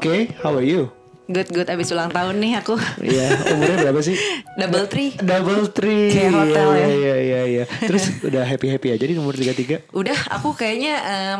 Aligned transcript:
okay. 0.00 0.32
How 0.42 0.54
are 0.54 0.62
you? 0.62 0.99
Good 1.30 1.48
good 1.48 1.68
abis 1.68 1.88
ulang 1.88 2.10
tahun 2.10 2.36
nih 2.36 2.58
aku. 2.58 2.74
Iya, 3.00 3.26
umurnya 3.48 3.76
berapa 3.80 4.00
sih? 4.00 4.18
Double 4.52 4.84
three. 4.84 5.14
Double 5.16 5.70
three. 5.70 6.10
Kayak 6.10 6.32
hotel 6.34 6.68
ya. 6.74 6.86
Iya, 6.90 7.14
iya, 7.16 7.40
iya. 7.46 7.64
Terus 7.80 8.18
udah 8.20 8.42
happy-happy 8.42 8.90
aja 8.90 9.04
di 9.04 9.14
umur 9.14 9.32
33? 9.32 9.86
Udah 9.92 10.18
aku 10.28 10.52
kayaknya 10.52 10.94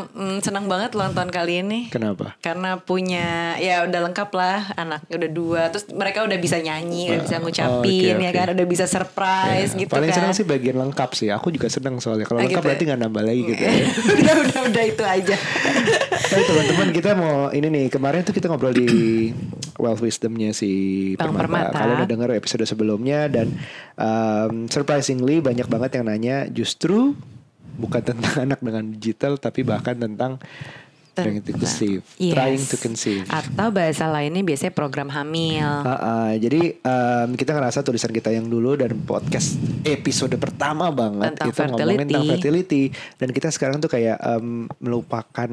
mm, 0.08 0.40
senang 0.40 0.64
banget 0.64 0.94
ulang 0.94 1.10
tahun 1.10 1.28
kali 1.28 1.60
ini. 1.60 1.80
Kenapa? 1.88 2.38
Karena 2.38 2.78
punya 2.78 3.26
ya 3.56 3.82
udah 3.82 4.00
lengkap 4.06 4.30
lah 4.30 4.70
anak 4.74 5.02
udah 5.06 5.26
dua 5.28 5.62
terus 5.68 5.90
mereka 5.90 6.22
udah 6.22 6.38
bisa 6.38 6.56
nyanyi 6.56 7.10
udah 7.10 7.20
bisa 7.20 7.36
ngucapin 7.38 8.14
oke, 8.14 8.22
ya 8.22 8.30
oke. 8.30 8.38
kan 8.38 8.46
udah 8.54 8.66
bisa 8.66 8.84
surprise 8.86 9.70
Ya, 9.70 9.80
gitu 9.80 9.90
Paling 9.90 10.08
kan 10.08 10.16
senang 10.16 10.32
sih 10.32 10.46
bagian 10.46 10.78
lengkap 10.78 11.10
sih. 11.12 11.28
Aku 11.28 11.50
juga 11.50 11.66
senang 11.66 11.98
soalnya. 11.98 12.24
Kalau 12.24 12.38
Ah, 12.38 12.46
lengkap 12.46 12.54
gitu 12.54 12.62
ya? 12.62 12.66
berarti 12.70 12.82
nggak 12.86 13.00
nambah 13.00 13.22
lagi 13.24 13.42
gitu 13.44 13.58
ya. 13.58 13.72
udah 14.22 14.34
udah 14.40 14.60
udah 14.70 14.84
itu 14.86 15.02
aja 15.04 15.36
Tapi 16.22 16.42
teman-teman 16.44 16.88
kita 16.92 17.10
mau 17.12 17.50
ini 17.50 17.66
nih 17.68 17.84
kemarin 17.90 18.22
tuh 18.22 18.30
kita 18.30 18.46
ngobrol 18.46 18.70
di 18.70 18.86
Wealth 19.80 20.00
Wisdomnya 20.00 20.52
si 20.52 20.70
Bang 21.16 21.32
Permata. 21.32 21.72
Permata. 21.72 21.78
Kalian 21.80 21.96
udah 21.98 22.08
denger 22.08 22.30
episode 22.36 22.62
sebelumnya 22.62 23.26
dan 23.26 23.50
um, 23.96 24.66
surprisingly 24.66 25.40
banyak 25.40 25.64
banget 25.64 25.96
yang 25.96 26.06
nanya 26.06 26.36
justru 26.46 27.16
bukan 27.74 28.02
tentang 28.04 28.34
anak 28.44 28.60
dengan 28.60 28.84
digital 28.90 29.34
tapi 29.34 29.60
bahkan 29.62 29.96
tentang 29.96 30.36
trying 31.10 31.42
to 31.42 31.52
conceive, 31.52 32.00
Yes. 32.16 32.32
trying 32.32 32.62
to 32.62 32.76
conceive. 32.76 33.24
atau 33.28 33.68
bahasa 33.68 34.06
lainnya 34.06 34.40
biasanya 34.40 34.72
program 34.72 35.10
hamil 35.10 35.66
Ah, 35.66 35.92
ah, 35.92 36.30
jadi 36.32 36.80
um, 36.80 37.34
kita 37.34 37.52
ngerasa 37.52 37.82
tulisan 37.82 38.08
kita 38.08 38.30
yang 38.30 38.46
dulu 38.46 38.72
dan 38.72 38.94
podcast 39.00 39.58
episode 39.82 40.32
pertama 40.36 40.88
banget 40.88 41.34
Tentang 41.34 41.48
itu 41.50 41.60
ngomongin 41.66 41.98
tentang 42.06 42.24
fertility. 42.24 42.30
fertility 42.30 42.82
dan 43.16 43.28
kita 43.30 43.48
sekarang 43.50 43.76
tuh 43.78 43.90
kayak 43.90 44.16
um, 44.18 44.64
melupakan 44.80 45.50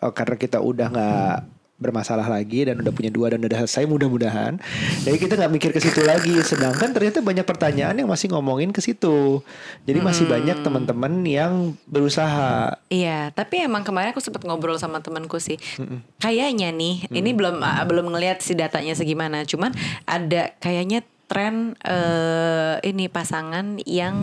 oh, 0.00 0.12
karena 0.12 0.36
kita 0.36 0.58
udah 0.58 0.88
nggak 0.90 1.36
bermasalah 1.80 2.28
lagi 2.28 2.68
dan 2.68 2.76
udah 2.78 2.92
punya 2.92 3.08
dua 3.08 3.32
dan 3.32 3.40
udah 3.40 3.64
selesai 3.64 3.88
mudah-mudahan 3.88 4.60
jadi 5.02 5.16
kita 5.16 5.34
nggak 5.40 5.52
mikir 5.52 5.70
ke 5.72 5.80
situ 5.80 6.04
lagi 6.04 6.36
sedangkan 6.44 6.92
ternyata 6.92 7.24
banyak 7.24 7.42
pertanyaan 7.42 7.96
yang 7.96 8.06
masih 8.06 8.28
ngomongin 8.30 8.70
ke 8.70 8.78
situ 8.78 9.40
jadi 9.88 9.98
masih 9.98 10.22
Hmm. 10.22 10.36
banyak 10.36 10.56
teman-teman 10.60 11.12
yang 11.24 11.52
berusaha 11.88 12.76
Iya, 12.86 13.32
tapi 13.32 13.64
emang 13.64 13.80
kemarin 13.80 14.12
aku 14.12 14.20
sempat 14.20 14.44
ngobrol 14.44 14.76
sama 14.76 15.00
temanku 15.00 15.38
sih. 15.38 15.56
Kayaknya 16.18 16.74
nih, 16.74 17.06
ini 17.08 17.30
belum 17.32 17.62
ah, 17.62 17.80
belum 17.86 18.10
ngelihat 18.10 18.42
si 18.42 18.52
datanya 18.52 18.92
segimana. 18.92 19.46
Cuman 19.46 19.72
ada 20.04 20.52
kayaknya 20.58 21.00
tren 21.24 21.78
eh 21.80 22.76
ini 22.82 23.06
pasangan 23.06 23.78
yang 23.86 24.16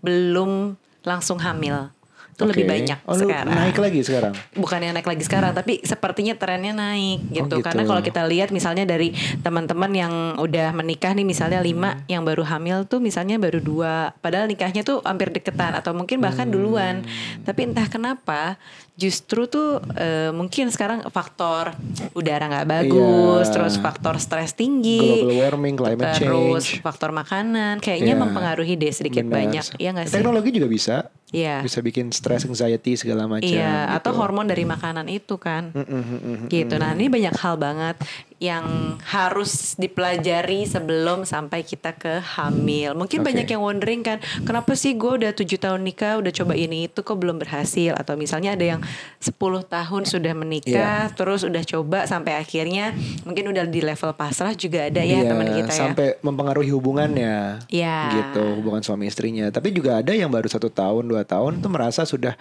belum 0.00 0.78
langsung 1.02 1.42
hamil. 1.42 1.90
Itu 2.32 2.48
lebih 2.48 2.64
Oke. 2.64 2.72
banyak 2.72 2.98
Oh, 3.04 3.12
sekarang. 3.12 3.52
naik 3.52 3.76
lagi 3.76 4.00
sekarang 4.00 4.32
bukannya 4.52 4.90
naik 4.90 5.04
lagi 5.04 5.20
sekarang 5.20 5.52
tapi 5.52 5.78
sepertinya 5.82 6.32
trennya 6.32 6.72
naik 6.72 7.20
gitu, 7.28 7.44
gitu. 7.44 7.56
karena 7.60 7.84
kalau 7.84 8.00
kita 8.00 8.24
lihat 8.24 8.48
misalnya 8.48 8.82
dari 8.82 9.12
teman-teman 9.38 9.92
yang 9.92 10.12
udah 10.36 10.72
menikah 10.72 11.12
nih 11.12 11.22
misalnya 11.22 11.60
lima 11.60 12.00
yang 12.06 12.24
baru 12.24 12.40
hamil 12.42 12.84
tuh 12.84 12.98
misalnya 12.98 13.36
baru 13.36 13.60
dua 13.60 13.94
padahal 14.18 14.48
nikahnya 14.48 14.80
tuh 14.80 14.98
hampir 15.02 15.28
deketan 15.28 15.76
atau 15.76 15.92
mungkin 15.92 16.18
bahkan 16.18 16.48
duluan 16.48 17.04
tapi 17.42 17.68
entah 17.68 17.84
kenapa 17.86 18.56
justru 18.94 19.44
tuh 19.44 19.80
eh, 19.94 20.28
mungkin 20.30 20.68
sekarang 20.68 21.04
faktor 21.08 21.72
udara 22.12 22.44
nggak 22.46 22.68
bagus 22.70 23.44
Iya. 23.44 23.52
terus 23.52 23.74
faktor 23.76 24.16
stres 24.16 24.52
tinggi 24.52 25.00
global 25.20 25.36
warming 25.38 25.76
climate 25.76 26.16
terus 26.16 26.64
change 26.64 26.80
faktor 26.80 27.10
makanan 27.10 27.76
kayaknya 27.78 28.14
Iya. 28.14 28.20
mempengaruhi 28.20 28.74
deh 28.74 28.88
sedikit 28.90 29.24
Benar. 29.24 29.36
banyak 29.38 29.64
ya 29.76 29.90
nggak 29.90 30.06
sih 30.06 30.14
teknologi 30.14 30.50
juga 30.50 30.68
bisa 30.68 30.96
Iya. 31.32 31.64
bisa 31.64 31.80
bikin 31.80 32.12
stress 32.12 32.44
anxiety 32.44 32.92
segala 32.92 33.24
macam 33.24 33.48
Iya, 33.48 33.88
gitu. 33.88 33.96
atau 33.96 34.12
hormon 34.20 34.44
dari 34.44 34.68
makanan 34.68 35.08
itu 35.08 35.40
kan. 35.40 35.72
Mm, 35.72 35.80
mm, 35.80 36.04
mm, 36.20 36.46
Gitu. 36.52 36.74
Nah, 36.76 36.92
ini 36.92 37.08
banyak 37.08 37.32
hal 37.32 37.56
banget 37.56 37.96
yang 38.42 38.98
harus 39.06 39.78
dipelajari 39.78 40.66
sebelum 40.66 41.22
sampai 41.22 41.62
kita 41.62 41.94
ke 41.94 42.18
hamil. 42.34 42.98
Mungkin 42.98 43.22
Oke. 43.22 43.26
banyak 43.30 43.46
yang 43.46 43.62
wondering 43.62 44.02
kan, 44.02 44.18
kenapa 44.42 44.74
sih 44.74 44.98
gue 44.98 45.22
udah 45.22 45.30
tujuh 45.30 45.62
tahun 45.62 45.86
nikah, 45.86 46.18
udah 46.18 46.34
coba 46.34 46.58
ini 46.58 46.90
itu 46.90 47.06
kok 47.06 47.14
belum 47.14 47.38
berhasil? 47.38 47.94
Atau 47.94 48.18
misalnya 48.18 48.58
ada 48.58 48.66
yang 48.66 48.80
10 49.22 49.38
tahun 49.62 50.02
sudah 50.02 50.34
menikah, 50.34 51.06
Iya. 51.06 51.14
terus 51.14 51.46
udah 51.46 51.62
coba 51.62 52.10
sampai 52.10 52.34
akhirnya 52.34 52.90
mungkin 53.22 53.54
udah 53.54 53.62
di 53.62 53.78
level 53.78 54.10
pasrah 54.18 54.58
juga 54.58 54.90
ada 54.90 54.98
ya 54.98 55.22
Iya, 55.22 55.30
teman 55.30 55.48
kita 55.54 55.70
ya. 55.70 55.78
sampai 55.86 56.06
mempengaruhi 56.18 56.74
hubungannya 56.74 57.62
Iya. 57.70 57.98
gitu 58.10 58.58
hubungan 58.58 58.82
suami 58.82 59.06
istrinya 59.06 59.52
tapi 59.52 59.70
juga 59.70 60.02
ada 60.02 60.10
yang 60.10 60.32
baru 60.32 60.50
satu 60.50 60.66
tahun 60.66 61.06
dua 61.06 61.22
tahun 61.22 61.62
tuh 61.62 61.70
merasa 61.70 62.02
sudah 62.02 62.34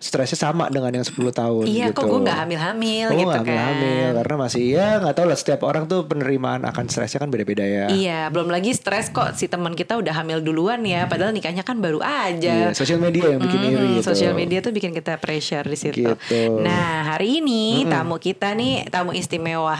stresnya 0.00 0.40
sama 0.40 0.64
dengan 0.66 0.88
yang 0.90 1.04
10 1.04 1.12
tahun 1.30 1.68
Iya, 1.68 1.92
gitu. 1.92 2.00
kok 2.00 2.04
gue 2.06 2.20
nggak 2.24 2.38
hamil-hamil 2.40 3.06
Oh, 3.06 3.18
gitu 3.18 3.36
nggak 3.36 3.44
kan. 3.44 3.68
hamil 3.68 4.08
karena 4.16 4.34
masih 4.40 4.62
ya 4.66 4.88
nggak 4.96 5.12
tahu 5.12 5.26
lah 5.28 5.36
setiap 5.36 5.60
orang 5.62 5.84
tuh 5.84 6.00
penerimaan 6.02 6.64
akan 6.64 6.88
stresnya 6.88 7.20
kan 7.20 7.28
beda-beda 7.28 7.60
ya. 7.60 7.84
Iya, 7.86 8.20
belum 8.28 8.48
lagi 8.48 8.72
stres 8.72 9.08
kok 9.08 9.36
si 9.36 9.44
teman 9.44 9.76
kita 9.76 9.94
udah 9.94 10.16
hamil 10.16 10.40
duluan 10.40 10.80
ya, 10.82 11.04
padahal 11.04 11.30
nikahnya 11.30 11.60
kan 11.60 11.76
baru 11.78 12.00
aja. 12.00 12.48
Iya, 12.64 12.68
sosial 12.72 12.96
media 12.96 13.28
yang 13.30 13.40
bikin 13.40 13.58
Hmm, 13.60 13.68
iri 13.70 13.88
gitu. 13.94 14.08
Sosial 14.08 14.32
media 14.32 14.58
tuh 14.58 14.72
bikin 14.72 14.90
kita 14.90 15.14
pressure 15.14 15.62
di 15.62 15.76
situ. 15.76 16.00
Gitu. 16.08 16.40
Nah, 16.58 17.04
hari 17.06 17.38
ini 17.38 17.84
tamu 17.84 18.16
kita 18.16 18.50
nih 18.52 18.88
tamu 18.88 19.12
istimewa. 19.12 19.76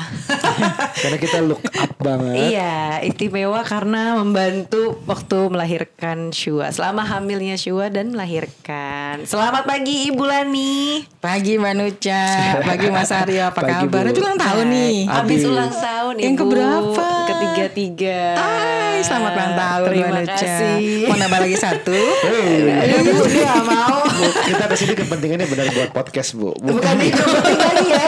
Karena 1.01 1.17
kita 1.17 1.41
look 1.41 1.65
up 1.65 1.97
banget. 1.97 2.53
iya, 2.53 2.77
istimewa 3.01 3.61
karena 3.63 4.15
membantu 4.15 5.01
waktu 5.03 5.49
melahirkan 5.49 6.29
Shua. 6.31 6.69
Selama 6.69 7.03
hamilnya 7.03 7.57
Shua 7.57 7.89
dan 7.89 8.13
melahirkan. 8.13 9.25
Selamat 9.25 9.65
pagi 9.65 10.10
Ibu 10.11 10.27
Lani. 10.27 11.07
Pagi 11.23 11.55
Mbak 11.55 11.75
Nuca, 11.79 12.23
pagi 12.67 12.91
Mas 12.91 13.15
Aryo, 13.15 13.47
apa 13.47 13.63
Pagi, 13.63 13.87
kabar? 13.87 14.03
Bu. 14.03 14.11
Itu 14.11 14.21
ulang 14.27 14.41
tahun 14.43 14.67
nih. 14.67 14.97
Habis 15.07 15.41
ulang 15.47 15.71
tahun 15.71 16.15
Ibu. 16.19 16.25
Yang 16.27 16.35
keberapa? 16.35 17.07
Ketiga-tiga. 17.31 18.21
Hai, 18.35 18.99
selamat 19.07 19.33
ulang 19.39 19.55
tahun 19.55 19.87
Terima 19.87 20.03
Mbak 20.03 20.19
Nuca. 20.19 20.35
kasih. 20.35 21.07
Mau 21.07 21.15
nambah 21.15 21.39
lagi 21.47 21.57
satu? 21.63 21.95
Hey, 22.27 22.91
Ibu 22.91 23.23
dia 23.31 23.55
mau. 23.63 24.03
Bu, 24.03 24.27
kita 24.51 24.65
ke 24.67 24.75
sini 24.75 24.93
kepentingannya 24.99 25.47
benar 25.47 25.67
buat 25.71 25.91
podcast 25.95 26.35
bu. 26.35 26.59
Bukan 26.59 26.97
itu 26.99 27.23
tadi 27.55 27.85
ya. 27.87 28.07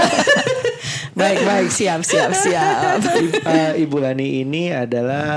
Baik, 1.12 1.38
baik, 1.40 1.68
siap, 1.68 2.00
siap, 2.00 2.32
siap. 2.32 2.98
Eh, 3.42 3.82
Ibu 3.82 3.96
Lani 3.98 4.40
ini 4.40 4.68
adalah 4.68 5.28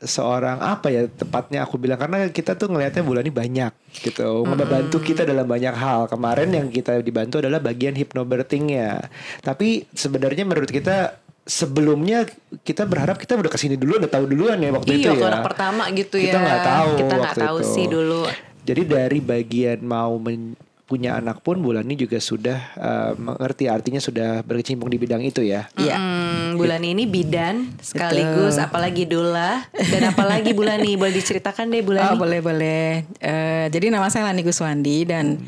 seorang 0.00 0.58
apa 0.58 0.88
ya 0.88 1.06
tepatnya 1.06 1.62
aku 1.62 1.76
bilang 1.76 1.96
karena 1.96 2.28
kita 2.28 2.52
tuh 2.52 2.68
ngelihatnya 2.68 3.00
Bu 3.00 3.12
Lani 3.12 3.28
banyak 3.28 3.72
gitu 3.96 4.42
membantu 4.42 4.98
kita 4.98 5.22
dalam 5.22 5.44
banyak 5.44 5.72
hal 5.72 6.06
kemarin 6.06 6.50
yang 6.50 6.66
kita 6.66 6.98
dibantu 6.98 7.38
adalah 7.38 7.58
bagian 7.58 7.94
hypnobirthingnya 7.94 9.06
tapi 9.40 9.86
sebenarnya 9.90 10.42
menurut 10.42 10.66
kita 10.66 11.14
sebelumnya 11.40 12.24
kita 12.60 12.82
berharap 12.82 13.16
kita 13.16 13.36
udah 13.36 13.48
ke 13.48 13.56
sini 13.56 13.76
dulu 13.76 14.00
udah 14.00 14.08
tahu 14.08 14.24
duluan 14.26 14.58
ya 14.58 14.72
waktu 14.72 14.98
itu 14.98 15.06
Iya, 15.06 15.08
ya 15.08 15.14
kalau 15.14 15.30
anak 15.30 15.44
pertama 15.46 15.82
gitu 15.90 16.16
kita 16.16 16.32
ya. 16.32 16.42
nggak 16.42 16.62
tahu 16.64 16.90
Kita 16.96 17.14
nggak 17.14 17.36
tahu 17.38 17.58
itu. 17.58 17.68
sih 17.70 17.86
dulu. 17.86 18.22
jadi 18.64 18.82
dari 18.82 19.18
bagian 19.20 19.78
mau 19.80 20.16
men- 20.16 20.56
punya 20.84 21.16
anak 21.16 21.40
pun 21.40 21.58
Bulani 21.58 21.94
juga 21.94 22.16
sudah 22.16 22.58
eh, 22.74 23.12
mengerti 23.16 23.66
artinya 23.66 23.96
sudah 23.96 24.40
berkecimpung 24.40 24.86
di 24.86 24.96
bidang 24.96 25.20
itu 25.20 25.40
ya 25.40 25.64
Iya. 25.74 25.96
Hmm, 25.96 26.48
bulan 26.54 26.80
ini 26.80 27.04
bidan 27.04 27.72
sekaligus 27.78 28.56
apalagi 28.56 29.04
dula 29.04 29.64
dan 29.72 30.02
apalagi 30.06 30.52
bulan 30.52 30.78
ini 30.78 30.94
boleh 30.94 31.14
diceritakan 31.14 31.68
deh 31.68 31.80
bulan 31.80 32.02
Oh 32.06 32.14
ini. 32.14 32.20
boleh 32.20 32.40
boleh. 32.40 32.84
Eh, 33.16 33.66
jadi 33.68 33.88
nama 33.88 34.06
saya 34.06 34.28
Lani 34.28 34.40
Guswandi 34.40 35.04
dan 35.04 35.40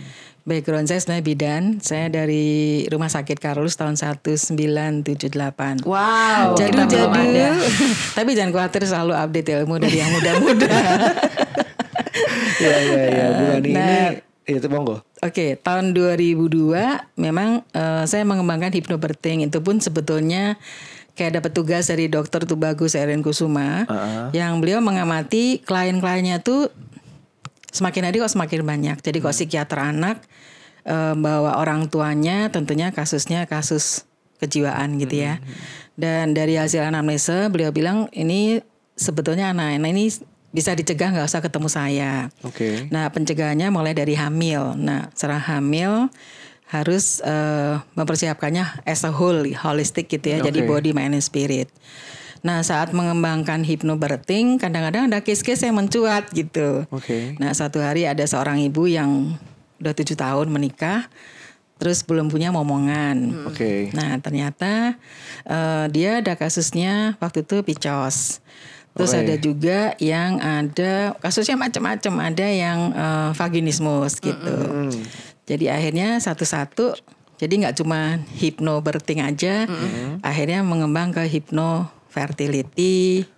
background 0.42 0.86
saya 0.86 0.98
sebenarnya 0.98 1.26
bidan. 1.26 1.62
Saya 1.80 2.06
dari 2.06 2.46
Rumah 2.86 3.10
Sakit 3.10 3.36
Karolus 3.36 3.74
tahun 3.74 3.98
1978. 3.98 5.82
Wow, 5.82 6.54
Jadi 6.54 6.80
jadi, 6.86 7.44
tapi 8.16 8.30
jangan 8.32 8.52
khawatir 8.52 8.82
selalu 8.84 9.12
update 9.12 9.48
ilmu 9.54 9.76
dari 9.76 9.98
yang 9.98 10.10
muda-muda. 10.10 10.70
Iya 12.56 12.76
iya 12.80 13.02
iya 13.06 13.26
Bulani 13.36 13.68
ini 13.68 13.76
Nah. 13.76 14.10
itu 14.48 14.68
monggo 14.70 15.04
Oke, 15.24 15.56
tahun 15.56 15.96
2002 15.96 17.16
memang 17.16 17.64
eh, 17.72 18.04
saya 18.04 18.22
mengembangkan 18.28 18.68
hypnobirthing 18.68 19.48
itu 19.48 19.58
pun 19.64 19.80
sebetulnya 19.80 20.60
kayak 21.16 21.40
dapat 21.40 21.52
tugas 21.56 21.88
dari 21.88 22.12
dokter 22.12 22.44
Tubagus 22.44 22.92
Erin 22.92 23.24
Kusuma 23.24 23.88
yang 24.36 24.60
beliau 24.60 24.84
mengamati 24.84 25.64
klien-kliennya 25.64 26.44
tuh 26.44 26.68
semakin 27.72 28.12
hari 28.12 28.20
kok 28.20 28.28
semakin 28.28 28.60
banyak. 28.68 28.96
Jadi 29.00 29.24
kok 29.24 29.32
psikiater 29.32 29.80
anak 29.80 30.20
eh, 30.84 31.16
bawa 31.16 31.56
orang 31.64 31.88
tuanya 31.88 32.52
tentunya 32.52 32.92
kasusnya 32.92 33.48
kasus 33.48 34.04
kejiwaan 34.36 35.00
gitu 35.00 35.24
ya. 35.24 35.40
Dan 35.96 36.36
dari 36.36 36.60
hasil 36.60 36.84
anamnesa 36.84 37.48
beliau 37.48 37.72
bilang 37.72 38.12
ini 38.12 38.60
sebetulnya 39.00 39.56
anak-anak 39.56 39.90
ini 39.96 40.04
bisa 40.56 40.72
dicegah 40.72 41.12
nggak 41.12 41.28
usah 41.28 41.44
ketemu 41.44 41.68
saya. 41.68 42.12
Oke. 42.40 42.88
Nah, 42.88 43.12
pencegahannya 43.12 43.68
mulai 43.68 43.92
dari 43.92 44.16
hamil. 44.16 44.72
Nah, 44.80 45.12
setelah 45.12 45.44
hamil 45.44 46.08
harus 46.72 47.20
eh, 47.20 47.76
mempersiapkannya 47.92 48.88
as 48.88 49.04
a 49.04 49.12
whole, 49.12 49.44
holistic 49.44 50.08
gitu 50.08 50.32
ya. 50.32 50.40
Jadi 50.40 50.64
Oke. 50.64 50.68
body, 50.72 50.90
mind, 50.96 51.12
and 51.12 51.20
spirit. 51.20 51.68
Nah, 52.40 52.64
saat 52.64 52.96
mengembangkan 52.96 53.68
hypnobirthing, 53.68 54.56
kadang-kadang 54.56 55.12
ada 55.12 55.20
case-case 55.20 55.68
yang 55.68 55.76
mencuat 55.76 56.32
gitu. 56.32 56.88
Oke. 56.88 57.36
Nah, 57.36 57.52
satu 57.52 57.84
hari 57.84 58.08
ada 58.08 58.24
seorang 58.24 58.64
ibu 58.64 58.88
yang 58.88 59.36
udah 59.76 59.92
tujuh 59.92 60.16
tahun 60.16 60.48
menikah, 60.48 61.12
terus 61.76 62.00
belum 62.00 62.32
punya 62.32 62.48
momongan. 62.48 63.44
Oke. 63.48 63.92
Nah 63.92 64.16
ternyata 64.20 64.96
eh, 65.44 65.84
dia 65.92 66.24
ada 66.24 66.32
kasusnya 66.36 67.20
waktu 67.20 67.44
itu 67.44 67.60
picos. 67.60 68.40
Terus 68.96 69.12
ada 69.12 69.34
juga 69.36 69.92
yang 70.00 70.40
ada 70.40 71.12
kasusnya 71.20 71.60
macam-macam. 71.60 72.32
Ada 72.32 72.46
yang 72.48 72.78
eh, 72.96 73.30
vaginismus 73.36 74.18
gitu. 74.18 74.56
Jadi 75.46 75.68
akhirnya 75.68 76.16
satu-satu. 76.18 76.96
Jadi 77.36 77.52
nggak 77.60 77.76
cuma 77.84 78.24
hypnobirthing 78.40 79.20
aja. 79.20 79.68
Akhirnya 80.24 80.64
mengembang 80.64 81.12
ke 81.12 81.28
hypno 81.28 81.92
fertility, 82.08 83.28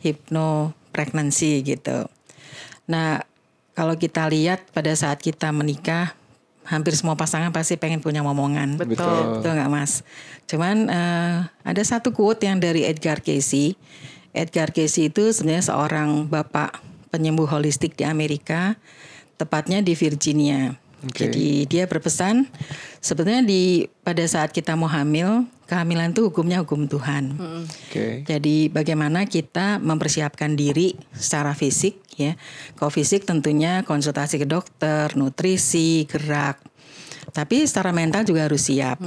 hypno 0.00 0.72
pregnancy 0.88 1.60
gitu. 1.60 2.08
Nah 2.88 3.20
kalau 3.76 3.98
kita 4.00 4.24
lihat 4.32 4.72
pada 4.72 4.96
saat 4.96 5.20
kita 5.20 5.52
menikah, 5.52 6.16
hampir 6.64 6.96
semua 6.96 7.12
pasangan 7.18 7.52
pasti 7.52 7.76
pengen 7.76 8.00
punya 8.00 8.24
momongan. 8.24 8.80
Betul. 8.80 9.44
Betul 9.44 9.52
nggak 9.60 9.68
mas? 9.68 10.00
Cuman 10.48 10.88
eh, 10.88 11.36
ada 11.44 11.82
satu 11.84 12.16
quote 12.16 12.48
yang 12.48 12.56
dari 12.56 12.88
Edgar 12.88 13.20
Casey. 13.20 13.76
Edgar 14.34 14.74
Casey 14.74 15.08
itu 15.08 15.30
sebenarnya 15.30 15.70
seorang 15.70 16.26
bapak 16.26 16.82
penyembuh 17.14 17.46
holistik 17.46 17.94
di 17.94 18.02
Amerika, 18.02 18.74
tepatnya 19.38 19.78
di 19.78 19.94
Virginia. 19.94 20.74
Oke. 21.04 21.28
Jadi 21.28 21.68
dia 21.68 21.84
berpesan 21.84 22.48
sebenarnya 22.98 23.44
di 23.44 23.86
pada 24.02 24.24
saat 24.24 24.50
kita 24.50 24.74
mau 24.74 24.88
hamil, 24.90 25.46
kehamilan 25.68 26.10
itu 26.10 26.26
hukumnya 26.26 26.64
hukum 26.64 26.88
Tuhan. 26.90 27.38
Oke. 27.68 28.24
Jadi 28.26 28.72
bagaimana 28.72 29.28
kita 29.28 29.78
mempersiapkan 29.78 30.56
diri 30.56 30.96
secara 31.14 31.52
fisik 31.52 32.00
ya. 32.16 32.34
Kalau 32.74 32.90
fisik 32.90 33.28
tentunya 33.28 33.84
konsultasi 33.86 34.42
ke 34.42 34.46
dokter, 34.48 35.12
nutrisi, 35.14 36.08
gerak. 36.08 36.58
Tapi 37.30 37.68
secara 37.68 37.92
mental 37.92 38.24
juga 38.24 38.48
harus 38.48 38.66
siap. 38.66 38.98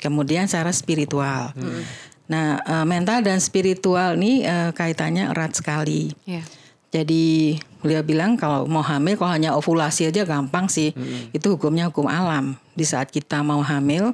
Kemudian 0.00 0.48
secara 0.48 0.72
spiritual. 0.72 1.52
Nah, 2.30 2.62
eh, 2.62 2.86
mental 2.86 3.22
dan 3.22 3.42
spiritual 3.42 4.14
ini 4.16 4.46
eh, 4.46 4.70
kaitannya 4.70 5.30
erat 5.30 5.58
sekali. 5.58 6.14
Iya. 6.24 6.42
Jadi 6.92 7.56
beliau 7.80 8.04
bilang 8.04 8.36
kalau 8.36 8.68
mau 8.68 8.84
hamil 8.84 9.16
kalau 9.16 9.32
hanya 9.32 9.56
ovulasi 9.56 10.12
aja 10.12 10.28
gampang 10.28 10.68
sih. 10.68 10.92
Itu 11.32 11.56
hukumnya 11.56 11.88
hukum 11.88 12.04
alam. 12.04 12.60
Di 12.76 12.84
saat 12.84 13.08
kita 13.08 13.40
mau 13.40 13.64
hamil 13.64 14.12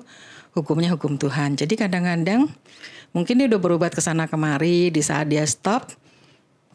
hukumnya 0.55 0.95
hukum 0.95 1.19
Tuhan. 1.19 1.59
Jadi 1.59 1.75
kadang-kadang 1.75 2.47
mungkin 3.11 3.35
dia 3.35 3.51
udah 3.51 3.59
berobat 3.59 3.91
ke 3.91 3.99
sana 3.99 4.31
kemari 4.31 4.95
di 4.95 5.03
saat 5.03 5.27
dia 5.27 5.43
stop 5.43 5.91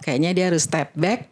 kayaknya 0.03 0.35
dia 0.35 0.45
harus 0.51 0.67
step 0.67 0.91
back. 0.91 1.31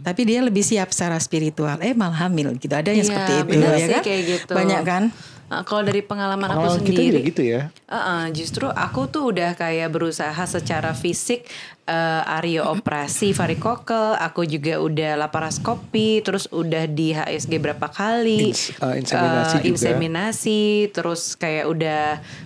Tapi 0.00 0.20
dia 0.24 0.40
lebih 0.40 0.64
siap 0.64 0.96
secara 0.96 1.20
spiritual. 1.20 1.76
Eh 1.84 1.92
malah 1.92 2.30
hamil 2.30 2.56
gitu. 2.56 2.72
Ada 2.72 2.96
yang 2.96 3.04
Iya, 3.04 3.08
seperti 3.12 3.32
itu 3.36 3.56
ya 3.60 3.76
sih 3.76 3.92
kan? 3.92 4.02
kayak 4.06 4.22
gitu. 4.24 4.52
Banyak 4.56 4.80
kan? 4.86 5.02
Uh, 5.46 5.62
kalau 5.62 5.86
dari 5.86 6.02
pengalaman 6.02 6.50
aku 6.50 6.58
Pengalaman 6.58 6.82
kita 6.82 6.90
juga 6.90 7.02
sendiri, 7.06 7.30
gitu 7.30 7.42
ya. 7.46 7.60
Uh-uh, 7.86 8.22
justru 8.34 8.66
aku 8.66 9.06
tuh 9.06 9.30
udah 9.30 9.54
kayak 9.54 9.94
berusaha 9.94 10.42
secara 10.42 10.90
fisik 10.90 11.46
uh, 11.86 12.36
ario 12.38 12.66
operasi 12.68 13.32
varikokel, 13.32 14.18
aku 14.18 14.44
juga 14.44 14.78
udah 14.82 15.26
laparoskopi, 15.26 16.20
terus 16.20 16.50
udah 16.50 16.84
di 16.90 17.14
HSG 17.14 17.62
berapa 17.62 17.86
kali, 17.88 18.52
Ins- 18.52 18.74
uh, 18.78 18.94
inseminasi 18.94 19.56
uh, 19.56 19.62
juga. 19.62 19.70
inseminasi, 19.72 20.62
terus 20.92 21.34
kayak 21.38 21.64
udah 21.70 22.02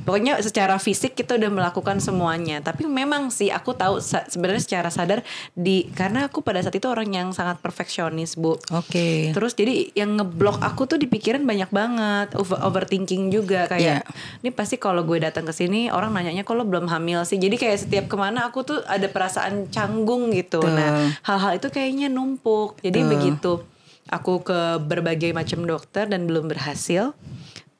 pokoknya 0.06 0.38
secara 0.44 0.76
fisik 0.78 1.16
kita 1.16 1.36
udah 1.40 1.50
melakukan 1.50 1.98
semuanya. 1.98 2.62
Tapi 2.62 2.86
memang 2.86 3.32
sih 3.32 3.50
aku 3.50 3.74
tahu 3.74 3.98
sebenarnya 4.04 4.62
secara 4.62 4.88
sadar 4.92 5.26
di 5.56 5.88
karena 5.92 6.28
aku 6.28 6.44
pada 6.44 6.62
saat 6.62 6.76
itu 6.76 6.86
orang 6.86 7.10
yang 7.10 7.28
sangat 7.34 7.58
perfeksionis, 7.58 8.36
Bu. 8.36 8.60
Oke. 8.70 9.32
Terus 9.34 9.56
jadi 9.56 9.90
yang 9.96 10.20
ngeblok 10.20 10.62
aku 10.62 10.86
tuh 10.86 10.98
di 11.00 11.08
pikiran 11.10 11.42
banyak 11.42 11.72
banget, 11.72 12.28
over 12.36 12.60
overthinking 12.60 13.32
juga 13.32 13.66
kayak 13.66 14.04
ini 14.44 14.50
pasti 14.52 14.76
kalau 14.76 15.02
gue 15.02 15.18
datang 15.18 15.48
ke 15.48 15.52
sini 15.56 15.88
orang 15.90 16.12
nanyanya 16.12 16.46
kok 16.46 16.54
lo 16.54 16.62
belum 16.68 16.86
hamil 16.86 17.24
sih. 17.24 17.40
Jadi 17.40 17.56
kayak 17.56 17.78
setiap 17.88 18.04
ke 18.06 18.16
mana 18.20 18.46
aku 18.46 18.62
tuh 18.62 18.78
ada 18.84 19.08
perasaan 19.08 19.29
canggung 19.68 20.30
gitu. 20.30 20.58
Betul. 20.58 20.74
Nah 20.74 20.90
hal-hal 21.22 21.56
itu 21.56 21.68
kayaknya 21.68 22.08
numpuk. 22.08 22.80
Jadi 22.80 23.00
begitu 23.04 23.62
aku 24.08 24.42
ke 24.42 24.60
berbagai 24.78 25.30
macam 25.30 25.62
dokter 25.62 26.06
dan 26.06 26.26
belum 26.26 26.48
berhasil. 26.48 27.14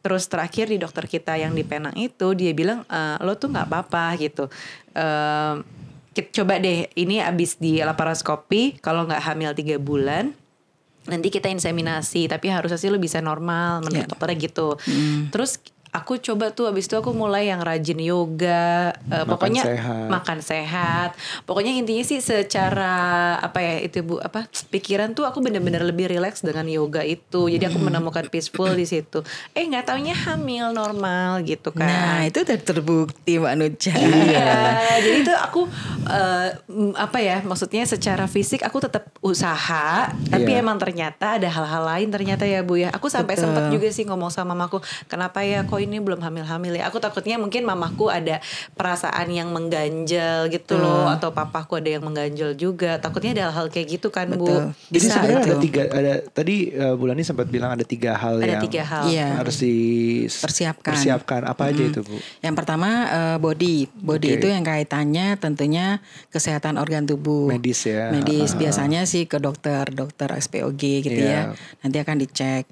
Terus 0.01 0.25
terakhir 0.27 0.71
di 0.71 0.79
dokter 0.79 1.05
kita 1.05 1.37
yang 1.37 1.53
di 1.53 1.61
Penang 1.61 1.93
itu 1.95 2.33
dia 2.33 2.55
bilang 2.55 2.87
"Eh, 2.87 3.17
lo 3.21 3.35
tuh 3.35 3.51
nggak 3.51 3.67
apa-apa 3.67 4.17
gitu. 4.17 4.49
Kit- 6.11 6.35
coba 6.35 6.59
deh 6.59 6.91
ini 6.97 7.23
abis 7.23 7.55
di 7.55 7.79
laparoskopi 7.79 8.83
kalau 8.83 9.07
nggak 9.07 9.23
hamil 9.23 9.55
tiga 9.55 9.79
bulan 9.79 10.35
nanti 11.07 11.31
kita 11.31 11.47
inseminasi 11.47 12.27
tapi 12.27 12.51
harusnya 12.51 12.77
sih 12.77 12.91
lo 12.91 12.99
bisa 12.99 13.23
normal 13.23 13.79
menurut 13.81 14.05
Ya. 14.05 14.11
dokternya 14.11 14.37
gitu 14.43 14.75
terus 15.31 15.63
aku 15.91 16.19
coba 16.19 16.51
tuh 16.51 16.67
abis 16.67 16.87
itu 16.87 16.95
aku 16.95 17.11
mulai 17.11 17.47
yang 17.47 17.59
rajin 17.59 17.99
yoga 17.99 18.95
eh, 19.07 19.23
Makan 19.23 19.27
pokoknya 19.27 19.63
sehat. 19.65 20.07
makan 20.07 20.39
sehat 20.39 21.11
pokoknya 21.45 21.75
intinya 21.75 22.01
sih 22.01 22.19
secara 22.19 22.95
apa 23.37 23.59
ya 23.59 23.75
itu 23.83 24.01
bu 24.01 24.19
apa 24.19 24.47
pikiran 24.69 25.13
tuh 25.13 25.27
aku 25.27 25.39
bener-bener 25.39 25.83
lebih 25.83 26.07
rileks 26.07 26.41
dengan 26.41 26.65
yoga 26.65 27.03
itu 27.03 27.47
jadi 27.47 27.67
aku 27.67 27.79
menemukan 27.79 28.27
peaceful 28.27 28.71
di 28.71 28.87
situ 28.87 29.27
eh 29.51 29.63
nggak 29.63 29.85
taunya 29.85 30.15
hamil 30.15 30.71
normal 30.71 31.43
gitu 31.43 31.71
kan 31.71 31.91
Nah 31.91 32.23
itu 32.23 32.41
udah 32.41 32.59
terbukti 32.61 33.37
Mbak 33.37 33.55
Nucha. 33.57 33.93
Iya, 33.93 34.53
jadi 35.01 35.19
itu 35.21 35.33
aku 35.35 35.67
mm, 35.67 36.95
apa 36.95 37.19
ya? 37.19 37.43
Maksudnya 37.43 37.83
secara 37.85 38.25
fisik 38.27 38.63
aku 38.63 38.79
tetap 38.79 39.11
usaha, 39.21 40.11
tapi 40.31 40.51
Iya. 40.51 40.63
emang 40.63 40.79
ternyata 40.79 41.37
ada 41.37 41.49
hal-hal 41.49 41.83
lain 41.85 42.09
ternyata 42.09 42.45
ya 42.45 42.61
Bu 42.63 42.79
ya. 42.79 42.89
Aku 42.93 43.09
sampai 43.09 43.35
sempat 43.35 43.69
juga 43.71 43.89
sih 43.91 44.05
ngomong 44.05 44.31
sama 44.31 44.53
mamaku, 44.53 44.79
kenapa 45.07 45.41
ya 45.41 45.63
kok 45.63 45.80
ini 45.81 45.99
belum 45.99 46.21
hamil-hamil 46.21 46.77
ya? 46.77 46.87
Aku 46.87 47.01
takutnya 47.01 47.41
mungkin 47.41 47.65
mamaku 47.65 48.13
ada 48.13 48.39
perasaan 48.77 49.33
yang 49.33 49.51
mengganjal 49.51 50.47
gitu 50.49 50.77
loh, 50.77 51.09
atau 51.09 51.33
papaku 51.33 51.81
ada 51.81 51.91
yang 51.97 52.05
mengganjal 52.05 52.55
juga. 52.55 53.01
Takutnya 53.01 53.33
ada 53.35 53.45
hal-hal 53.51 53.67
kayak 53.69 53.99
gitu 53.99 54.09
kan 54.13 54.29
Bu. 54.31 54.45
Betul. 54.45 54.63
Jadi 54.93 54.95
Bisa 54.95 55.13
sebenarnya 55.17 55.39
itu. 55.41 55.49
ada 55.49 55.57
tiga 55.59 55.83
ada 55.91 56.13
tadi 56.31 56.57
uh, 56.73 56.95
Bulani 56.95 57.23
sempat 57.25 57.49
bilang 57.49 57.73
ada 57.73 57.83
tiga 57.83 58.13
hal 58.15 58.39
Ada 58.39 58.47
yang 58.61 58.65
tiga 58.69 58.83
hal. 58.85 59.05
Iya. 59.09 59.29
harus 59.41 59.57
di 59.59 59.77
Persiapkan. 60.29 60.93
Persiapkan 60.95 61.43
apa 61.49 61.73
aja 61.73 61.83
itu 61.83 62.01
Bu? 62.05 62.17
Yang 62.45 62.55
pertama 62.61 62.89
eh, 63.09 63.37
body, 63.41 63.89
body 63.91 64.29
Oke. 64.31 64.37
itu 64.43 64.47
yang 64.53 64.63
kaitannya 64.63 65.35
tentunya 65.37 65.99
kesehatan 66.29 66.77
organ 66.77 67.09
tubuh. 67.09 67.49
Medis 67.49 67.89
ya. 67.89 68.13
Medis 68.13 68.53
ah, 68.55 68.59
biasanya 68.59 69.01
sih 69.09 69.25
ke 69.25 69.41
dokter, 69.41 69.89
dokter 69.91 70.29
SPOG 70.37 70.83
gitu 71.01 71.21
Iya. 71.21 71.55
ya. 71.55 71.59
Nanti 71.81 71.97
akan 71.99 72.17
dicek. 72.21 72.65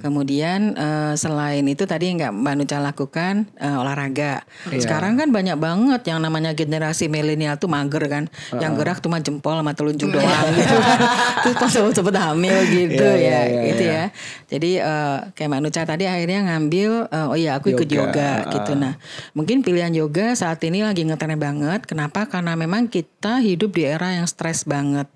Kemudian 0.00 0.72
eh, 0.74 1.14
selain 1.14 1.64
itu 1.68 1.84
tadi 1.84 2.08
nggak 2.12 2.32
Mbak 2.48 2.56
Nucha 2.64 2.80
lakukan 2.80 3.44
eh, 3.60 3.76
olahraga. 3.76 4.48
Iya. 4.72 4.80
Sekarang 4.80 5.20
kan 5.20 5.28
banyak 5.28 5.60
banget 5.60 6.00
yang 6.08 6.24
namanya 6.24 6.56
generasi 6.56 7.12
milenial 7.12 7.60
tuh 7.60 7.68
mager 7.68 8.00
kan. 8.08 8.24
Yang 8.56 8.72
gerak 8.80 8.98
cuma 9.04 9.20
jempol 9.20 9.60
sama 9.60 9.76
telunjuk 9.76 10.08
doang 10.08 10.48
gitu 10.56 10.76
kan. 10.80 10.98
Terus 11.44 11.56
pas 11.60 11.72
cepet 11.76 12.14
hamil 12.16 12.56
gitu 12.72 13.04
Iya, 13.04 13.12
ya, 13.12 13.20
iya, 13.20 13.40
iya, 13.44 13.62
gitu 13.68 13.82
iya. 13.84 13.92
ya. 13.92 14.04
Jadi 14.48 14.70
eh, 14.80 15.18
kayak 15.36 15.48
Mbak 15.52 15.60
Nucha 15.60 15.82
tadi 15.84 16.04
akhirnya 16.08 16.40
ngambil 16.48 16.90
eh, 17.12 17.28
oh 17.28 17.36
iya 17.36 17.60
aku 17.60 17.76
ikut 17.76 17.84
Yoga, 17.88 18.08
yoga, 18.08 18.32
ah. 18.48 18.52
gitu. 18.56 18.72
Nah, 18.76 18.94
mungkin 19.36 19.60
pilihan 19.60 19.92
yoga 19.92 20.32
saat 20.32 20.64
ini 20.64 20.80
lagi 20.80 21.04
ngetren 21.04 21.36
banget. 21.36 21.84
Kenapa? 21.84 22.24
Karena 22.24 22.56
memang 22.56 22.88
kita 22.88 23.44
hidup 23.44 23.76
di 23.76 23.84
era 23.84 24.16
yang 24.16 24.24
stres 24.24 24.64
banget. 24.64 25.08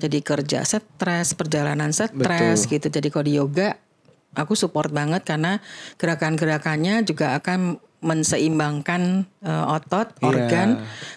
Jadi 0.00 0.18
kerja 0.24 0.64
stres, 0.64 1.36
perjalanan 1.36 1.92
stres 1.92 2.64
gitu. 2.64 2.86
Jadi 2.88 3.08
kalau 3.12 3.24
di 3.28 3.36
yoga 3.36 3.76
aku 4.32 4.52
support 4.54 4.88
banget 4.90 5.24
karena 5.24 5.60
gerakan-gerakannya 5.96 7.04
juga 7.04 7.36
akan 7.36 7.76
menseimbangkan 8.02 9.26
eh, 9.40 9.64
otot, 9.70 10.10
Iya. 10.18 10.26
organ, 10.26 10.68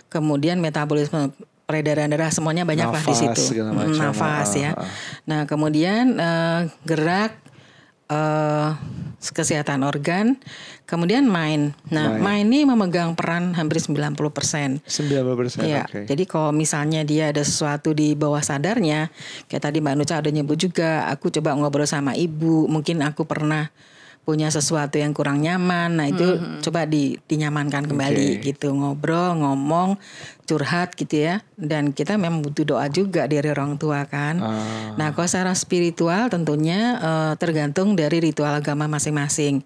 kemudian 0.08 0.62
metabolisme 0.62 1.34
peredaran 1.66 2.14
darah 2.14 2.30
semuanya 2.30 2.62
banyak 2.62 2.86
lah 2.86 3.02
di 3.02 3.10
Nafas, 3.10 3.42
situ. 3.42 3.66
Mm. 3.66 3.98
Nafas 3.98 4.50
Ah, 4.54 4.62
ya. 4.62 4.72
ah. 4.78 4.86
Nah, 5.26 5.42
kemudian 5.50 6.14
eh, 6.14 6.62
gerak 6.86 7.34
eh 8.06 8.70
kesehatan 9.26 9.82
organ, 9.82 10.38
kemudian 10.86 11.26
main. 11.26 11.74
Nah, 11.90 12.14
main 12.22 12.46
ini 12.46 12.62
memegang 12.62 13.18
peran 13.18 13.58
hampir 13.58 13.82
90%. 13.82 14.86
90% 14.86 15.66
Iya, 15.66 15.90
oke. 15.90 16.06
jadi 16.06 16.24
kalau 16.30 16.54
misalnya 16.54 17.02
dia 17.02 17.34
ada 17.34 17.42
sesuatu 17.42 17.98
di 17.98 18.14
bawah 18.14 18.44
sadarnya, 18.46 19.10
kayak 19.50 19.64
tadi 19.66 19.82
Mbak 19.82 19.96
Nuca 19.98 20.22
ada 20.22 20.30
nyebut 20.30 20.62
juga, 20.62 21.10
aku 21.10 21.34
coba 21.34 21.58
ngobrol 21.58 21.90
sama 21.90 22.14
ibu, 22.14 22.70
mungkin 22.70 23.02
aku 23.02 23.26
pernah 23.26 23.74
punya 24.26 24.50
sesuatu 24.50 24.98
yang 24.98 25.14
kurang 25.14 25.46
nyaman, 25.46 26.02
nah 26.02 26.10
itu 26.10 26.42
coba 26.66 26.90
di, 26.90 27.14
dinyamankan 27.30 27.86
kembali 27.86 28.42
gitu, 28.42 28.74
ngobrol, 28.74 29.38
ngomong, 29.38 30.02
curhat 30.50 30.98
gitu 30.98 31.30
ya, 31.30 31.46
dan 31.54 31.94
kita 31.94 32.18
memang 32.18 32.42
butuh 32.42 32.66
doa 32.66 32.90
juga 32.90 33.30
dari 33.30 33.46
orang 33.54 33.78
tua 33.78 34.02
kan. 34.10 34.42
Ah. 34.42 34.98
Nah, 34.98 35.14
kalau 35.14 35.30
secara 35.30 35.54
spiritual 35.54 36.34
tentunya 36.34 36.98
eh, 36.98 37.34
tergantung 37.38 37.94
dari 37.94 38.18
ritual 38.18 38.58
agama 38.58 38.90
masing-masing. 38.90 39.62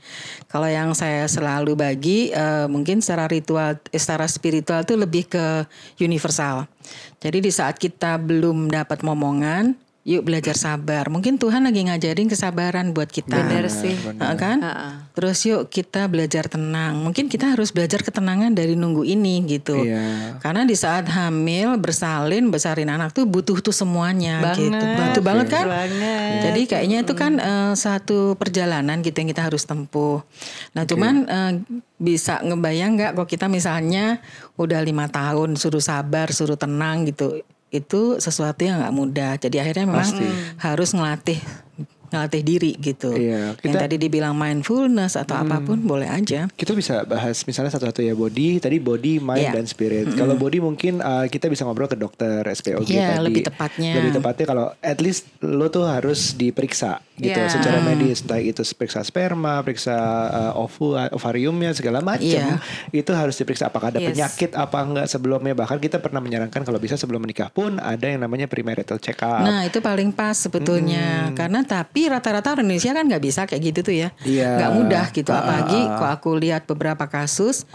Kalau 0.52 0.68
yang 0.68 0.92
saya 0.92 1.24
selalu 1.32 1.80
bagi, 1.80 2.36
eh, 2.36 2.68
mungkin 2.68 3.00
secara 3.00 3.32
ritual, 3.32 3.80
eh, 3.80 4.00
secara 4.00 4.28
spiritual 4.28 4.84
itu 4.84 5.00
lebih 5.00 5.24
ke 5.32 5.64
universal. 6.04 6.68
Jadi 7.24 7.48
di 7.48 7.52
saat 7.52 7.80
kita 7.80 8.20
belum 8.20 8.68
dapat 8.68 9.08
momongan, 9.08 9.76
yuk 10.10 10.26
belajar 10.26 10.58
sabar. 10.58 11.06
Mungkin 11.14 11.38
Tuhan 11.38 11.62
lagi 11.62 11.86
ngajarin 11.86 12.26
kesabaran 12.26 12.98
buat 12.98 13.14
kita. 13.14 13.30
Bener 13.30 13.70
sih. 13.70 13.94
Nah, 14.18 14.34
kan? 14.34 14.58
Ha-ha. 14.58 15.06
Terus 15.14 15.38
yuk 15.46 15.70
kita 15.70 16.10
belajar 16.10 16.50
tenang. 16.50 16.98
Mungkin 16.98 17.30
kita 17.30 17.54
harus 17.54 17.70
belajar 17.70 18.02
ketenangan 18.02 18.58
dari 18.58 18.74
nunggu 18.74 19.06
ini 19.06 19.46
gitu. 19.46 19.78
Iya. 19.78 20.42
Karena 20.42 20.66
di 20.66 20.74
saat 20.74 21.06
hamil, 21.14 21.78
bersalin, 21.78 22.50
besarin 22.50 22.90
anak 22.90 23.14
tuh 23.14 23.30
butuh 23.30 23.62
tuh 23.62 23.70
semuanya 23.70 24.58
gitu. 24.58 24.74
Banget. 24.74 24.98
Bantu 24.98 25.20
banget 25.22 25.48
kan? 25.54 25.66
Banget. 25.70 26.42
Jadi 26.50 26.62
kayaknya 26.66 26.98
itu 27.06 27.14
kan 27.14 27.38
eh, 27.38 27.74
satu 27.78 28.34
perjalanan 28.34 29.06
gitu 29.06 29.14
yang 29.14 29.30
kita 29.30 29.46
harus 29.46 29.62
tempuh. 29.70 30.26
Nah 30.74 30.90
cuman 30.90 31.14
eh, 31.30 31.52
bisa 32.02 32.42
ngebayang 32.42 32.98
nggak 32.98 33.12
kalau 33.14 33.28
kita 33.30 33.46
misalnya 33.46 34.24
udah 34.58 34.82
lima 34.82 35.06
tahun 35.06 35.54
suruh 35.60 35.84
sabar, 35.84 36.32
suruh 36.32 36.56
tenang 36.56 37.04
gitu, 37.06 37.44
itu 37.70 38.18
sesuatu 38.18 38.62
yang 38.66 38.82
nggak 38.82 38.96
mudah. 38.96 39.32
Jadi 39.38 39.62
akhirnya 39.62 39.86
memang 39.86 40.10
harus 40.58 40.90
ngelatih 40.94 41.40
ngelatih 42.10 42.42
diri 42.42 42.72
gitu. 42.76 43.12
Iya, 43.12 43.54
Yang 43.56 43.64
kita- 43.64 43.82
tadi 43.82 43.96
dibilang 43.98 44.34
mindfulness 44.34 45.14
atau 45.16 45.36
apa 45.36 45.60
pun 45.60 45.80
boleh 45.80 46.06
aja. 46.06 46.50
Kita 46.50 46.74
bisa 46.74 47.02
bahas 47.04 47.42
misalnya 47.44 47.70
satu-satu 47.70 48.02
ya 48.02 48.14
body, 48.14 48.58
tadi 48.58 48.78
body, 48.78 49.18
mind 49.18 49.40
Iya. 49.42 49.52
dan 49.54 49.66
spirit. 49.66 50.12
Kalau 50.12 50.36
body 50.36 50.60
mungkin 50.60 51.00
uh, 51.00 51.26
kita 51.26 51.48
bisa 51.48 51.64
ngobrol 51.64 51.86
ke 51.86 51.96
dokter 51.96 52.44
SPOG 52.46 52.88
Iya, 52.88 53.16
tadi. 53.16 53.26
lebih 53.26 53.42
tepatnya. 53.46 53.92
Lebih 53.96 54.12
tepatnya 54.14 54.46
kalau 54.46 54.66
at 54.76 55.00
least 55.00 55.26
lo 55.40 55.68
tuh 55.68 55.86
harus 55.86 56.34
diperiksa 56.34 57.00
gitu 57.16 57.36
Iya. 57.36 57.52
secara 57.52 57.80
medis, 57.82 58.22
entah 58.22 58.38
itu 58.38 58.64
periksa 58.74 59.02
sperma, 59.02 59.60
periksa 59.60 59.96
uh, 60.30 60.54
ovu, 60.58 60.94
ovariumnya 60.96 61.72
segala 61.72 62.00
macam. 62.00 62.24
Iya. 62.24 62.64
Itu 62.90 63.12
harus 63.12 63.36
diperiksa 63.36 63.68
apakah 63.68 63.90
ada 63.90 64.00
Yes. 64.00 64.10
penyakit 64.10 64.52
apa 64.54 64.78
enggak 64.80 65.08
sebelumnya. 65.08 65.52
Bahkan 65.54 65.78
kita 65.78 65.98
pernah 65.98 66.20
menyarankan 66.20 66.64
kalau 66.64 66.78
bisa 66.78 66.96
sebelum 66.96 67.20
menikah 67.20 67.50
pun 67.50 67.76
ada 67.78 68.06
yang 68.06 68.20
namanya 68.20 68.48
premarital 68.48 68.98
check 68.98 69.20
up. 69.20 69.42
Nah 69.42 69.64
itu 69.64 69.80
paling 69.80 70.10
pas 70.10 70.34
sebetulnya 70.34 71.32
karena 71.34 71.60
tapi 71.62 71.99
rata-rata 72.08 72.56
orang 72.56 72.70
Indonesia 72.70 72.94
kan 72.94 73.04
nggak 73.04 73.24
bisa 73.24 73.42
kayak 73.44 73.62
gitu 73.74 73.80
tuh 73.84 73.96
ya, 73.98 74.10
Iya. 74.24 74.56
nggak 74.62 74.72
mudah 74.78 75.06
gitu. 75.12 75.32
Ah, 75.34 75.44
Apalagi 75.44 75.76
ah, 75.76 75.84
ah. 75.84 75.96
kalau 75.98 76.12
aku 76.16 76.30
lihat 76.40 76.64
beberapa 76.64 77.04
kasus 77.06 77.68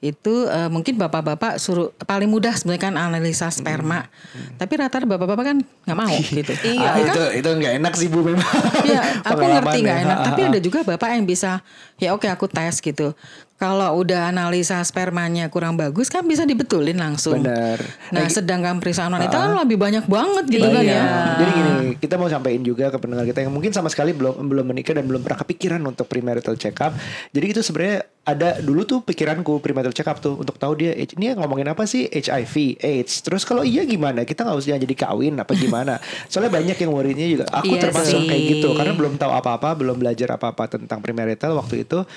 itu 0.00 0.48
eh, 0.48 0.68
mungkin 0.72 0.96
bapak-bapak 0.96 1.60
suruh 1.60 1.92
paling 2.08 2.24
mudah 2.24 2.56
sebenarnya 2.56 2.88
kan 2.88 2.94
analisa 2.96 3.52
sperma, 3.52 4.08
tapi 4.56 4.72
rata-rata 4.80 5.04
bapak-bapak 5.04 5.44
kan 5.44 5.56
nggak 5.60 5.98
mau 6.00 6.16
gitu. 6.40 6.52
Iya. 6.64 6.88
Ah, 6.88 6.96
itu 6.96 7.22
itu 7.44 7.48
nggak 7.52 7.72
enak 7.84 7.92
sih 7.96 8.08
bu 8.08 8.24
memang. 8.24 8.48
Iya, 8.80 9.20
aku 9.20 9.44
ngerti 9.44 9.78
nggak 9.84 9.98
ya. 10.00 10.04
enak. 10.08 10.16
Ah, 10.16 10.24
Tapi 10.32 10.40
ah, 10.40 10.48
ada 10.52 10.58
juga 10.58 10.78
bapak 10.88 11.08
yang 11.20 11.28
bisa, 11.28 11.60
ya 12.00 12.16
oke 12.16 12.24
aku 12.26 12.48
tes 12.48 12.80
gitu. 12.80 13.12
Kalau 13.60 14.00
udah 14.00 14.32
analisa 14.32 14.80
spermanya 14.80 15.52
kurang 15.52 15.76
bagus 15.76 16.08
kan 16.08 16.24
bisa 16.24 16.48
dibetulin 16.48 16.96
langsung. 16.96 17.44
Benar. 17.44 17.76
Nah, 18.08 18.24
sedangkan 18.24 18.80
periksaan 18.80 19.12
wanita 19.12 19.36
kan 19.36 19.52
lebih 19.54 19.76
banyak 19.76 20.08
banget 20.08 20.48
gitu 20.48 20.64
kan 20.64 20.80
Iya. 20.80 20.96
ya. 20.96 21.04
Jadi 21.36 21.50
gini, 21.52 21.72
kita 22.00 22.16
mau 22.16 22.24
sampaikan 22.26 22.64
juga 22.64 22.88
ke 22.88 22.96
pendengar 22.96 23.28
kita 23.28 23.44
yang 23.44 23.52
mungkin 23.52 23.68
sama 23.68 23.92
sekali 23.92 24.10
belum 24.10 24.48
belum 24.48 24.64
menikah 24.64 24.96
dan 24.96 25.04
belum 25.04 25.20
pernah 25.20 25.44
kepikiran 25.44 25.76
untuk 25.84 26.08
premarital 26.08 26.56
check 26.56 26.72
up. 26.80 26.96
Jadi 27.28 27.46
itu 27.46 27.60
sebenarnya 27.60 28.00
ada 28.22 28.56
dulu 28.58 28.80
tuh 28.82 28.98
pikiranku 29.02 29.60
premarital 29.60 29.92
check 29.92 30.08
up 30.08 30.16
tuh 30.18 30.40
untuk 30.40 30.56
tahu 30.56 30.80
dia 30.80 30.96
ini 30.96 31.36
ngomongin 31.36 31.68
apa 31.68 31.84
sih 31.84 32.08
HIV, 32.08 32.80
AIDS. 32.80 33.20
Terus 33.20 33.44
kalau 33.44 33.60
iya 33.60 33.84
gimana? 33.84 34.24
Kita 34.24 34.40
nggak 34.40 34.56
usah 34.56 34.80
jadi 34.80 34.96
kawin 34.96 35.36
apa 35.36 35.52
gimana? 35.52 36.00
Soalnya 36.32 36.48
banyak 36.48 36.80
yang 36.80 36.96
worry-nya 36.96 37.26
juga. 37.28 37.44
Aku 37.52 37.76
Iya 37.76 37.92
termasuk 37.92 38.24
sih. 38.24 38.28
kayak 38.28 38.42
gitu 38.56 38.72
karena 38.72 38.96
belum 38.96 39.20
tahu 39.20 39.36
apa-apa, 39.36 39.76
belum 39.76 40.00
belajar 40.00 40.32
apa-apa 40.32 40.80
tentang 40.80 41.04
premarital 41.04 41.52
waktu 41.52 41.84
itu. 41.84 42.08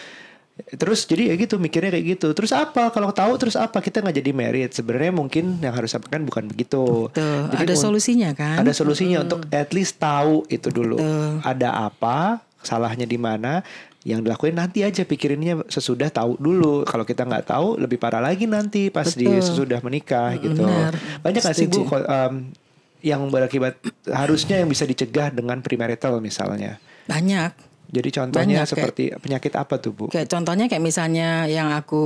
Terus 0.53 1.09
jadi 1.09 1.33
ya 1.33 1.35
gitu 1.35 1.57
mikirnya 1.57 1.89
kayak 1.89 2.05
gitu. 2.17 2.29
Terus 2.37 2.53
apa? 2.53 2.93
Kalau 2.93 3.09
tahu 3.09 3.33
terus 3.41 3.57
apa? 3.57 3.81
Kita 3.81 4.05
nggak 4.05 4.21
jadi 4.21 4.31
married. 4.37 4.69
Sebenarnya 4.69 5.09
mungkin 5.09 5.57
yang 5.57 5.73
harus 5.73 5.89
sampaikan 5.89 6.21
bukan 6.29 6.45
begitu. 6.45 7.09
Tuh, 7.09 7.41
Jadi 7.49 7.63
ada 7.65 7.73
solusinya 7.73 8.29
kan? 8.37 8.61
ada 8.61 8.69
solusinya 8.69 9.25
untuk 9.25 9.49
at 9.49 9.73
least 9.73 9.97
tahu 9.97 10.45
itu 10.53 10.69
dulu. 10.69 11.01
Ada 11.41 11.89
apa, 11.89 12.45
salahnya 12.61 13.09
di 13.09 13.17
mana, 13.17 13.65
yang 14.05 14.21
dilakuin 14.21 14.53
nanti 14.53 14.85
aja 14.85 15.01
pikirinnya 15.07 15.65
sesudah 15.71 16.11
tahu 16.11 16.37
dulu. 16.37 16.85
Kalau 16.85 17.07
kita 17.07 17.25
nggak 17.25 17.49
tahu 17.49 17.81
lebih 17.81 17.97
parah 17.97 18.21
lagi 18.21 18.45
nanti 18.45 18.93
pas 18.93 19.09
di 19.09 19.25
Betul. 19.25 19.41
sesudah 19.41 19.79
menikah 19.81 20.37
gitu. 20.37 20.61
Benar. 20.61 20.93
Banyak 21.23 21.41
nggak 21.41 21.57
sih 21.57 21.65
Bu 21.65 21.87
em, 21.89 22.53
yang 23.01 23.25
berakibat 23.31 23.79
harusnya 24.05 24.61
yang 24.61 24.69
bisa 24.69 24.85
dicegah 24.85 25.33
dengan 25.33 25.65
premarital 25.65 26.21
misalnya. 26.21 26.77
Banyak. 27.09 27.72
Jadi 27.93 28.09
contohnya 28.09 28.41
Banyak, 28.41 28.57
kayak- 28.65 28.71
seperti 28.73 29.03
penyakit 29.21 29.53
apa 29.53 29.77
tuh 29.77 29.93
Bu? 29.93 30.03
Kayak 30.09 30.27
contohnya 30.27 30.65
kayak 30.65 30.81
misalnya 30.81 31.45
yang 31.45 31.69
aku 31.69 32.01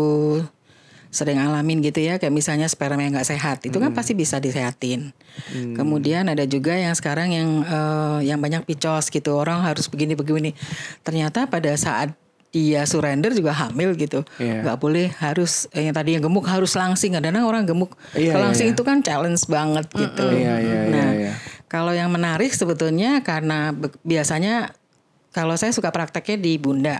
sering 1.07 1.39
alamin 1.39 1.79
gitu 1.79 2.03
ya, 2.03 2.19
kayak 2.19 2.35
misalnya 2.35 2.67
sperma 2.67 2.99
yang 2.99 3.15
nggak 3.15 3.23
sehat, 3.25 3.63
itu 3.63 3.79
kan 3.79 3.95
pasti 3.95 4.11
bisa 4.11 4.37
disehatin. 4.37 5.15
Kemudian 5.71 6.27
ada 6.27 6.43
juga 6.43 6.75
yang 6.75 6.91
sekarang 6.91 7.31
yang 7.31 7.63
eh, 7.63 8.27
yang 8.27 8.37
banyak 8.37 8.67
picos 8.67 9.07
gitu, 9.07 9.31
orang 9.33 9.63
harus 9.63 9.87
begini 9.87 10.13
begini. 10.13 10.51
Ternyata 11.01 11.47
pada 11.47 11.71
saat 11.73 12.11
dia 12.47 12.83
surrender 12.83 13.31
juga 13.31 13.53
hamil 13.53 13.95
gitu, 13.95 14.23
Iya. 14.35 14.67
nggak 14.67 14.77
boleh 14.79 15.07
harus 15.15 15.71
eh, 15.71 15.87
yang 15.87 15.95
tadi 15.95 16.19
yang 16.19 16.27
gemuk 16.27 16.43
harus 16.43 16.75
langsing. 16.75 17.15
Kadang-kadang 17.15 17.45
orang 17.45 17.63
gemuk 17.63 17.95
Iya, 18.11 18.35
kalau 18.35 18.43
iya, 18.43 18.47
langsing 18.51 18.67
iya. 18.67 18.75
itu 18.75 18.83
kan 18.83 18.97
challenge 18.99 19.43
banget 19.47 19.85
gitu. 19.87 20.25
Iya, 20.27 20.53
iya, 20.59 20.79
iya, 20.83 20.91
nah, 20.91 21.09
iya. 21.15 21.31
kalau 21.69 21.95
yang 21.95 22.11
menarik 22.11 22.51
sebetulnya 22.51 23.23
karena 23.23 23.71
biasanya 24.03 24.75
kalau 25.37 25.53
saya 25.53 25.69
suka 25.69 25.93
prakteknya 25.93 26.41
di 26.41 26.57
Bunda, 26.57 26.97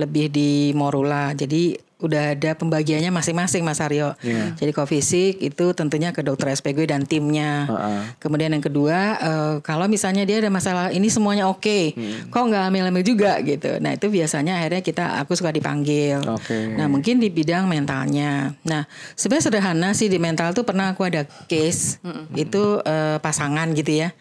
lebih 0.00 0.32
di 0.32 0.72
Morula. 0.72 1.36
Jadi 1.36 1.76
udah 1.98 2.38
ada 2.38 2.54
pembagiannya 2.54 3.10
masing-masing 3.10 3.66
Mas 3.66 3.82
Aryo. 3.82 4.14
Iya. 4.22 4.54
Jadi 4.54 4.70
kalau 4.70 4.86
fisik 4.86 5.42
itu 5.42 5.74
tentunya 5.74 6.14
ke 6.14 6.22
dokter 6.22 6.54
SPG 6.54 6.88
dan 6.88 7.02
timnya. 7.04 7.66
Heeh. 7.66 8.00
Kemudian 8.22 8.54
yang 8.54 8.62
kedua, 8.62 9.18
eh, 9.18 9.54
kalau 9.66 9.90
misalnya 9.90 10.22
dia 10.22 10.38
ada 10.38 10.48
masalah 10.48 10.94
ini 10.94 11.10
semuanya 11.10 11.50
oke, 11.50 11.92
kok 12.30 12.38
nggak 12.40 12.70
hamil-hamil 12.70 13.02
juga 13.04 13.42
gitu. 13.42 13.82
Nah 13.82 13.98
itu 13.98 14.06
biasanya 14.08 14.62
akhirnya 14.62 14.80
kita 14.80 15.04
aku 15.26 15.34
suka 15.34 15.50
dipanggil. 15.50 16.22
Oke. 16.22 16.78
Nah 16.78 16.86
mungkin 16.86 17.18
di 17.18 17.28
bidang 17.28 17.66
mentalnya. 17.66 18.54
Nah 18.62 18.86
sebenarnya 19.18 19.50
sederhana 19.50 19.90
sih 19.92 20.06
di 20.06 20.22
mental 20.22 20.54
tuh 20.54 20.62
pernah 20.62 20.94
aku 20.94 21.02
ada 21.04 21.26
case 21.50 21.98
itu 22.32 22.78
eh, 22.86 23.18
pasangan 23.18 23.74
gitu 23.74 24.06
ya, 24.06 24.14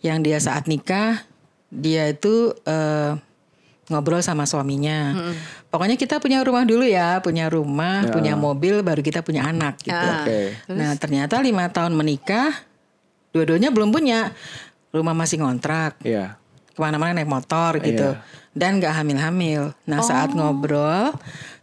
yang 0.00 0.24
dia 0.24 0.40
saat 0.40 0.64
nikah 0.64 1.29
dia 1.70 2.10
itu 2.10 2.52
eh, 2.66 3.14
ngobrol 3.90 4.22
sama 4.22 4.46
suaminya. 4.46 5.14
Pokoknya 5.66 5.98
kita 5.98 6.22
punya 6.22 6.42
rumah 6.46 6.62
dulu 6.62 6.86
ya, 6.86 7.18
punya 7.18 7.50
rumah, 7.50 8.06
punya 8.10 8.38
mobil, 8.38 8.86
baru 8.86 9.02
kita 9.02 9.22
punya 9.26 9.46
anak 9.50 9.82
gitu. 9.82 9.94
Ah. 9.94 10.22
Oke. 10.22 10.40
Nah 10.70 10.94
ternyata 10.94 11.42
lima 11.42 11.66
tahun 11.70 11.98
menikah, 11.98 12.54
dua-duanya 13.34 13.74
belum 13.74 13.90
punya, 13.90 14.30
rumah 14.94 15.14
masih 15.14 15.42
ngontrak, 15.42 15.98
Iya. 16.06 16.38
ke 16.70 16.78
mana-mana 16.78 17.18
naik 17.18 17.30
motor 17.30 17.82
gitu, 17.82 18.14
Iya. 18.14 18.22
dan 18.54 18.78
nggak 18.78 18.94
hamil-hamil. 18.94 19.74
Nah 19.90 20.02
saat 20.06 20.34
ngobrol, 20.38 21.10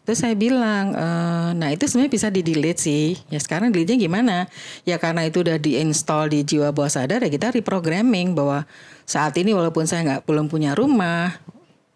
terus 0.03 0.19
saya 0.19 0.35
bilang, 0.35 0.95
"Eh, 0.95 1.49
nah 1.55 1.71
itu 1.71 1.87
sebenarnya 1.87 2.11
bisa 2.11 2.27
di 2.27 2.43
delete 2.43 2.79
sih. 2.83 3.15
Ya 3.31 3.39
sekarang 3.39 3.71
delete 3.71 3.95
nya 3.95 3.99
gimana? 4.03 4.37
Ya 4.83 4.99
karena 4.99 5.23
itu 5.27 5.43
udah 5.43 5.55
diinstal 5.59 6.27
di 6.27 6.43
jiwa 6.43 6.75
bawah 6.75 6.91
sadar 6.91 7.23
ya 7.23 7.31
kita 7.31 7.55
reprogramming 7.55 8.35
bahwa 8.35 8.67
saat 9.07 9.33
ini 9.39 9.55
walaupun 9.55 9.87
saya 9.87 10.03
nggak 10.03 10.27
belum 10.27 10.51
punya 10.51 10.75
rumah, 10.75 11.39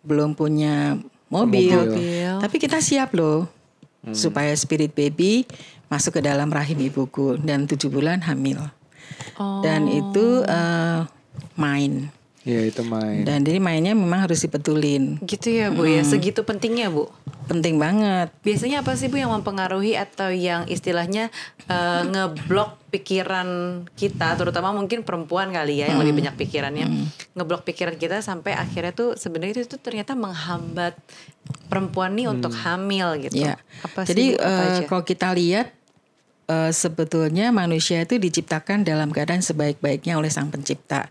belum 0.01 0.33
punya 0.33 0.95
mobil, 1.27 1.75
Mobil. 1.75 2.31
tapi 2.39 2.55
kita 2.57 2.79
siap 2.79 3.11
loh 3.11 3.51
supaya 4.11 4.49
spirit 4.57 4.95
baby 4.97 5.45
masuk 5.91 6.19
ke 6.19 6.21
dalam 6.23 6.47
rahim 6.49 6.79
ibuku 6.81 7.37
dan 7.43 7.67
tujuh 7.67 7.91
bulan 7.91 8.23
hamil. 8.23 8.63
Oh. 9.35 9.59
Dan 9.59 9.91
itu 9.91 10.41
eh, 10.47 11.03
main. 11.59 12.07
Iya 12.41 12.73
itu 12.73 12.81
main. 12.81 13.21
Dan 13.21 13.45
jadi 13.45 13.61
mainnya 13.61 13.93
memang 13.93 14.25
harus 14.25 14.41
dibetulin. 14.41 15.21
Gitu 15.21 15.61
ya 15.61 15.69
Bu 15.69 15.85
ya, 15.85 16.01
segitu 16.01 16.41
pentingnya 16.41 16.89
Bu. 16.89 17.05
Penting 17.45 17.77
banget. 17.77 18.33
Biasanya 18.41 18.81
apa 18.81 18.97
sih 18.97 19.13
Bu 19.13 19.21
yang 19.21 19.29
mempengaruhi 19.29 19.93
atau 19.93 20.33
yang 20.33 20.65
istilahnya 20.65 21.29
eh, 21.69 22.01
ngeblok 22.09 22.81
pikiran 22.89 23.47
kita, 23.93 24.33
terutama 24.41 24.73
mungkin 24.73 25.05
perempuan 25.05 25.53
kali 25.53 25.85
ya 25.85 25.93
yang 25.93 26.01
lebih 26.01 26.17
banyak 26.17 26.35
pikirannya, 26.35 26.87
ngeblok 27.37 27.61
pikiran 27.63 27.95
kita 27.95 28.25
sampai 28.25 28.57
akhirnya 28.57 28.91
tuh 28.91 29.15
sebenarnya 29.15 29.61
itu 29.61 29.77
tuh 29.77 29.79
ternyata 29.79 30.17
menghambat 30.17 30.97
perempuan 31.69 32.17
nih 32.17 32.27
untuk 32.27 32.51
hamil 32.51 33.21
gitu. 33.21 33.47
Ya. 33.47 33.61
Apa 33.85 34.03
sih 34.03 34.11
Jadi 34.11 34.25
Bu? 34.35 34.43
Apa 34.43 34.49
eh, 34.49 34.65
aja? 34.65 34.81
kalau 34.89 35.03
kita 35.05 35.27
lihat 35.37 35.67
eh, 36.51 36.71
sebetulnya 36.75 37.55
manusia 37.55 38.03
itu 38.03 38.19
diciptakan 38.19 38.83
dalam 38.83 39.15
keadaan 39.15 39.39
sebaik-baiknya 39.39 40.19
oleh 40.19 40.27
Sang 40.27 40.51
Pencipta. 40.51 41.07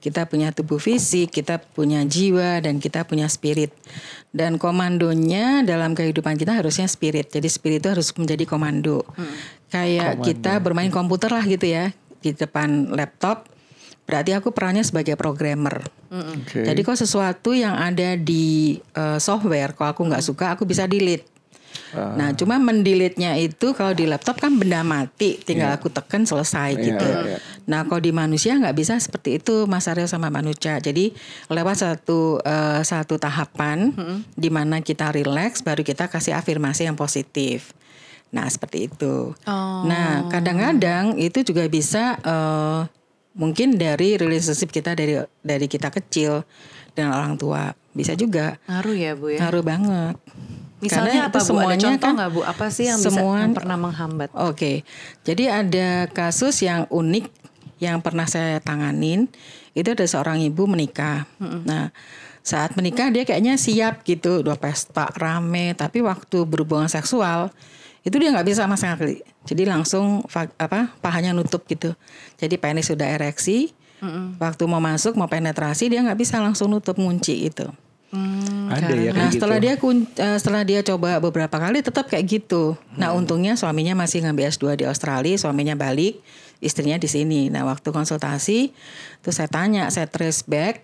Kita 0.00 0.24
punya 0.24 0.48
tubuh 0.56 0.80
fisik, 0.80 1.28
kita 1.28 1.60
punya 1.60 2.00
jiwa 2.08 2.64
dan 2.64 2.80
kita 2.80 3.04
punya 3.04 3.28
spirit. 3.28 3.76
Dan 4.32 4.56
komandonya 4.56 5.60
dalam 5.68 5.92
kehidupan 5.92 6.40
kita 6.40 6.56
harusnya 6.56 6.88
spirit. 6.88 7.28
Jadi 7.28 7.48
spirit 7.52 7.84
itu 7.84 7.92
harus 7.92 8.08
menjadi 8.16 8.48
komando. 8.48 9.04
Kayak 9.68 10.24
kita 10.24 10.56
bermain 10.64 10.88
komputer 10.88 11.28
lah 11.28 11.44
gitu 11.44 11.68
ya 11.68 11.92
di 12.24 12.32
depan 12.32 12.96
laptop. 12.96 13.44
Berarti 14.08 14.32
aku 14.32 14.56
perannya 14.56 14.80
sebagai 14.80 15.20
programmer. 15.20 15.84
Oke. 16.08 16.64
Jadi 16.64 16.80
kok 16.80 16.96
sesuatu 16.96 17.52
yang 17.52 17.76
ada 17.76 18.16
di 18.16 18.80
eh, 18.96 19.20
software, 19.20 19.76
kalau 19.76 19.92
aku 19.92 20.02
nggak 20.08 20.24
suka, 20.24 20.56
aku 20.56 20.64
bisa 20.64 20.88
delete. 20.88 21.28
Ah. 21.96 22.12
Nah, 22.14 22.28
cuma 22.36 22.60
mendelete-nya 22.60 23.34
itu 23.36 23.72
kalau 23.72 23.96
di 23.96 24.04
laptop 24.04 24.36
kan 24.36 24.54
benda 24.54 24.84
mati, 24.84 25.40
tinggal 25.40 25.72
aku 25.72 25.88
tekan 25.88 26.24
selesai 26.24 26.76
Iya, 26.76 26.84
gitu. 26.84 27.08
iya. 27.08 27.36
Nah, 27.64 27.88
kalau 27.88 27.98
di 27.98 28.12
manusia 28.12 28.52
nggak 28.54 28.76
bisa 28.76 29.00
seperti 29.00 29.40
itu, 29.40 29.64
Mas 29.64 29.88
Aryo 29.88 30.04
sama 30.04 30.28
Mbak 30.28 30.42
Nuca. 30.44 30.74
Jadi 30.78 31.16
lewat 31.48 31.76
satu 31.80 32.38
eh, 32.40 32.80
satu 32.82 33.16
tahapan 33.16 33.92
di 34.32 34.48
mana 34.48 34.80
kita 34.80 35.10
relax, 35.10 35.64
baru 35.64 35.80
kita 35.80 36.08
kasih 36.08 36.36
afirmasi 36.36 36.84
yang 36.84 36.96
positif. 36.96 37.72
Nah, 38.28 38.44
seperti 38.44 38.92
itu. 38.92 39.32
Oh. 39.48 39.82
Nah, 39.88 40.28
kadang-kadang 40.28 41.16
itu 41.16 41.40
juga 41.40 41.64
bisa 41.66 42.20
eh, 42.20 42.80
mungkin 43.32 43.78
dari 43.78 44.18
relationship 44.18 44.68
kita 44.68 44.92
dari 44.92 45.16
dari 45.40 45.64
kita 45.64 45.88
kecil 45.88 46.42
dengan 46.92 47.14
orang 47.14 47.38
tua 47.38 47.70
bisa 47.94 48.14
juga 48.14 48.58
Ngaruh 48.66 48.96
ya 48.98 49.12
Bu 49.14 49.26
ya. 49.30 49.38
ngaruh 49.42 49.62
banget. 49.62 50.14
Misalnya 50.78 51.26
Karena 51.26 51.30
apa 51.30 51.38
itu 51.38 51.42
Bu? 51.42 51.42
Ada 51.42 51.48
semuanya 51.48 51.78
contoh 51.82 52.00
kan 52.06 52.12
nggak 52.14 52.30
Bu? 52.30 52.40
Apa 52.46 52.64
sih 52.70 52.84
yang 52.86 53.00
semua- 53.02 53.38
bisa 53.38 53.44
yang 53.44 53.54
pernah 53.54 53.76
menghambat? 53.78 54.28
Oke, 54.34 54.86
jadi 55.26 55.44
ada 55.64 55.88
kasus 56.10 56.62
yang 56.62 56.86
unik 56.86 57.26
yang 57.78 57.98
pernah 58.02 58.26
saya 58.26 58.58
tanganin. 58.62 59.26
Itu 59.74 59.94
ada 59.94 60.06
seorang 60.06 60.42
ibu 60.42 60.66
menikah. 60.66 61.26
Nah, 61.38 61.94
saat 62.42 62.74
menikah 62.74 63.10
dia 63.14 63.22
kayaknya 63.22 63.54
siap 63.54 64.02
gitu, 64.02 64.42
udah 64.42 64.58
pesta 64.58 65.06
rame. 65.14 65.74
Tapi 65.78 66.02
waktu 66.02 66.42
berhubungan 66.42 66.90
seksual 66.90 67.54
itu 68.02 68.14
dia 68.18 68.34
nggak 68.34 68.46
bisa 68.46 68.66
sama 68.66 68.74
sekali. 68.74 69.22
Jadi 69.46 69.62
langsung 69.66 70.26
apa 70.58 70.94
pahanya 70.98 71.30
nutup 71.34 71.62
gitu. 71.70 71.94
Jadi 72.38 72.58
penis 72.58 72.90
sudah 72.90 73.06
ereksi. 73.06 73.70
Waktu 74.38 74.62
mau 74.70 74.78
masuk 74.78 75.18
mau 75.18 75.26
penetrasi 75.26 75.90
dia 75.90 76.02
nggak 76.06 76.18
bisa 76.18 76.38
langsung 76.38 76.70
nutup 76.70 76.94
ngunci 76.98 77.50
itu. 77.50 77.66
Ada 78.08 78.88
ya 78.88 79.12
kayak 79.12 79.14
Nah 79.14 79.28
gitu. 79.28 79.34
setelah 79.36 79.58
dia 79.60 79.74
kun- 79.76 80.08
eh, 80.16 80.36
setelah 80.40 80.62
dia 80.64 80.80
coba 80.80 81.20
beberapa 81.20 81.56
kali 81.60 81.84
tetap 81.84 82.08
kayak 82.08 82.24
gitu. 82.24 82.72
Nah 82.96 83.12
Hmm. 83.12 83.20
untungnya 83.24 83.52
suaminya 83.52 83.92
masih 83.92 84.24
ngambil 84.24 84.48
S2 84.48 84.76
di 84.76 84.84
Australia, 84.88 85.36
suaminya 85.36 85.76
balik, 85.76 86.20
istrinya 86.58 86.96
di 86.96 87.04
sini. 87.04 87.52
Nah 87.52 87.68
waktu 87.68 87.92
konsultasi, 87.92 88.72
terus 89.20 89.36
saya 89.36 89.48
tanya, 89.52 89.92
saya 89.92 90.08
trace 90.08 90.40
back, 90.48 90.80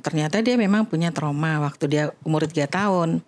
ternyata 0.00 0.40
dia 0.40 0.56
memang 0.56 0.84
punya 0.84 1.12
trauma 1.12 1.60
waktu 1.60 1.84
dia 1.88 2.04
umur 2.24 2.44
3 2.44 2.68
tahun. 2.68 3.24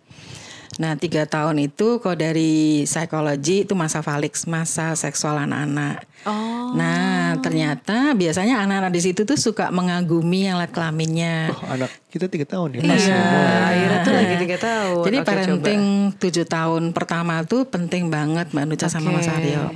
Nah 0.80 0.96
tiga 0.96 1.28
tahun 1.28 1.68
itu 1.68 2.00
kalau 2.00 2.16
dari 2.16 2.84
psikologi 2.88 3.68
itu 3.68 3.76
masa 3.76 4.00
Felix, 4.00 4.48
masa 4.48 4.96
seksual 4.96 5.44
anak-anak. 5.44 6.08
Oh. 6.24 6.72
Nah 6.72 7.36
ternyata 7.44 8.16
biasanya 8.16 8.64
anak-anak 8.64 8.92
di 8.94 9.00
situ 9.04 9.28
tuh 9.28 9.36
suka 9.36 9.68
mengagumi 9.68 10.48
yang 10.48 10.56
lihat 10.56 10.72
kelaminnya. 10.72 11.52
Oh, 11.52 11.76
anak 11.76 11.90
kita 12.08 12.32
tiga 12.32 12.46
tahun 12.48 12.78
ya. 12.78 12.80
Iya, 12.80 12.88
masih 12.88 13.12
mulai. 13.12 13.60
akhirnya 13.68 13.98
tuh 14.00 14.14
lagi 14.16 14.34
tiga 14.40 14.56
tahun. 14.56 15.02
Jadi 15.04 15.18
Oke, 15.18 15.26
parenting 15.26 15.82
tujuh 16.16 16.46
tahun 16.48 16.82
pertama 16.96 17.34
tuh 17.44 17.68
penting 17.68 18.08
banget 18.08 18.54
Mbak 18.56 18.64
Nuca 18.64 18.86
sama 18.88 19.12
Mas. 19.12 19.28
Aryo. 19.28 19.68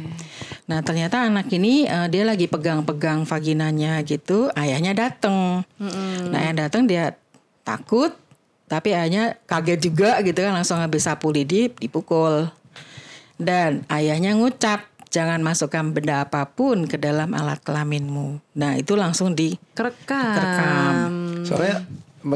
Nah 0.66 0.82
ternyata 0.82 1.28
anak 1.28 1.46
ini 1.52 1.86
eh, 1.86 2.08
dia 2.08 2.24
lagi 2.24 2.48
pegang-pegang 2.48 3.28
vaginanya 3.28 4.00
gitu, 4.02 4.48
ayahnya 4.56 4.96
dateng. 4.96 5.62
Nah 6.30 6.40
yang 6.40 6.56
dateng 6.56 6.88
dia 6.88 7.14
takut, 7.62 8.14
tapi 8.66 8.94
ayahnya 8.94 9.38
kaget 9.46 9.80
juga 9.90 10.18
gitu 10.22 10.42
kan 10.42 10.54
langsung 10.54 10.78
ambil 10.82 10.98
sapu 10.98 11.30
lidi 11.30 11.70
dipukul. 11.70 12.50
Dan 13.36 13.84
ayahnya 13.92 14.32
ngucap 14.34 14.88
jangan 15.12 15.40
masukkan 15.40 15.94
benda 15.94 16.26
apa 16.26 16.44
pun 16.50 16.84
ke 16.84 16.98
dalam 16.98 17.32
alat 17.32 17.62
kelaminmu. 17.62 18.42
Nah 18.58 18.76
itu 18.76 18.98
langsung 18.98 19.32
di 19.32 19.54
Kerekam. 19.72 20.34
Kerekam. 20.36 21.10
Soalnya 21.46 21.76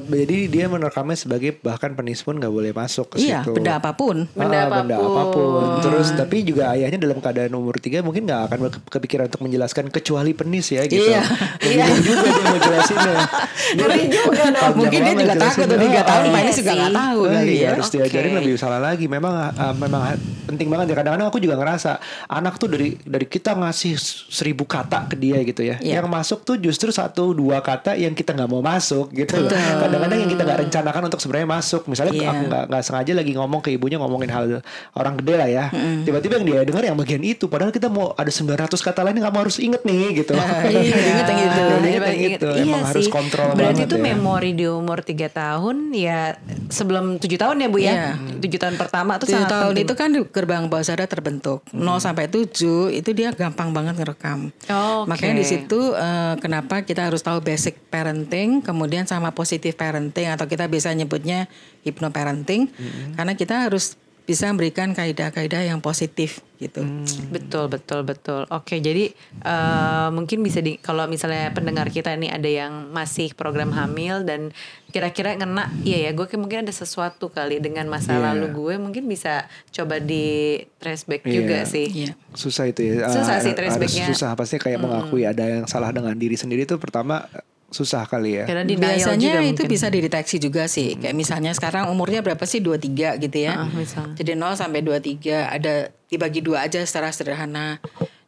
jadi 0.01 0.37
dia 0.47 0.65
merekamnya 0.67 1.15
sebagai 1.15 1.51
bahkan 1.57 1.93
penis 1.93 2.21
pun 2.21 2.35
nggak 2.35 2.49
boleh 2.49 2.71
masuk 2.71 3.11
ke 3.11 3.17
iya 3.21 3.41
situ. 3.41 3.53
benda 3.53 3.77
apa 3.77 3.91
pun. 3.93 4.31
Benda 4.31 4.59
Ah, 4.61 4.69
benda 4.73 4.95
apa 4.95 5.03
pun. 5.03 5.11
apa 5.11 5.23
pun. 5.31 5.63
Terus 5.81 6.09
tapi 6.13 6.37
juga 6.43 6.71
ayahnya 6.71 6.97
dalam 6.97 7.19
keadaan 7.19 7.51
umur 7.53 7.75
tiga 7.77 8.01
mungkin 8.01 8.23
nggak 8.23 8.41
akan 8.47 8.59
ke- 8.69 8.83
kepikiran 8.89 9.27
untuk 9.27 9.43
menjelaskan 9.43 9.89
kecuali 9.89 10.31
penis 10.31 10.71
ya 10.71 10.83
gitu. 10.85 11.03
Iya. 11.03 11.23
Bingung 11.59 12.01
juga 12.01 12.23
dia 12.25 12.45
mau 12.45 12.59
jelasinnya. 12.59 13.15
Ngeri 13.77 14.03
juga 14.07 14.45
dong. 14.49 14.73
Mungkin 14.77 15.01
dia 15.01 15.15
juga 15.17 15.35
takut 15.37 15.67
tuh 15.67 15.79
tiga 15.81 16.01
Ah, 16.01 16.07
tahun, 16.07 16.23
ah. 16.27 16.41
Iya 16.41 16.53
juga 16.53 16.71
nggak 16.73 16.87
sih. 16.87 16.97
tahu 16.97 17.19
Oh, 17.21 17.31
kali 17.31 17.51
iya, 17.51 17.61
ya. 17.61 17.69
harus 17.73 17.89
diajarin 17.89 18.33
lebih 18.35 18.55
salah 18.57 18.81
lagi. 18.81 19.05
Memang 19.07 19.35
uh, 19.51 19.75
memang 19.75 20.03
penting 20.47 20.67
banget 20.67 20.87
ya. 20.87 20.97
Kadang-kadang 20.97 21.29
aku 21.29 21.39
juga 21.39 21.55
ngerasa 21.55 21.91
anak 22.27 22.55
tuh 22.57 22.69
dari 22.69 22.89
dari 23.01 23.25
kita 23.25 23.55
ngasih 23.55 23.95
seribu 24.29 24.65
kata 24.65 25.07
ke 25.07 25.17
dia 25.17 25.41
gitu 25.41 25.63
ya. 25.63 25.77
Iya. 25.79 26.01
Yang 26.01 26.09
masuk 26.09 26.39
tuh 26.43 26.57
justru 26.57 26.91
satu 26.91 27.33
dua 27.33 27.59
kata 27.61 27.95
yang 27.95 28.13
kita 28.13 28.33
nggak 28.33 28.47
mau 28.47 28.61
masuk 28.61 29.11
gitu. 29.13 29.37
loh. 29.39 29.51
Kadang-kadang 29.81 30.19
yang 30.19 30.31
kita 30.31 30.43
nggak 30.43 30.59
rencanakan 30.63 31.03
untuk 31.07 31.21
sebenarnya 31.21 31.49
masuk. 31.49 31.83
Misalnya 31.85 32.13
aku 32.27 32.43
nggak 32.47 32.65
nggak 32.69 32.83
sengaja 32.83 33.13
lagi 33.13 33.33
ngomong 33.33 33.61
ke 33.61 33.71
ibunya 33.71 33.97
ngomongin 33.97 34.29
hal 34.29 34.45
orang 34.93 35.15
gede 35.17 35.35
lah 35.35 35.49
ya. 35.49 35.65
Tiba-tiba 36.03 36.37
yang 36.37 36.47
dia 36.47 36.61
dengar 36.63 36.83
yang 36.85 36.97
bagian 36.97 37.23
itu. 37.23 37.47
Padahal 37.47 37.71
kita 37.71 37.89
mau 37.89 38.13
ada 38.13 38.29
900 38.29 38.71
kata 38.77 39.01
lain 39.03 39.19
kamu 39.19 39.39
harus 39.39 39.57
inget 39.59 39.83
nih 39.83 40.21
gitu. 40.21 40.33
Iya, 40.37 40.67
inget 40.67 41.27
yang 41.31 41.41
itu. 41.41 41.63
Inget 41.81 42.03
yang 42.03 42.13
Inget. 42.13 42.33
itu. 42.37 42.49
Iya 42.51 42.63
Emang 42.63 42.83
harus 42.85 43.05
sih. 43.05 43.13
kontrol 43.13 43.49
Berarti 43.53 43.83
itu 43.85 43.97
ya. 43.97 44.03
memori 44.05 44.51
di 44.53 44.67
umur 44.67 44.99
3 45.01 45.17
tahun 45.31 45.77
ya 45.93 46.37
sebelum 46.71 47.19
7 47.19 47.27
tahun 47.37 47.57
ya 47.61 47.69
Bu 47.69 47.79
ya. 47.83 47.93
Iya. 48.17 48.41
7 48.41 48.63
tahun 48.63 48.75
pertama 48.79 49.19
tuh 49.19 49.27
Tujuh 49.29 49.45
tahun 49.45 49.75
penting. 49.75 49.85
itu 49.85 49.95
kan 49.99 50.11
gerbang 50.31 50.65
bawah 50.71 50.85
sadar 50.87 51.11
terbentuk. 51.11 51.61
0 51.75 52.01
sampai 52.01 52.31
7 52.31 52.95
itu 52.95 53.11
dia 53.13 53.35
gampang 53.35 53.75
banget 53.75 53.99
ngerekam. 53.99 54.55
Oh, 54.71 55.05
Oke. 55.05 55.11
Makanya 55.13 55.35
di 55.43 55.47
situ 55.47 55.93
eh, 55.93 56.35
kenapa 56.39 56.87
kita 56.87 57.11
harus 57.11 57.21
tahu 57.21 57.43
basic 57.43 57.77
parenting, 57.91 58.63
kemudian 58.63 59.05
sama 59.05 59.35
positive 59.35 59.75
parenting 59.75 60.31
atau 60.31 60.47
kita 60.47 60.71
bisa 60.71 60.89
nyebutnya 60.95 61.51
hypnoparenting 61.83 62.71
karena 63.17 63.33
kita 63.35 63.67
harus 63.69 63.99
bisa 64.31 64.47
memberikan 64.47 64.95
kaidah-kaidah 64.95 65.67
yang 65.67 65.83
positif 65.83 66.39
gitu. 66.57 66.87
Betul 67.29 67.67
betul 67.67 68.05
betul. 68.05 68.47
Oke 68.47 68.79
jadi 68.79 69.11
eh, 69.43 70.09
mungkin 70.09 70.39
bisa 70.39 70.61
di 70.61 70.79
kalau 70.79 71.05
misalnya 71.05 71.51
pendengar 71.51 71.89
kita 71.89 72.13
ini 72.13 72.31
ada 72.31 72.47
yang 72.47 72.89
masih 72.89 73.35
program 73.35 73.73
hamil 73.73 74.23
dan 74.23 74.55
kira-kira 74.87 75.35
ngena, 75.35 75.67
iya 75.81 76.07
ya 76.07 76.11
gue 76.13 76.27
mungkin 76.37 76.63
ada 76.63 76.71
sesuatu 76.71 77.27
kali 77.29 77.59
dengan 77.59 77.87
masa 77.87 78.13
Iya. 78.13 78.23
lalu 78.29 78.47
gue 78.53 78.75
mungkin 78.77 79.05
bisa 79.05 79.47
coba 79.69 79.99
di 79.99 80.59
trace 80.77 81.03
back 81.05 81.23
Iya. 81.23 81.33
juga 81.33 81.59
sih. 81.65 81.87
Iya. 81.89 82.13
susah 82.31 82.65
itu 82.65 82.81
ya 82.85 83.07
Susah 83.09 83.37
Ah, 83.37 83.43
sih 83.43 83.51
trace 83.51 83.75
back-nya. 83.75 84.07
susah 84.07 84.31
pasti 84.35 84.57
kayak 84.57 84.79
mengakui 84.79 85.23
ada 85.25 85.43
yang 85.43 85.67
salah 85.67 85.91
dengan 85.91 86.15
diri 86.15 86.35
sendiri 86.35 86.63
itu 86.63 86.77
pertama 86.77 87.27
susah 87.71 88.03
kali 88.05 88.43
ya 88.43 88.45
Karena 88.51 88.67
Biasanya 88.67 89.39
juga 89.39 89.47
itu 89.47 89.63
mungkin. 89.63 89.71
bisa 89.71 89.87
dideteksi 89.87 90.37
juga 90.43 90.67
sih. 90.67 90.99
Kayak 90.99 91.15
misalnya 91.15 91.55
sekarang 91.55 91.87
umurnya 91.87 92.19
berapa 92.21 92.43
sih? 92.43 92.59
23 92.59 93.15
gitu 93.23 93.39
ya. 93.47 93.63
Ah, 93.63 93.71
misalnya. 93.71 94.19
Jadi 94.19 94.35
0 94.35 94.59
sampai 94.59 94.81
23 94.83 95.47
ada 95.47 95.75
dibagi 96.11 96.43
dua 96.43 96.67
aja 96.67 96.83
secara 96.83 97.15
sederhana. 97.15 97.79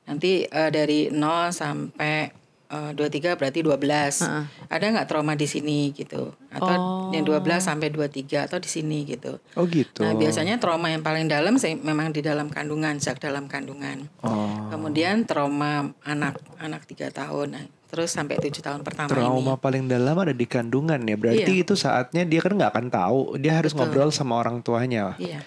Nanti 0.07 0.47
eh, 0.47 0.71
dari 0.71 1.11
0 1.11 1.51
sampai 1.51 2.42
eh, 2.73 2.91
23 2.97 3.37
berarti 3.37 3.61
12. 3.61 4.25
Ah. 4.25 4.49
Ada 4.67 4.85
nggak 4.89 5.07
trauma 5.07 5.37
di 5.37 5.45
sini 5.45 5.93
gitu? 5.93 6.33
Atau 6.49 6.73
yang 7.13 7.23
12 7.23 7.61
sampai 7.61 7.89
23 7.89 8.49
atau 8.49 8.57
di 8.57 8.67
sini 8.67 9.05
gitu. 9.05 9.37
oh 9.37 9.65
gitu 9.67 10.01
Nah, 10.01 10.17
biasanya 10.17 10.57
trauma 10.57 10.89
yang 10.89 11.05
paling 11.05 11.29
dalam 11.29 11.61
sih 11.61 11.77
memang 11.77 12.11
di 12.11 12.25
dalam 12.25 12.49
kandungan, 12.49 12.97
sejak 12.97 13.21
dalam 13.21 13.45
kandungan. 13.47 14.09
oh 14.25 14.73
Kemudian 14.73 15.29
trauma 15.29 15.93
anak, 16.01 16.41
anak 16.57 16.89
3 16.89 17.13
tahun. 17.13 17.49
Nah, 17.53 17.65
terus 17.87 18.09
sampai 18.09 18.41
7 18.41 18.49
tahun 18.59 18.81
pertama 18.81 19.13
ini. 19.13 19.21
trauma 19.21 19.55
paling 19.55 19.85
dalam 19.85 20.17
ada 20.17 20.33
di 20.33 20.49
kandungan 20.49 20.97
ya 20.99 21.13
berarti 21.13 21.53
Iya. 21.53 21.65
itu 21.69 21.77
saatnya 21.77 22.25
dia 22.25 22.41
kan 22.41 22.57
nggak 22.57 22.73
akan 22.73 22.87
tahu 22.89 23.19
dia 23.37 23.53
harus 23.53 23.77
ngobrol 23.77 24.09
sama 24.09 24.41
orang 24.41 24.65
tuanya 24.65 25.13
Iya. 25.21 25.45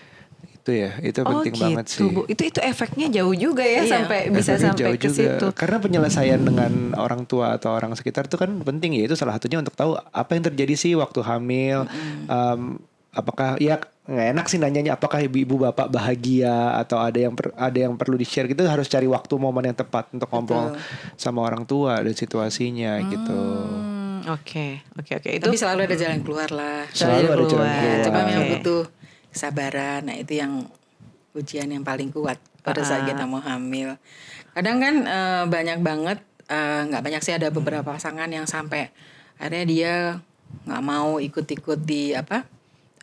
Itu 0.65 0.71
ya 0.75 0.97
itu 0.99 1.21
Oh 1.21 1.29
penting 1.31 1.53
gitu 1.53 1.61
banget 1.63 1.85
sih 1.85 2.09
Bu. 2.09 2.25
Itu 2.25 2.41
itu 2.43 2.57
efeknya 2.57 3.05
jauh 3.11 3.31
juga 3.31 3.61
ya 3.61 3.85
Iya. 3.85 4.01
sampai 4.01 4.19
bisa 4.27 4.51
Efeknya 4.51 4.65
sampai 4.67 4.81
jauh 4.81 4.95
ke 4.95 5.05
juga. 5.05 5.13
situ. 5.15 5.47
Karena 5.53 5.77
penyelesaian 5.77 6.41
dengan 6.41 6.71
orang 6.95 7.21
tua 7.23 7.53
atau 7.53 7.69
orang 7.69 7.93
sekitar 7.93 8.25
itu 8.25 8.33
kan 8.33 8.49
penting 8.59 8.97
ya. 8.97 9.05
Itu 9.05 9.13
salah 9.13 9.37
satunya 9.37 9.57
untuk 9.57 9.73
tahu 9.73 9.93
apa 9.93 10.31
yang 10.31 10.43
terjadi 10.43 10.73
sih 10.73 10.91
waktu 10.93 11.21
hamil. 11.21 11.85
Em, 12.25 12.81
apakah 13.11 13.55
ya 13.57 13.77
nggak 14.05 14.27
enak 14.31 14.45
sih 14.47 14.57
nanyanya 14.57 14.93
apakah 14.93 15.17
ibu-ibu 15.19 15.61
bapak 15.63 15.87
bahagia 15.87 16.51
atau 16.75 16.97
ada 16.97 17.17
yang 17.19 17.33
per- 17.33 17.53
ada 17.55 17.77
yang 17.79 17.93
perlu 17.93 18.13
di 18.13 18.23
share 18.23 18.45
gitu 18.45 18.61
harus 18.63 18.85
cari 18.85 19.05
waktu 19.05 19.33
momen 19.35 19.65
yang 19.65 19.73
tepat 19.75 20.09
untuk 20.11 20.29
ngobrol 20.29 20.73
sama 21.15 21.41
orang 21.41 21.61
tua 21.63 21.97
dan 21.99 22.13
situasinya 22.13 23.01
gitu. 23.03 23.37
Hmm, 23.37 24.25
Oke 24.27 24.81
oke 24.91 25.11
oke 25.15 25.29
itu 25.31 25.41
Tapi 25.43 25.53
selalu 25.55 25.79
ada 25.83 25.95
jalan 25.95 26.19
keluar 26.21 26.49
lah. 26.49 26.89
Selalu 26.89 27.13
ada 27.23 27.29
jalan 27.29 27.45
keluar. 27.47 27.69
keluar. 27.71 27.97
Cuma 28.03 28.19
memang 28.23 28.41
Oke. 28.43 28.53
butuh 28.55 28.81
kesabaran. 29.35 30.07
Nah 30.07 30.15
itu 30.15 30.39
yang 30.39 30.63
ujian 31.35 31.67
yang 31.67 31.83
paling 31.83 32.09
kuat 32.15 32.39
pada 32.63 32.81
saat 32.81 33.03
kita 33.05 33.27
mau 33.27 33.43
hamil. 33.43 33.99
Kadang 34.55 34.79
kan 34.79 34.95
eh, 35.03 35.43
banyak 35.45 35.83
banget, 35.83 36.23
eh, 36.47 36.81
nggak 36.87 37.03
banyak 37.03 37.21
sih 37.21 37.35
ada 37.35 37.51
beberapa 37.51 37.83
pasangan 37.83 38.31
yang 38.31 38.47
sampai 38.47 38.89
akhirnya 39.35 39.65
dia 39.67 39.93
nggak 40.63 40.83
mau 40.83 41.19
ikut-ikut 41.19 41.83
di 41.83 42.15
apa 42.15 42.47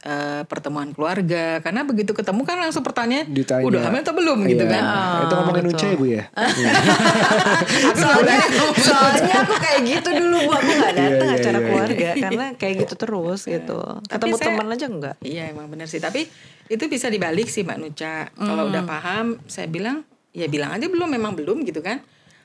eh, 0.03 0.43
pertemuan 0.45 0.91
keluarga 0.91 1.59
karena 1.59 1.83
begitu 1.83 2.11
ketemu 2.11 2.43
kan 2.43 2.59
langsung 2.59 2.83
pertanyaan 2.83 3.27
Ditanya. 3.27 3.63
udah 3.63 3.81
hamil 3.83 4.01
atau 4.01 4.13
belum 4.13 4.39
gitu 4.47 4.65
Iya. 4.65 4.73
kan 4.73 4.85
itu 5.21 5.35
ngomongin. 5.35 5.65
Uca 5.65 5.87
ya 5.87 5.95
bu 5.95 6.07
ya 6.07 6.25
soalnya 7.95 8.41
soalnya 8.77 9.35
aku 9.41 9.55
kayak 9.57 9.81
gitu 9.85 10.09
dulu 10.13 10.37
bu 10.41 10.53
aku 10.53 10.71
nggak 10.73 10.95
datang 10.95 11.11
Iya, 11.23 11.31
iya, 11.31 11.41
acara 11.41 11.55
iya. 11.55 11.65
keluarga 11.65 12.09
karena 12.25 12.47
kayak 12.55 12.75
gitu 12.81 12.95
terus 12.97 13.41
gitu 13.45 13.79
ketemu 14.07 14.35
saya- 14.35 14.47
teman 14.49 14.67
aja 14.69 14.87
enggak 14.87 15.17
Iya 15.23 15.43
emang 15.49 15.67
benar 15.69 15.87
sih. 15.87 15.99
Tapi 15.99 16.27
itu 16.67 16.85
bisa 16.87 17.07
dibalik 17.07 17.47
sih 17.47 17.63
Mbak 17.63 17.79
Nuca. 17.79 18.15
Kalau 18.33 18.67
udah 18.67 18.83
paham, 18.83 19.39
saya 19.47 19.67
bilang 19.67 20.03
ya 20.33 20.47
bilang 20.47 20.73
aja 20.73 20.85
belum 20.85 21.07
memang 21.07 21.33
belum 21.33 21.63
gitu 21.63 21.79
kan. 21.79 22.01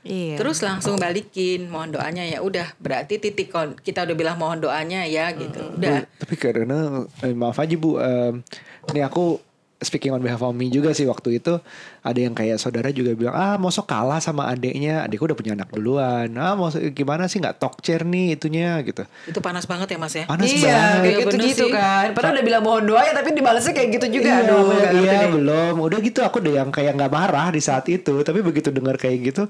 Iya. 0.08 0.36
Terus 0.36 0.58
langsung 0.60 0.96
balikin 0.96 1.68
mohon 1.68 1.92
doanya 1.92 2.24
ya. 2.24 2.40
Udah 2.40 2.72
berarti 2.78 3.18
titik 3.18 3.48
kon- 3.48 3.76
kita 3.76 4.02
udah 4.02 4.16
bilang 4.16 4.36
mohon 4.36 4.58
doanya 4.58 5.04
ya 5.04 5.30
gitu. 5.32 5.60
Udah. 5.74 6.08
tapi 6.16 6.36
karena 6.36 6.80
eh, 7.20 7.32
maaf 7.32 7.58
aja 7.58 7.76
bu 7.76 7.96
em, 7.98 8.40
ini 8.88 9.02
aku 9.02 9.38
speaking 9.78 10.10
on 10.10 10.18
behalf 10.18 10.42
of 10.42 10.52
me 10.52 10.68
juga 10.68 10.90
sih 10.90 11.06
waktu 11.06 11.38
itu. 11.38 11.62
Ada 12.02 12.20
yang 12.20 12.34
kayak 12.34 12.58
saudara 12.58 12.90
juga 12.90 13.14
bilang 13.14 13.30
ah 13.32 13.56
mau 13.56 13.70
sok 13.70 13.86
kalah 13.86 14.18
sama 14.18 14.48
adiknya. 14.48 15.06
Adikku 15.06 15.24
udah 15.24 15.36
punya 15.36 15.54
anak 15.54 15.70
duluan. 15.70 16.34
Ah 16.34 16.54
mau 16.54 16.66
gimana 16.72 17.30
sih 17.30 17.38
nggak 17.38 17.58
talk 17.58 17.78
chair 17.80 18.02
nih 18.02 18.34
itunya 18.34 18.82
gitu. 18.82 19.06
Itu 19.26 19.38
panas 19.38 19.64
banget 19.64 19.86
ya 19.88 19.98
Mas 19.98 20.12
ya. 20.12 20.26
panas 20.26 20.50
iya 20.50 20.58
banget. 20.58 20.74
kayak 20.74 21.06
Iya, 21.06 21.18
gitu 21.22 21.36
gitu 21.46 21.66
sih. 21.66 21.72
kan. 21.72 22.08
Padahal 22.12 22.34
udah 22.34 22.46
bilang 22.48 22.64
mohon 22.64 22.84
doa 22.86 23.02
ya 23.02 23.14
tapi 23.14 23.30
dibalasnya 23.32 23.70
kayak 23.72 23.90
gitu 23.94 24.18
juga. 24.18 24.26
Iya, 24.26 24.38
aduh 24.44 24.66
iya 24.98 25.12
deh. 25.22 25.30
belum. 25.32 25.74
Udah 25.78 26.00
gitu 26.00 26.20
aku 26.22 26.42
udah 26.42 26.54
yang 26.58 26.70
kayak 26.72 26.98
nggak 26.98 27.12
marah 27.12 27.48
di 27.48 27.62
saat 27.62 27.86
itu. 27.86 28.14
Tapi 28.20 28.40
begitu 28.42 28.74
dengar 28.74 28.98
kayak 28.98 29.30
gitu 29.30 29.46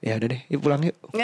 ya 0.00 0.16
udah 0.16 0.28
deh 0.28 0.40
yuk 0.48 0.60
pulang 0.60 0.82
yuk 0.82 0.96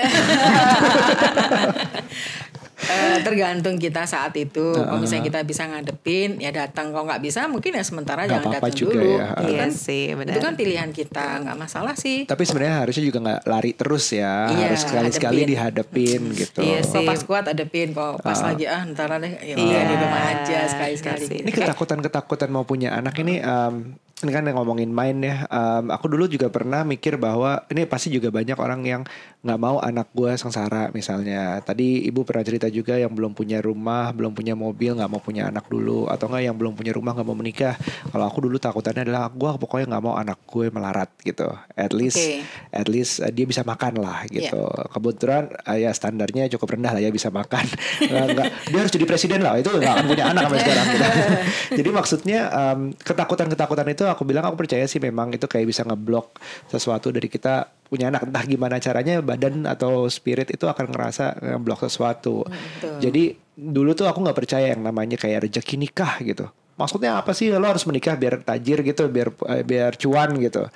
Eh, 2.78 3.18
tergantung 3.24 3.80
kita 3.80 4.04
saat 4.04 4.36
itu. 4.36 4.76
Kalau 4.76 5.00
misalnya 5.00 5.24
kita 5.24 5.40
bisa 5.42 5.64
ngadepin 5.64 6.36
ya 6.36 6.52
datang. 6.52 6.92
Kalau 6.92 7.08
nggak 7.08 7.18
bisa 7.18 7.48
mungkin 7.48 7.72
ya 7.72 7.80
sementara 7.80 8.22
Nggak 8.22 8.30
jangan 8.30 8.44
apa-apa 8.46 8.60
datang 8.62 8.76
juga 8.76 8.92
dulu. 8.92 9.10
ya. 9.10 9.26
Itu 9.26 9.42
Iya 9.42 9.56
kan, 9.58 9.70
sih, 9.72 10.04
benar. 10.12 10.30
Itu 10.30 10.38
kan 10.38 10.54
pilihan 10.54 10.90
kita 10.92 11.26
nggak 11.40 11.56
masalah 11.56 11.94
sih. 11.96 12.18
tapi 12.26 12.44
sebenarnya 12.44 12.76
harusnya 12.78 13.02
juga 13.02 13.18
nggak 13.24 13.40
lari 13.44 13.72
terus 13.72 14.04
ya 14.12 14.52
Iya, 14.52 14.64
harus 14.68 14.80
sekali-sekali 14.82 15.40
hadepin. 15.40 15.50
dihadapin 15.50 16.20
gitu 16.36 16.58
Iya 16.60 16.78
Kalau 16.84 17.02
pas 17.02 17.20
kuat 17.24 17.44
adepin, 17.48 17.88
kalau 17.90 18.14
pas 18.20 18.38
lagi 18.38 18.64
ah 18.66 18.82
ntar 18.84 19.08
deh 19.16 19.32
ya 19.34 19.56
Iya. 19.56 19.80
di 19.82 19.94
rumah 19.96 20.22
aja 20.28 20.58
sekali-sekali. 20.68 21.18
Iya 21.18 21.26
sih. 21.26 21.38
Ini 21.42 21.50
ketakutan-ketakutan 21.50 22.48
mau 22.50 22.62
punya 22.62 22.92
anak 22.92 23.16
ini 23.18 23.40
em, 23.40 23.96
ini 24.16 24.32
kan 24.32 24.48
yang 24.48 24.56
ngomongin 24.56 24.88
main 24.88 25.20
ya. 25.20 25.44
Em, 25.44 25.92
aku 25.92 26.08
dulu 26.08 26.24
juga 26.24 26.48
pernah 26.48 26.88
mikir 26.88 27.20
bahwa 27.20 27.68
ini 27.68 27.84
pasti 27.84 28.08
juga 28.08 28.32
banyak 28.32 28.56
orang 28.56 28.80
yang 28.80 29.02
nggak 29.44 29.60
mau 29.60 29.76
anak 29.76 30.08
gue 30.16 30.32
sengsara 30.40 30.88
misalnya. 30.96 31.60
Tadi 31.60 32.08
ibu 32.08 32.24
pernah 32.24 32.40
cerita 32.40 32.64
juga 32.72 32.96
yang 32.96 33.12
belum 33.12 33.36
punya 33.36 33.60
rumah, 33.60 34.16
belum 34.16 34.32
punya 34.32 34.56
mobil, 34.56 34.96
nggak 34.96 35.10
mau 35.12 35.20
punya 35.20 35.52
anak 35.52 35.68
dulu, 35.68 36.08
atau 36.08 36.32
nggak 36.32 36.48
yang 36.48 36.56
belum 36.56 36.72
punya 36.72 36.96
rumah 36.96 37.12
nggak 37.12 37.28
mau 37.28 37.36
menikah. 37.36 37.76
Kalau 38.08 38.24
aku 38.24 38.48
dulu 38.48 38.56
takutannya 38.56 39.04
adalah 39.04 39.28
gue 39.28 39.50
pokoknya 39.60 39.84
nggak 39.92 40.04
mau 40.08 40.16
anak 40.16 40.40
gue 40.48 40.66
melarat 40.72 41.12
gitu. 41.20 41.52
At 41.76 41.92
least, 41.92 42.16
Oke. 42.16 42.40
at 42.72 42.88
least 42.88 43.20
eh, 43.20 43.28
dia 43.36 43.44
bisa 43.44 43.68
makan 43.68 44.00
lah 44.00 44.24
gitu. 44.32 44.64
Kebetulan 44.96 45.52
eh, 45.68 45.84
ya 45.84 45.92
standarnya 45.92 46.48
cukup 46.56 46.80
rendah 46.80 46.96
lah 46.96 47.04
ya 47.04 47.12
bisa 47.12 47.28
makan. 47.28 47.68
Nggak, 48.06 48.26
nggak- 48.32 48.52
dia 48.72 48.78
harus 48.80 48.92
jadi 48.96 49.04
presiden 49.04 49.40
lah 49.44 49.60
itu 49.60 49.68
nggak 49.68 49.92
akan 49.92 50.06
punya 50.08 50.24
anak 50.32 50.48
sampai 50.48 50.60
sekarang. 50.64 50.86
gitu. 50.88 51.04
Jadi 51.82 51.90
maksudnya 51.92 52.40
em, 52.48 52.80
ketakutan-ketakutan 52.96 53.86
itu 53.90 54.05
aku 54.08 54.26
bilang 54.26 54.46
aku 54.46 54.56
percaya 54.66 54.86
sih 54.86 55.02
memang 55.02 55.34
itu 55.34 55.46
kayak 55.46 55.66
bisa 55.68 55.82
ngeblok 55.86 56.38
sesuatu 56.70 57.10
dari 57.10 57.26
kita 57.26 57.68
punya 57.86 58.10
anak 58.10 58.26
entah 58.26 58.44
gimana 58.44 58.82
caranya 58.82 59.22
badan 59.22 59.62
atau 59.64 60.10
spirit 60.10 60.50
itu 60.50 60.66
akan 60.66 60.90
ngerasa 60.90 61.38
ngeblok 61.38 61.86
sesuatu. 61.86 62.42
betul. 62.46 62.98
Jadi 62.98 63.24
dulu 63.56 63.94
tuh 63.94 64.10
aku 64.10 64.26
nggak 64.26 64.38
percaya 64.38 64.74
yang 64.74 64.82
namanya 64.82 65.16
kayak 65.16 65.46
rezeki 65.46 65.76
nikah 65.78 66.18
gitu. 66.20 66.50
Maksudnya 66.76 67.16
apa 67.16 67.32
sih 67.32 67.48
lo 67.48 67.64
harus 67.64 67.88
menikah 67.88 68.18
biar 68.18 68.44
tajir 68.44 68.84
gitu, 68.84 69.08
biar 69.08 69.32
eh, 69.48 69.64
biar 69.64 69.96
cuan 69.96 70.36
gitu. 70.36 70.66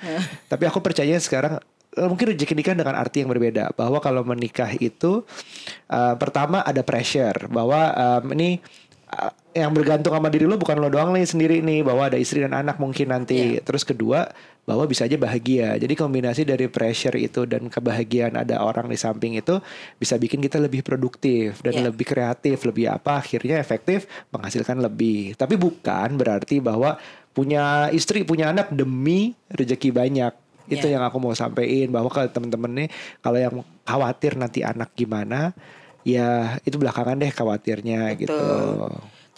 Tapi 0.49 0.63
aku 0.65 0.79
percaya 0.81 1.13
sekarang 1.19 1.61
eh, 1.93 2.07
mungkin 2.07 2.33
rezeki 2.33 2.53
nikah 2.57 2.73
dengan 2.73 2.95
arti 2.97 3.21
yang 3.21 3.29
berbeda 3.29 3.75
bahwa 3.75 3.99
kalau 4.01 4.23
menikah 4.23 4.71
itu 4.79 5.27
eh, 5.91 6.15
pertama 6.17 6.63
ada 6.63 6.81
pressure 6.81 7.51
bahwa 7.51 7.91
em, 7.91 8.25
ini 8.39 8.49
yang 9.51 9.75
bergantung 9.75 10.15
sama 10.15 10.31
diri 10.31 10.47
lo 10.47 10.55
bukan 10.55 10.79
lo 10.79 10.87
doang 10.87 11.11
nih 11.11 11.27
sendiri 11.27 11.59
nih 11.59 11.83
bahwa 11.83 12.07
ada 12.07 12.15
istri 12.15 12.39
dan 12.39 12.55
anak 12.55 12.79
mungkin 12.79 13.11
nanti. 13.11 13.59
Terus 13.59 13.83
kedua 13.83 14.31
bahwa 14.63 14.87
bisa 14.87 15.03
aja 15.03 15.19
bahagia. 15.19 15.75
Jadi 15.75 15.91
kombinasi 15.97 16.47
dari 16.47 16.71
pressure 16.71 17.19
itu 17.19 17.43
dan 17.43 17.67
kebahagiaan 17.67 18.39
ada 18.39 18.63
orang 18.63 18.87
di 18.87 18.95
samping 18.95 19.35
itu 19.35 19.59
bisa 19.99 20.15
bikin 20.15 20.39
kita 20.39 20.55
lebih 20.61 20.85
produktif 20.85 21.59
dan 21.65 21.83
Iya. 21.83 21.83
lebih 21.91 22.05
kreatif 22.07 22.63
lebih 22.63 22.87
apa 22.87 23.19
akhirnya 23.19 23.59
efektif 23.59 24.07
menghasilkan 24.31 24.79
lebih. 24.79 25.35
Tapi 25.35 25.59
bukan 25.59 26.15
berarti 26.15 26.63
bahwa 26.63 26.95
punya 27.35 27.91
istri 27.91 28.23
punya 28.23 28.55
anak 28.55 28.71
demi 28.71 29.35
rezeki 29.51 29.91
banyak. 29.91 30.33
Itu 30.71 30.87
Iya. 30.87 30.95
yang 30.95 31.03
aku 31.11 31.19
mau 31.19 31.35
sampaikan 31.35 31.91
bahwa 31.91 32.07
kalau 32.07 32.31
temen-temen 32.31 32.71
nih 32.85 32.89
kalau 33.19 33.39
yang 33.41 33.55
khawatir 33.83 34.39
nanti 34.39 34.63
anak 34.63 34.95
gimana 34.95 35.51
ya 36.07 36.57
itu 36.65 36.81
belakangan 36.81 37.19
deh 37.19 37.29
khawatirnya 37.29 38.15
gitu 38.17 38.33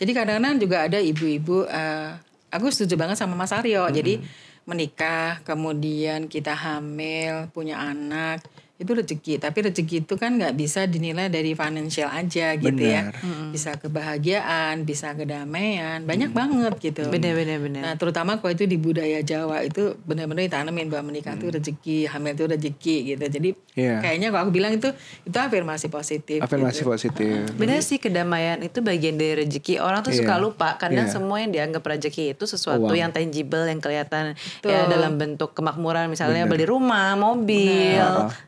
Jadi 0.04 0.12
kadang-kadang 0.12 0.60
juga 0.60 0.84
ada 0.84 1.00
ibu-ibu, 1.00 1.63
eh, 1.63 2.12
aku 2.52 2.68
setuju 2.68 3.00
banget 3.00 3.16
sama 3.16 3.39
Mas 3.39 3.56
Aryo. 3.56 3.88
Jadi 3.88 4.20
Mm-hmm. 4.20 4.52
menikah, 4.68 5.39
kemudian 5.48 6.28
kita 6.28 6.52
hamil, 6.52 7.48
punya 7.56 7.80
anak, 7.80 8.44
itu 8.84 8.91
rezeki. 8.93 9.34
Tapi 9.39 9.58
rezeki 9.63 9.96
itu 10.04 10.13
kan 10.15 10.36
nggak 10.36 10.54
bisa 10.54 10.86
dinilai 10.86 11.28
dari 11.28 11.56
financial 11.56 12.08
aja 12.08 12.54
gitu 12.54 12.84
ya. 12.84 13.10
Benar. 13.10 13.50
Bisa 13.50 13.72
kebahagiaan, 13.76 14.84
bisa 14.84 15.15
kedamaian, 15.15 16.04
banyak 16.04 16.30
banget 16.30 16.74
gitu. 16.80 17.08
bener 17.08 17.34
bener 17.34 17.58
bener 17.58 17.82
Nah, 17.84 17.96
terutama 17.96 18.38
kalau 18.38 18.52
itu 18.52 18.63
di 18.63 18.76
budaya 18.76 19.19
Jawa 19.19 19.63
itu 19.63 19.96
benar-benar 20.04 20.46
ditanamin 20.46 20.88
bahwa 20.88 21.10
menikah 21.10 21.34
itu 21.34 21.48
rezeki, 21.50 21.98
hamil 22.08 22.34
itu 22.34 22.46
rezeki 22.46 22.96
gitu. 23.10 23.24
Jadi 23.24 23.50
Iya. 23.74 23.98
kayaknya 24.00 24.30
kalau 24.30 24.46
aku 24.46 24.54
bilang 24.54 24.74
itu 24.74 24.89
itu 25.24 25.38
afirmasi 25.38 25.88
positif. 25.88 26.39
afirmasi 26.39 26.82
gitu. 26.82 26.89
positif 26.89 27.38
Bener 27.56 27.82
sih 27.82 27.98
kedamaian 27.98 28.62
itu 28.62 28.80
bagian 28.80 29.15
dari 29.15 29.41
rezeki 29.41 29.80
Orang 29.80 30.06
tuh 30.06 30.13
suka 30.13 30.38
Iya. 30.38 30.43
lupa 30.43 30.78
Kadang 30.78 31.10
Iya. 31.10 31.13
semua 31.13 31.41
yang 31.41 31.50
dianggap 31.50 31.82
rezeki 31.82 32.38
itu 32.38 32.43
Sesuatu 32.46 32.86
Uang. 32.86 33.00
yang 33.00 33.10
tangible 33.10 33.65
Yang 33.65 33.82
kelihatan 33.82 34.24
Betul. 34.36 34.69
ya 34.69 34.86
dalam 34.86 35.17
bentuk 35.17 35.54
kemakmuran 35.54 36.06
Misalnya 36.08 36.46
beli 36.46 36.65
rumah, 36.65 37.15
mobil 37.15 38.04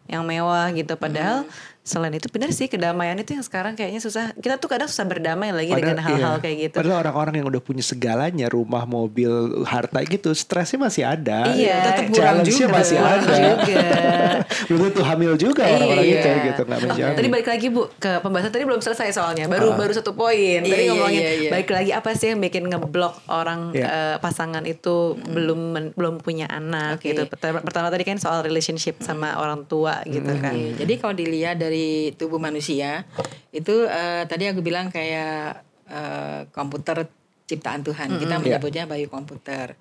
Yang 0.05 0.23
mewah 0.25 0.73
gitu. 0.73 0.97
Padahal 0.97 1.45
selain 1.85 2.11
itu 2.11 2.25
bener 2.27 2.49
sih 2.49 2.65
Kedamaian 2.65 3.13
itu 3.15 3.31
yang 3.31 3.41
sekarang 3.41 3.73
kayaknya 3.73 4.01
susah 4.01 4.33
Kita 4.33 4.57
tuh 4.57 4.65
kadang 4.65 4.89
susah 4.89 5.05
berdamai 5.05 5.53
lagi 5.53 5.69
Dengan 5.69 6.01
hal-hal 6.01 6.35
iya. 6.35 6.41
kayak 6.41 6.57
gitu 6.59 6.75
Padahal 6.75 6.97
orang-orang 6.99 7.33
yang 7.37 7.47
udah 7.47 7.61
punya 7.61 7.79
segalanya, 7.79 8.49
rumah, 8.49 8.83
mobil, 8.83 9.29
harta 9.63 10.01
gitu, 10.01 10.33
stresnya 10.33 10.81
masih 10.81 11.05
ada. 11.05 11.45
Iya. 11.47 11.77
Tetap 11.85 12.03
kurang 12.07 12.17
Challenge-nya 12.41 12.57
juga. 12.59 12.73
masih 12.73 12.97
ada. 12.97 13.33
juga. 13.37 13.85
Belum 14.67 14.81
tentu 14.87 15.01
hamil 15.03 15.31
juga 15.35 15.61
orang-orang 15.63 16.05
Iya. 16.05 16.17
itu 16.17 16.29
gitu, 16.43 16.61
nggak 16.63 16.79
menjamin. 16.81 17.15
tadi 17.15 17.27
balik 17.29 17.47
lagi 17.47 17.67
Bu 17.69 17.81
ke 17.95 18.11
pembahasan 18.19 18.49
tadi 18.49 18.63
belum 18.63 18.81
selesai 18.81 19.09
soalnya 19.11 19.45
baru 19.45 19.73
baru 19.73 19.91
satu 19.91 20.11
poin 20.11 20.59
tadi 20.59 20.65
Iya, 20.65 20.81
iya, 20.81 20.89
ngomongin 20.89 21.21
iya, 21.21 21.31
iya. 21.37 21.49
balik 21.49 21.69
lagi 21.69 21.91
apa 21.91 22.09
sih 22.11 22.27
yang 22.27 22.41
bikin 22.41 22.65
ngeblok 22.65 23.21
orang 23.27 23.69
Iya. 23.71 23.85
eh, 23.85 24.15
pasangan 24.17 24.63
itu 24.63 24.95
belum 25.17 25.59
men- 25.71 25.93
belum 25.93 26.15
punya 26.19 26.47
anak 26.47 26.97
Oke. 26.97 27.11
gitu 27.11 27.27
pertama, 27.27 27.61
pertama 27.61 27.87
tadi 27.87 28.03
kan 28.03 28.17
soal 28.17 28.41
relationship 28.41 28.97
sama 28.99 29.35
orang 29.35 29.63
tua 29.63 30.01
gitu 30.05 30.33
kan 30.35 30.51
Oke, 30.51 30.73
Jadi 30.75 30.93
kalau 30.95 31.13
dilihat 31.13 31.55
dari 31.55 31.74
tubuh 32.15 32.37
manusia 32.37 33.07
itu 33.55 33.87
eh, 33.87 34.23
tadi 34.27 34.51
aku 34.51 34.59
bilang 34.59 34.91
kayak 34.91 35.63
eh, 35.87 36.41
komputer 36.51 37.07
ciptaan 37.45 37.85
Tuhan. 37.85 38.17
Kita 38.17 38.41
menyebutnya 38.41 38.83
bayi 38.89 39.05
komputer. 39.07 39.77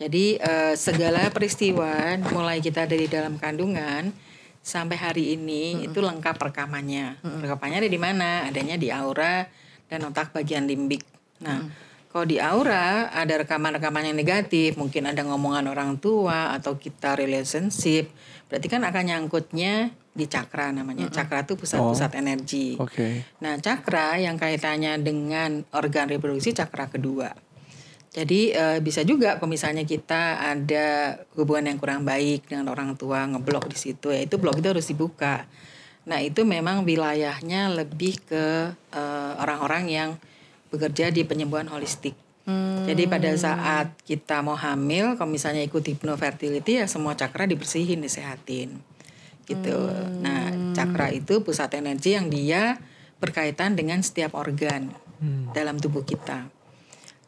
Jadi 0.00 0.40
eh, 0.40 0.74
segala 0.74 1.28
peristiwa 1.28 2.16
mulai 2.32 2.58
kita 2.64 2.88
dari 2.88 3.06
dalam 3.06 3.36
kandungan 3.36 4.10
sampai 4.62 4.94
hari 4.94 5.24
ini 5.34 5.90
itu 5.90 5.98
lengkap 5.98 6.38
rekamannya. 6.38 7.20
Rekamannya 7.20 7.78
ada 7.82 7.90
di 7.90 8.00
mana? 8.00 8.30
Adanya 8.46 8.78
di 8.78 8.88
aura 8.94 9.44
dan 9.90 10.06
otak 10.08 10.32
bagian 10.32 10.64
limbik. 10.64 11.02
Nah, 11.42 11.66
kalau 12.12 12.28
di 12.28 12.38
aura 12.38 13.08
ada 13.08 13.40
rekaman-rekaman 13.40 14.12
yang 14.12 14.16
negatif, 14.16 14.78
mungkin 14.78 15.08
ada 15.08 15.24
ngomongan 15.24 15.64
orang 15.64 15.96
tua 15.96 16.52
atau 16.52 16.78
kita 16.78 17.18
relationship, 17.18 18.12
berarti 18.52 18.68
kan 18.68 18.84
akan 18.84 19.04
nyangkutnya 19.08 19.96
di 20.12 20.28
cakra 20.28 20.68
namanya. 20.70 21.08
Cakra 21.08 21.42
itu 21.42 21.56
pusat-pusat 21.56 22.20
energi. 22.20 22.76
Oke. 22.76 23.24
Nah, 23.40 23.56
cakra 23.58 24.20
yang 24.20 24.36
kaitannya 24.36 25.00
dengan 25.00 25.64
organ 25.72 26.12
reproduksi 26.12 26.52
cakra 26.52 26.92
kedua. 26.92 27.32
Jadi 28.12 28.52
eh, 28.52 28.78
bisa 28.84 29.00
juga 29.08 29.40
kalau 29.40 29.48
misalnya 29.48 29.88
kita 29.88 30.36
ada 30.52 31.16
hubungan 31.32 31.72
yang 31.72 31.78
kurang 31.80 32.04
baik 32.04 32.44
dengan 32.44 32.68
orang 32.68 32.92
tua 32.92 33.24
ngeblok 33.24 33.72
di 33.72 33.78
situ 33.80 34.12
ya 34.12 34.20
itu 34.20 34.36
blok 34.36 34.60
itu 34.60 34.68
harus 34.68 34.84
dibuka. 34.84 35.48
Nah 36.04 36.20
itu 36.20 36.44
memang 36.44 36.84
wilayahnya 36.84 37.72
lebih 37.72 38.20
ke 38.20 38.68
eh, 38.92 39.32
orang-orang 39.40 39.88
yang 39.88 40.10
bekerja 40.68 41.08
di 41.08 41.24
penyembuhan 41.24 41.72
holistik. 41.72 42.12
Jadi 42.82 43.06
pada 43.06 43.30
saat 43.38 43.94
kita 44.02 44.42
mau 44.42 44.58
hamil, 44.58 45.14
kalau 45.14 45.30
misalnya 45.30 45.62
ikut 45.62 45.78
hipnofertility 45.86 46.82
ya 46.82 46.90
semua 46.90 47.14
cakra 47.14 47.46
dibersihin, 47.46 48.02
disehatin, 48.02 48.82
gitu. 49.46 49.90
Nah 50.22 50.72
cakra 50.72 51.12
itu 51.12 51.42
pusat 51.42 51.72
energi 51.76 52.14
yang 52.14 52.32
dia 52.32 52.78
berkaitan 53.22 53.78
dengan 53.78 54.02
setiap 54.02 54.34
organ 54.34 54.90
dalam 55.54 55.78
tubuh 55.78 56.02
kita. 56.02 56.50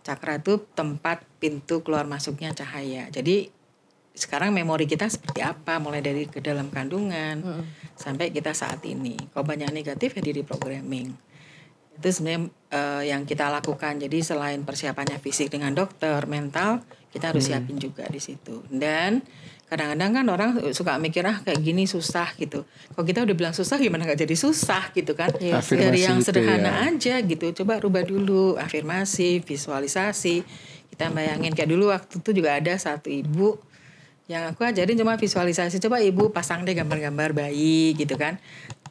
Cakra 0.04 0.36
itu 0.36 0.60
tempat 0.74 1.24
pintu 1.38 1.80
keluar 1.80 2.04
masuknya 2.04 2.52
cahaya. 2.52 3.08
Jadi 3.08 3.48
sekarang 4.14 4.54
memori 4.54 4.86
kita 4.86 5.10
seperti 5.10 5.42
apa 5.42 5.82
mulai 5.82 5.98
dari 5.98 6.30
ke 6.30 6.38
dalam 6.38 6.70
kandungan 6.70 7.42
sampai 7.98 8.30
kita 8.30 8.54
saat 8.54 8.82
ini. 8.86 9.18
Kalau 9.34 9.42
banyak 9.42 9.74
negatif 9.74 10.14
ya 10.14 10.22
di 10.22 10.32
reprogramming. 10.42 11.10
Itu 11.94 12.08
sebenarnya 12.10 12.50
eh, 12.74 13.02
yang 13.10 13.26
kita 13.26 13.50
lakukan. 13.50 14.02
Jadi 14.02 14.18
selain 14.22 14.62
persiapannya 14.62 15.18
fisik 15.18 15.50
dengan 15.50 15.74
dokter, 15.74 16.26
mental, 16.30 16.82
kita 17.14 17.30
harus 17.30 17.46
siapin 17.46 17.78
juga 17.78 18.06
di 18.10 18.18
situ. 18.18 18.62
Dan 18.70 19.22
kadang-kadang 19.74 20.10
kan 20.14 20.26
orang 20.30 20.50
suka 20.70 20.94
mikir 21.02 21.26
ah 21.26 21.42
kayak 21.42 21.58
gini 21.58 21.90
susah 21.90 22.30
gitu. 22.38 22.62
Kalau 22.94 23.04
kita 23.04 23.26
udah 23.26 23.34
bilang 23.34 23.50
susah 23.50 23.74
gimana 23.82 24.06
nggak 24.06 24.22
jadi 24.22 24.36
susah 24.38 24.94
gitu 24.94 25.18
kan? 25.18 25.34
Afirmasi 25.34 25.74
Dari 25.74 26.00
yang 26.06 26.22
gitu 26.22 26.30
sederhana 26.30 26.70
ya. 26.70 26.94
aja 26.94 27.14
gitu. 27.26 27.50
Coba 27.50 27.82
rubah 27.82 28.06
dulu 28.06 28.54
afirmasi, 28.54 29.42
visualisasi. 29.42 30.46
Kita 30.94 31.10
bayangin 31.10 31.50
kayak 31.58 31.74
dulu 31.74 31.90
waktu 31.90 32.22
itu 32.22 32.30
juga 32.30 32.54
ada 32.54 32.70
satu 32.78 33.10
ibu 33.10 33.58
yang 34.30 34.46
aku 34.46 34.62
ajarin 34.62 34.94
cuma 34.94 35.18
visualisasi. 35.18 35.82
Coba 35.82 35.98
ibu 35.98 36.30
pasang 36.30 36.62
deh 36.62 36.72
gambar-gambar 36.78 37.34
bayi 37.34 37.98
gitu 37.98 38.14
kan. 38.14 38.38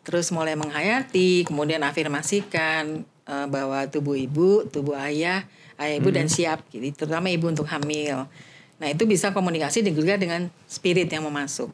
Terus 0.03 0.35
mulai 0.35 0.59
menghayati, 0.59 1.47
kemudian 1.47 1.79
afirmasikan 1.79 3.07
eh, 3.07 3.47
bahwa 3.47 3.87
tubuh 3.87 4.19
ibu, 4.19 4.67
tubuh 4.67 4.99
ayah, 4.99 5.47
ayah 5.79 5.95
ibu 5.95 6.11
dan 6.11 6.27
siap 6.27 6.67
gitu. 6.75 6.83
Terutama 6.91 7.31
ibu 7.31 7.47
untuk 7.47 7.71
hamil. 7.71 8.27
Nah, 8.83 8.91
itu 8.91 9.07
bisa 9.07 9.31
komunikasi 9.31 9.79
juga 9.95 10.19
dengan 10.19 10.51
spirit 10.67 11.07
yang 11.07 11.23
mau 11.23 11.31
masuk. 11.31 11.71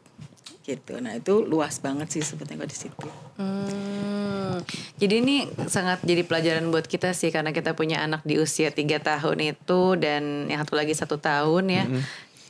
Gitu. 0.62 1.02
Nah, 1.02 1.18
itu 1.18 1.42
luas 1.42 1.82
banget 1.82 2.06
sih 2.14 2.22
sebetulnya 2.22 2.62
kalau 2.62 2.70
di 2.70 2.78
situ. 2.78 3.08
Hmm, 3.34 4.62
jadi 4.94 5.18
ini 5.18 5.50
sangat 5.66 6.06
jadi 6.06 6.22
pelajaran 6.22 6.70
buat 6.70 6.86
kita 6.86 7.10
sih 7.10 7.34
karena 7.34 7.50
kita 7.50 7.74
punya 7.74 7.98
anak 8.06 8.22
di 8.22 8.38
usia 8.38 8.70
tiga 8.70 9.02
tahun 9.02 9.58
itu 9.58 9.98
dan 9.98 10.46
yang 10.46 10.62
satu 10.62 10.78
lagi 10.78 10.94
satu 10.94 11.18
tahun 11.18 11.64
ya. 11.66 11.84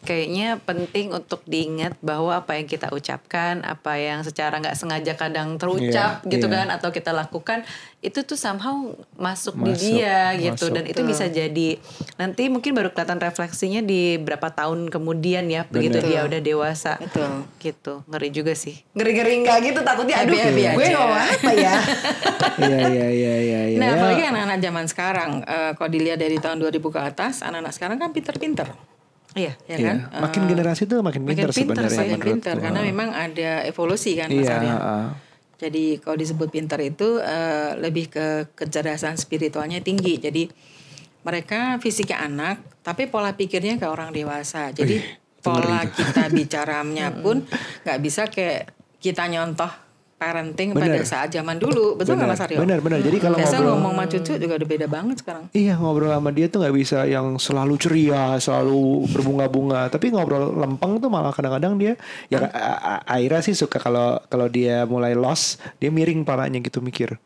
Kayaknya 0.00 0.56
penting 0.58 1.12
untuk 1.12 1.44
diingat 1.44 1.92
bahwa 2.00 2.32
apa 2.34 2.56
yang 2.56 2.64
kita 2.64 2.88
ucapkan, 2.88 3.60
apa 3.60 3.94
yang 3.94 4.24
secara 4.24 4.56
nggak 4.56 4.72
sengaja 4.72 5.12
kadang 5.12 5.60
terucap 5.60 6.24
Iya, 6.24 6.30
gitu 6.30 6.46
iya. 6.48 6.56
kan 6.56 6.66
atau 6.72 6.88
kita 6.88 7.12
lakukan 7.12 7.62
itu 8.00 8.24
tuh 8.24 8.32
somehow 8.34 8.96
masuk, 9.14 9.60
di 9.60 9.76
Masuk, 9.76 9.84
dia 9.92 10.32
gitu 10.34 10.64
masuk. 10.66 10.72
dan 10.72 10.84
itu 10.88 11.00
bisa 11.04 11.28
jadi 11.28 11.76
nanti 12.16 12.48
mungkin 12.48 12.72
baru 12.72 12.88
kelihatan 12.90 13.20
refleksinya 13.20 13.84
di 13.84 14.16
berapa 14.16 14.48
tahun 14.48 14.88
kemudian 14.88 15.44
ya 15.46 15.68
begitu 15.68 16.00
Bener. 16.00 16.08
dia 16.08 16.20
udah 16.24 16.40
dewasa 16.40 16.96
Betul. 16.96 17.44
gitu 17.60 18.00
ngeri 18.08 18.28
juga 18.32 18.56
sih 18.56 18.80
ngeri 18.96 19.12
ngeri 19.12 19.34
nggak 19.44 19.58
gitu 19.62 19.80
takutnya 19.84 20.16
aduh 20.16 20.32
Happy-happy 20.32 20.62
gue 20.80 20.86
aja. 20.88 20.96
ngomong 20.96 21.20
apa 21.28 21.50
ya 21.52 21.74
Iya 22.60 22.78
iya 22.88 23.08
iya 23.08 23.34
iya. 23.40 23.60
iya. 23.72 23.78
Nah, 23.78 23.88
apalagi 23.94 24.22
anak-anak 24.22 24.58
zaman 24.60 24.84
sekarang, 24.84 25.30
eh, 25.42 25.72
kalau 25.72 25.88
dilihat 25.88 26.16
dari 26.16 26.36
tahun 26.36 26.60
2000 26.60 26.92
ke 26.92 27.00
atas, 27.00 27.40
anak-anak 27.40 27.72
sekarang 27.72 27.96
kan 27.96 28.10
pinter-pinter. 28.12 28.68
Iya 29.32 29.54
Ya 29.64 29.76
iya. 29.76 29.86
kan? 29.86 29.96
Makin 30.20 30.42
generasi 30.46 30.82
tuh 30.84 31.00
makin 31.00 31.22
pintar 31.22 31.48
makin 31.48 31.54
pintar, 31.56 31.84
sebenarnya 31.86 31.90
Makin 31.92 32.10
menurutku. 32.10 32.30
pinter 32.32 32.54
karena 32.58 32.80
memang 32.82 33.08
ada 33.10 33.50
evolusi 33.62 34.10
kan 34.14 34.28
Mas 34.28 34.42
Iya. 34.42 34.54
Arya. 34.56 34.72
heeh. 34.72 35.06
Jadi 35.60 35.84
kalau 35.98 36.16
disebut 36.16 36.48
pinter 36.48 36.80
itu 36.80 37.08
eh, 37.16 37.76
lebih 37.76 38.08
ke 38.08 38.26
kecerdasan 38.54 39.14
spiritualnya 39.14 39.78
tinggi. 39.78 40.16
Jadi 40.16 40.48
mereka 41.20 41.76
fisiknya 41.76 42.22
anak, 42.22 42.56
tapi 42.80 43.04
pola 43.04 43.30
pikirnya 43.30 43.76
kayak 43.76 43.92
orang 43.92 44.10
dewasa. 44.10 44.72
Jadi 44.72 45.04
pola 45.38 45.84
kita 45.84 46.32
bicaranya 46.32 47.12
pun 47.14 47.44
nggak 47.84 47.98
bisa 48.00 48.24
kayak 48.26 48.72
kita 48.96 49.24
nyontoh 49.26 49.68
parenting 50.20 50.76
pada 50.76 50.84
Bener. 50.84 51.08
saat 51.08 51.32
zaman 51.32 51.56
dulu, 51.56 51.96
betul 51.96 52.20
nggak 52.20 52.28
Mas 52.28 52.44
Aryo? 52.44 52.60
Benar 52.60 52.84
benar. 52.84 53.00
Jadi 53.00 53.16
kalau 53.16 53.40
Biasa 53.40 53.56
ngobrol 53.56 53.72
ngomong 53.72 53.92
sama 53.96 54.04
cucu 54.12 54.32
juga 54.36 54.54
udah 54.60 54.68
beda 54.68 54.86
banget 54.86 55.16
sekarang. 55.24 55.44
Iya 55.56 55.74
ngobrol 55.80 56.12
sama 56.12 56.30
dia 56.30 56.46
tuh 56.52 56.58
nggak 56.60 56.76
bisa 56.76 56.98
yang 57.08 57.40
selalu 57.40 57.74
ceria, 57.80 58.36
selalu 58.36 59.08
berbunga-bunga. 59.08 59.88
Tapi 59.88 60.12
ngobrol 60.12 60.52
lempeng 60.52 61.00
tuh 61.00 61.08
malah 61.08 61.32
kadang-kadang 61.32 61.80
dia 61.80 61.96
ya 62.28 62.44
A- 62.52 63.00
Aira 63.16 63.40
sih 63.40 63.56
suka 63.56 63.80
kalau 63.80 64.20
kalau 64.28 64.44
dia 64.46 64.84
mulai 64.84 65.16
lost 65.16 65.56
dia 65.80 65.88
miring 65.88 66.28
palanya 66.28 66.60
gitu 66.60 66.84
mikir. 66.84 67.16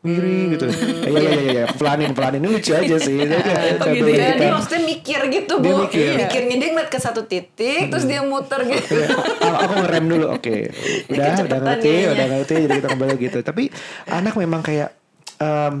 Miring 0.00 0.46
gitu. 0.50 0.64
Eh, 0.64 0.76
Iya 1.06 1.20
iya 1.20 1.30
iya 1.30 1.52
iya. 1.52 1.64
pelanin 1.70 2.10
pelanin. 2.10 2.40
Ini 2.40 2.48
lucu 2.50 2.72
aja 2.72 2.96
sih. 2.96 3.20
Jadi 3.20 3.36
Oh 3.36 3.44
kayak 3.44 3.64
gitu 3.92 4.08
ya, 4.08 4.16
kita- 4.16 4.38
dia 4.38 4.50
maksudnya 4.50 4.80
mikir 4.82 5.20
gitu 5.28 5.54
Dia 5.56 5.64
bu. 5.66 5.78
mikir. 5.84 6.10
Mikirnya 6.16 6.56
dia 6.56 6.68
ngeliat 6.70 6.88
ke 6.88 6.98
satu 6.98 7.20
titik 7.22 7.84
Terus 7.86 8.04
dia 8.04 8.20
muter 8.22 8.60
gitu. 8.64 8.96
Iya, 8.96 9.12
aku, 9.12 9.44
aku 9.60 9.74
ngerem 9.78 10.04
dulu. 10.06 10.26
Oke. 10.30 10.56
Udah 11.06 11.12
udah 11.12 11.26
Kecepatan 11.30 11.60
ngerti 11.62 11.84
kayaknya. 11.86 12.08
udah 12.10 12.26
ngerti. 12.30 12.54
Jadi 12.56 12.72
kita 12.74 12.88
kembali 12.88 13.14
gitu. 13.18 13.38
Tapi 13.42 13.62
anak 14.08 14.34
memang 14.34 14.60
kayak 14.60 14.88
em, 15.36 15.74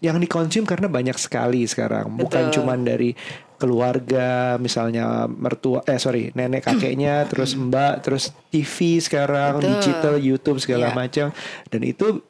yang 0.00 0.16
dikonsum 0.16 0.62
karena 0.62 0.86
banyak 0.86 1.16
sekali 1.16 1.64
sekarang. 1.64 2.12
Bukan 2.12 2.52
cuman 2.52 2.82
dari 2.82 3.16
keluarga 3.56 4.58
misalnya 4.58 5.06
mertua 5.24 5.80
eh 5.84 5.94
sorry 5.94 6.28
nenek 6.32 6.60
kakeknya 6.62 7.24
terus 7.24 7.54
mbak 7.62 8.02
terus 8.02 8.34
TV 8.50 8.98
sekarang 8.98 9.56
Betul. 9.56 9.68
digital 9.72 10.14
YouTube 10.18 10.58
segala 10.58 10.90
Iya. 10.90 10.94
macam. 10.94 11.26
Dan 11.66 11.80
itu 11.82 12.20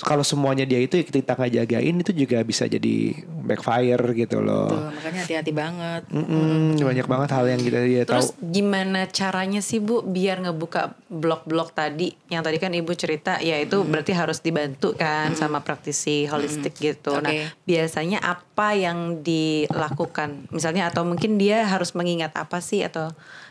kalau 0.00 0.24
semuanya 0.24 0.64
dia 0.64 0.80
itu 0.80 1.00
kita 1.04 1.36
nggak 1.36 1.52
jagain 1.62 1.96
itu 2.00 2.12
juga 2.12 2.40
bisa 2.42 2.64
jadi 2.66 3.14
backfire 3.44 4.04
gitu 4.16 4.40
loh 4.40 4.68
Tuh, 4.70 4.82
makanya 4.94 5.20
hati-hati 5.26 5.52
banget. 5.52 6.02
Mm-mm, 6.12 6.80
banyak 6.80 7.06
banget 7.08 7.28
hal 7.34 7.44
yang 7.48 7.60
kita 7.60 7.78
dia 7.84 8.02
tahu 8.04 8.14
Terus 8.20 8.28
gimana 8.40 9.06
caranya 9.10 9.60
sih 9.60 9.82
Bu 9.82 10.02
biar 10.04 10.40
ngebuka 10.44 10.96
blog-blog 11.10 11.74
tadi 11.74 12.14
yang 12.32 12.40
tadi 12.46 12.56
kan 12.62 12.72
Ibu 12.72 12.92
cerita 12.94 13.42
ya 13.42 13.58
itu 13.58 13.82
berarti 13.82 14.14
harus 14.14 14.40
dibantu 14.40 14.94
kan 14.94 15.34
sama 15.34 15.60
praktisi 15.60 16.24
holistik 16.30 16.78
gitu. 16.78 17.18
Nah, 17.18 17.30
Oke. 17.30 17.50
biasanya 17.66 18.22
apa 18.22 18.78
yang 18.78 19.20
dilakukan? 19.20 20.48
Misalnya 20.54 20.88
atau 20.88 21.02
mungkin 21.02 21.36
dia 21.36 21.66
harus 21.66 21.92
mengingat 21.98 22.32
apa 22.38 22.62
sih 22.62 22.86
atau 22.86 23.10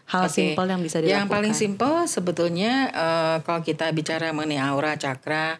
hal 0.09 0.25
Oke. 0.25 0.33
simpel 0.33 0.65
yang 0.71 0.81
bisa 0.81 1.03
dilakukan? 1.03 1.27
Yang 1.27 1.29
paling 1.29 1.53
simpel 1.53 1.93
sebetulnya 2.07 2.71
eh, 2.89 3.35
kalau 3.43 3.62
kita 3.62 3.91
bicara 3.91 4.31
mengenai 4.31 4.59
aura 4.63 4.95
cakra 4.95 5.59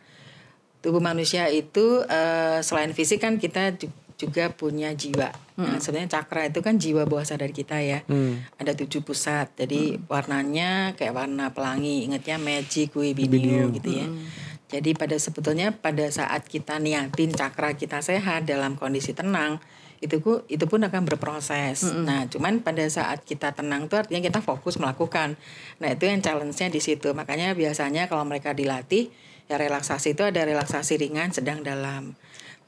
tubuh 0.80 1.00
manusia 1.00 1.48
itu 1.48 2.02
eh, 2.04 2.60
selain 2.60 2.92
fisik 2.92 3.20
kan 3.20 3.36
kita 3.36 3.76
ju- 3.76 3.92
juga 4.18 4.48
punya 4.50 4.92
jiwa. 4.92 5.32
Nah, 5.56 5.76
sebenarnya 5.78 6.12
cakra 6.14 6.44
itu 6.46 6.60
kan 6.60 6.76
jiwa 6.76 7.04
bawah 7.04 7.24
sadar 7.24 7.50
kita 7.50 7.80
ya. 7.80 8.04
Ada 8.56 8.76
tujuh 8.76 9.00
pusat. 9.02 9.48
Jadi 9.54 9.96
warnanya 10.06 10.70
kayak 10.94 11.14
warna 11.14 11.50
pelangi. 11.50 12.04
Ingatnya 12.04 12.36
magic, 12.38 12.92
wibinio 12.94 13.32
gitu 13.74 13.90
ya. 13.94 14.08
Jadi 14.70 14.92
pada 14.94 15.16
sebetulnya 15.16 15.72
pada 15.74 16.04
saat 16.10 16.46
kita 16.46 16.78
niatin 16.78 17.32
cakra 17.34 17.74
kita 17.74 18.00
sehat 18.00 18.44
dalam 18.44 18.76
kondisi 18.76 19.12
tenang, 19.12 19.58
itu 19.98 20.20
ku- 20.20 20.44
itu 20.46 20.64
pun 20.64 20.80
akan 20.80 21.02
berproses. 21.04 21.82
Nah, 22.06 22.24
cuman 22.26 22.60
pada 22.60 22.84
saat 22.86 23.24
kita 23.24 23.52
tenang 23.52 23.88
tuh 23.88 23.98
artinya 23.98 24.22
kita 24.22 24.40
fokus 24.40 24.76
melakukan. 24.76 25.40
Nah, 25.78 25.90
itu 25.90 26.06
yang 26.06 26.20
challenge-nya 26.20 26.68
di 26.68 26.78
situ. 26.78 27.10
Makanya 27.10 27.52
biasanya 27.52 28.06
kalau 28.06 28.24
mereka 28.24 28.54
dilatih, 28.54 29.10
ya 29.50 29.58
relaksasi 29.58 30.14
itu 30.14 30.22
ada 30.22 30.46
relaksasi 30.46 31.02
ringan, 31.02 31.34
sedang, 31.34 31.66
dalam. 31.66 32.14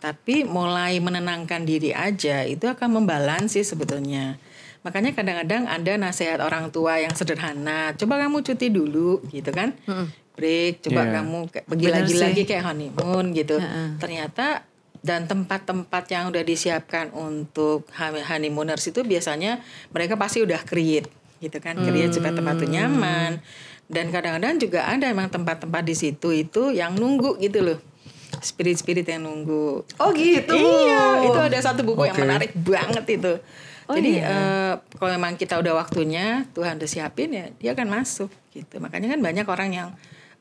Tapi 0.02 0.42
mulai 0.42 0.98
menenangkan 0.98 1.62
diri 1.62 1.94
aja 1.94 2.42
itu 2.42 2.66
akan 2.66 3.00
membalansi 3.00 3.62
sebetulnya. 3.62 4.42
Makanya 4.82 5.14
kadang-kadang 5.14 5.70
ada 5.70 5.94
nasihat 5.94 6.42
orang 6.42 6.74
tua 6.74 6.98
yang 6.98 7.14
sederhana. 7.14 7.94
Coba 7.94 8.18
kamu 8.18 8.42
cuti 8.42 8.74
dulu 8.74 9.22
gitu 9.30 9.54
kan. 9.54 9.78
Break, 10.34 10.82
coba 10.90 11.06
Iya. 11.06 11.12
kamu 11.22 11.38
pergi 11.70 11.88
lagi-lagi 11.94 12.42
kayak 12.50 12.64
honeymoon 12.66 13.30
gitu. 13.38 13.62
Ternyata 14.02 14.66
dan 15.02 15.30
tempat-tempat 15.30 16.10
yang 16.10 16.34
udah 16.34 16.42
disiapkan 16.42 17.14
untuk 17.14 17.86
hon- 17.94 18.26
honeymooners 18.26 18.90
itu 18.90 19.06
biasanya 19.06 19.62
mereka 19.94 20.18
pasti 20.18 20.42
udah 20.42 20.66
create 20.66 21.06
gitu 21.38 21.58
kan, 21.58 21.78
create 21.78 22.14
supaya 22.14 22.34
tempat 22.34 22.58
itu 22.58 22.70
nyaman. 22.70 23.38
Dan 23.92 24.08
kadang-kadang 24.08 24.56
juga 24.56 24.88
ada 24.88 25.12
emang 25.12 25.28
tempat-tempat 25.28 25.84
di 25.84 25.96
situ 26.00 26.32
itu 26.32 26.72
yang 26.72 26.96
nunggu 26.96 27.36
gitu 27.44 27.60
loh. 27.60 27.80
Spirit-spirit 28.40 29.04
yang 29.04 29.28
nunggu. 29.28 29.84
Oh 30.00 30.10
gitu. 30.16 30.56
Iya, 30.56 31.28
itu 31.28 31.40
ada 31.52 31.60
satu 31.60 31.84
buku 31.84 32.08
yang 32.08 32.16
Oke. 32.16 32.24
menarik 32.24 32.52
banget 32.56 33.20
itu. 33.20 33.34
Oh, 33.92 33.96
Jadi 34.00 34.24
iya. 34.24 34.32
eh, 34.32 34.74
kalau 34.96 35.12
memang 35.20 35.36
kita 35.36 35.60
udah 35.60 35.76
waktunya, 35.76 36.48
Tuhan 36.56 36.80
udah 36.80 36.88
siapin 36.88 37.36
ya, 37.36 37.52
dia 37.60 37.76
akan 37.76 37.92
masuk 37.92 38.32
gitu. 38.56 38.80
Makanya 38.80 39.12
kan 39.12 39.20
banyak 39.20 39.44
orang 39.44 39.70
yang 39.76 39.90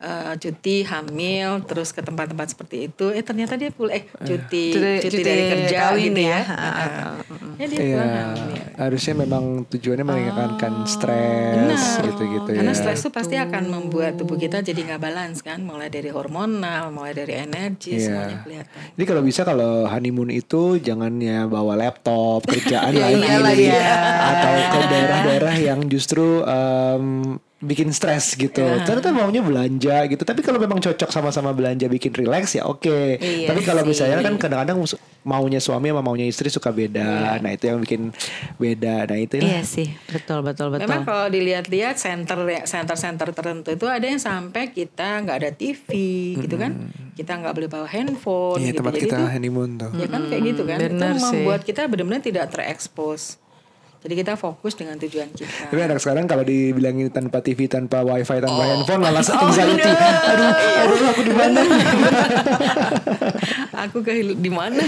eh, 0.00 0.32
cuti 0.34 0.82
hamil 0.82 1.60
terus 1.62 1.90
ke 1.90 2.00
tempat-tempat 2.00 2.46
seperti 2.50 2.88
itu, 2.88 3.08
eh 3.08 3.20
ternyata 3.20 3.54
dia 3.54 3.68
full 3.68 3.88
eh 3.88 4.08
cuti 4.16 4.72
Cuti- 4.72 4.98
cuti, 4.98 5.08
cuti 5.10 5.22
dari 5.22 5.42
kerja 5.46 5.76
kawin 5.86 6.02
gitu 6.08 6.20
ya. 6.22 6.30
ya. 6.30 6.40
Heeh. 6.42 6.88
Ya 7.54 7.66
dia 7.66 7.78
Iya, 7.78 7.92
pulang 7.92 8.12
hamil. 8.16 8.64
harusnya 8.74 9.14
memang 9.14 9.44
tujuannya 9.66 10.04
meningkatkan 10.06 10.72
stres 10.86 11.82
gitu-gitu 12.00 12.48
ya. 12.50 12.56
Karena 12.56 12.72
stres 12.72 12.98
itu 12.98 13.10
pasti 13.10 13.36
akan 13.36 13.62
membuat 13.68 14.16
tubuh 14.16 14.34
kita 14.34 14.60
jadi 14.60 14.80
nggak 14.82 15.02
balance 15.02 15.38
kan, 15.40 15.60
mulai 15.60 15.86
dari 15.86 16.08
hormonal, 16.08 16.88
mulai 16.90 17.12
dari 17.12 17.36
energi 17.38 17.94
Iya. 17.94 18.02
semuanya 18.02 18.36
kelihatan. 18.40 18.80
Jadi 18.90 19.04
kalau 19.04 19.20
bisa 19.20 19.40
kalau 19.42 19.84
honeymoon 19.84 20.30
itu 20.30 20.60
jangan 20.78 21.12
ya 21.18 21.44
bawa 21.44 21.76
laptop 21.76 22.40
kerjaan 22.42 22.88
Iya, 22.96 23.04
lagi 23.06 23.20
iyalah, 23.20 23.52
iya. 23.52 23.84
atau 24.32 24.54
ke 24.56 24.78
daerah-daerah 24.86 25.54
yang 25.58 25.80
justru 25.86 26.40
em, 26.42 27.36
bikin 27.60 27.92
stres 27.92 28.40
gitu. 28.40 28.64
Iya. 28.64 28.88
Ternyata 28.88 29.12
maunya 29.12 29.44
belanja 29.44 30.08
gitu. 30.08 30.22
Tapi 30.24 30.40
kalau 30.40 30.56
memang 30.56 30.80
cocok 30.80 31.12
sama-sama 31.12 31.52
belanja 31.52 31.84
bikin 31.92 32.16
relax 32.16 32.56
ya 32.56 32.64
oke. 32.64 33.20
Iya 33.20 33.52
Tapi 33.52 33.60
kalau 33.68 33.84
misalnya 33.84 34.24
kan 34.24 34.40
kadang-kadang 34.40 34.80
maunya 35.20 35.60
suami 35.60 35.92
sama 35.92 36.00
maunya 36.00 36.24
istri 36.24 36.48
suka 36.48 36.72
beda. 36.72 37.36
Nah 37.44 37.50
itu 37.52 37.68
yang 37.68 37.84
bikin 37.84 38.16
beda. 38.56 39.04
Nah 39.04 39.18
itu 39.20 39.36
Iya 39.44 39.60
sih, 39.60 39.92
betul 40.08 40.40
betul 40.40 40.72
betul. 40.72 40.88
Memang 40.88 41.04
kalau 41.04 41.28
dilihat-lihat 41.28 42.00
center 42.00 42.40
ya, 42.48 42.64
center-center 42.64 43.28
tertentu 43.36 43.68
itu 43.76 43.84
ada 43.84 44.08
yang 44.08 44.16
sampai 44.16 44.72
kita 44.72 45.20
nggak 45.20 45.36
ada 45.44 45.50
TV 45.52 45.84
gitu 46.40 46.56
kan, 46.56 46.88
kita 47.12 47.36
nggak 47.36 47.52
boleh 47.52 47.68
bawa 47.68 47.84
handphone 47.84 48.64
Iya 48.64 48.72
gitu. 48.72 48.78
tempat 48.80 48.92
Jadi 48.96 49.04
kita 49.04 49.16
itu 49.20 49.24
honeymoon 49.36 49.70
tuh. 49.76 49.90
ya 50.00 50.06
kan 50.08 50.22
kayak 50.32 50.42
gitu 50.48 50.62
kan, 50.64 50.78
itu 50.80 50.88
bener 50.96 51.14
sih. 51.20 51.24
membuat 51.28 51.60
kita 51.68 51.80
benar-benar 51.92 52.24
tidak 52.24 52.48
terekspos. 52.48 53.36
Jadi 54.00 54.14
kita 54.16 54.32
fokus 54.34 54.72
dengan 54.80 54.96
tujuan 54.96 55.28
kita. 55.28 55.68
Tapi 55.68 55.80
anak 55.84 56.00
sekarang 56.00 56.24
kalau 56.24 56.40
dibilangin 56.40 57.12
tanpa 57.12 57.44
TV, 57.44 57.68
tanpa 57.68 58.00
wifi, 58.00 58.40
tanpa 58.40 58.56
Oh. 58.56 58.68
handphone 58.72 59.00
malah 59.04 59.20
anxiety. 59.20 59.92
Aduh, 59.92 60.50
aduh 60.56 61.06
aku 61.12 61.22
di 61.22 61.34
mana? 61.36 61.60
Aku 63.88 64.04
ke 64.04 64.12
di 64.36 64.50
mana? 64.52 64.84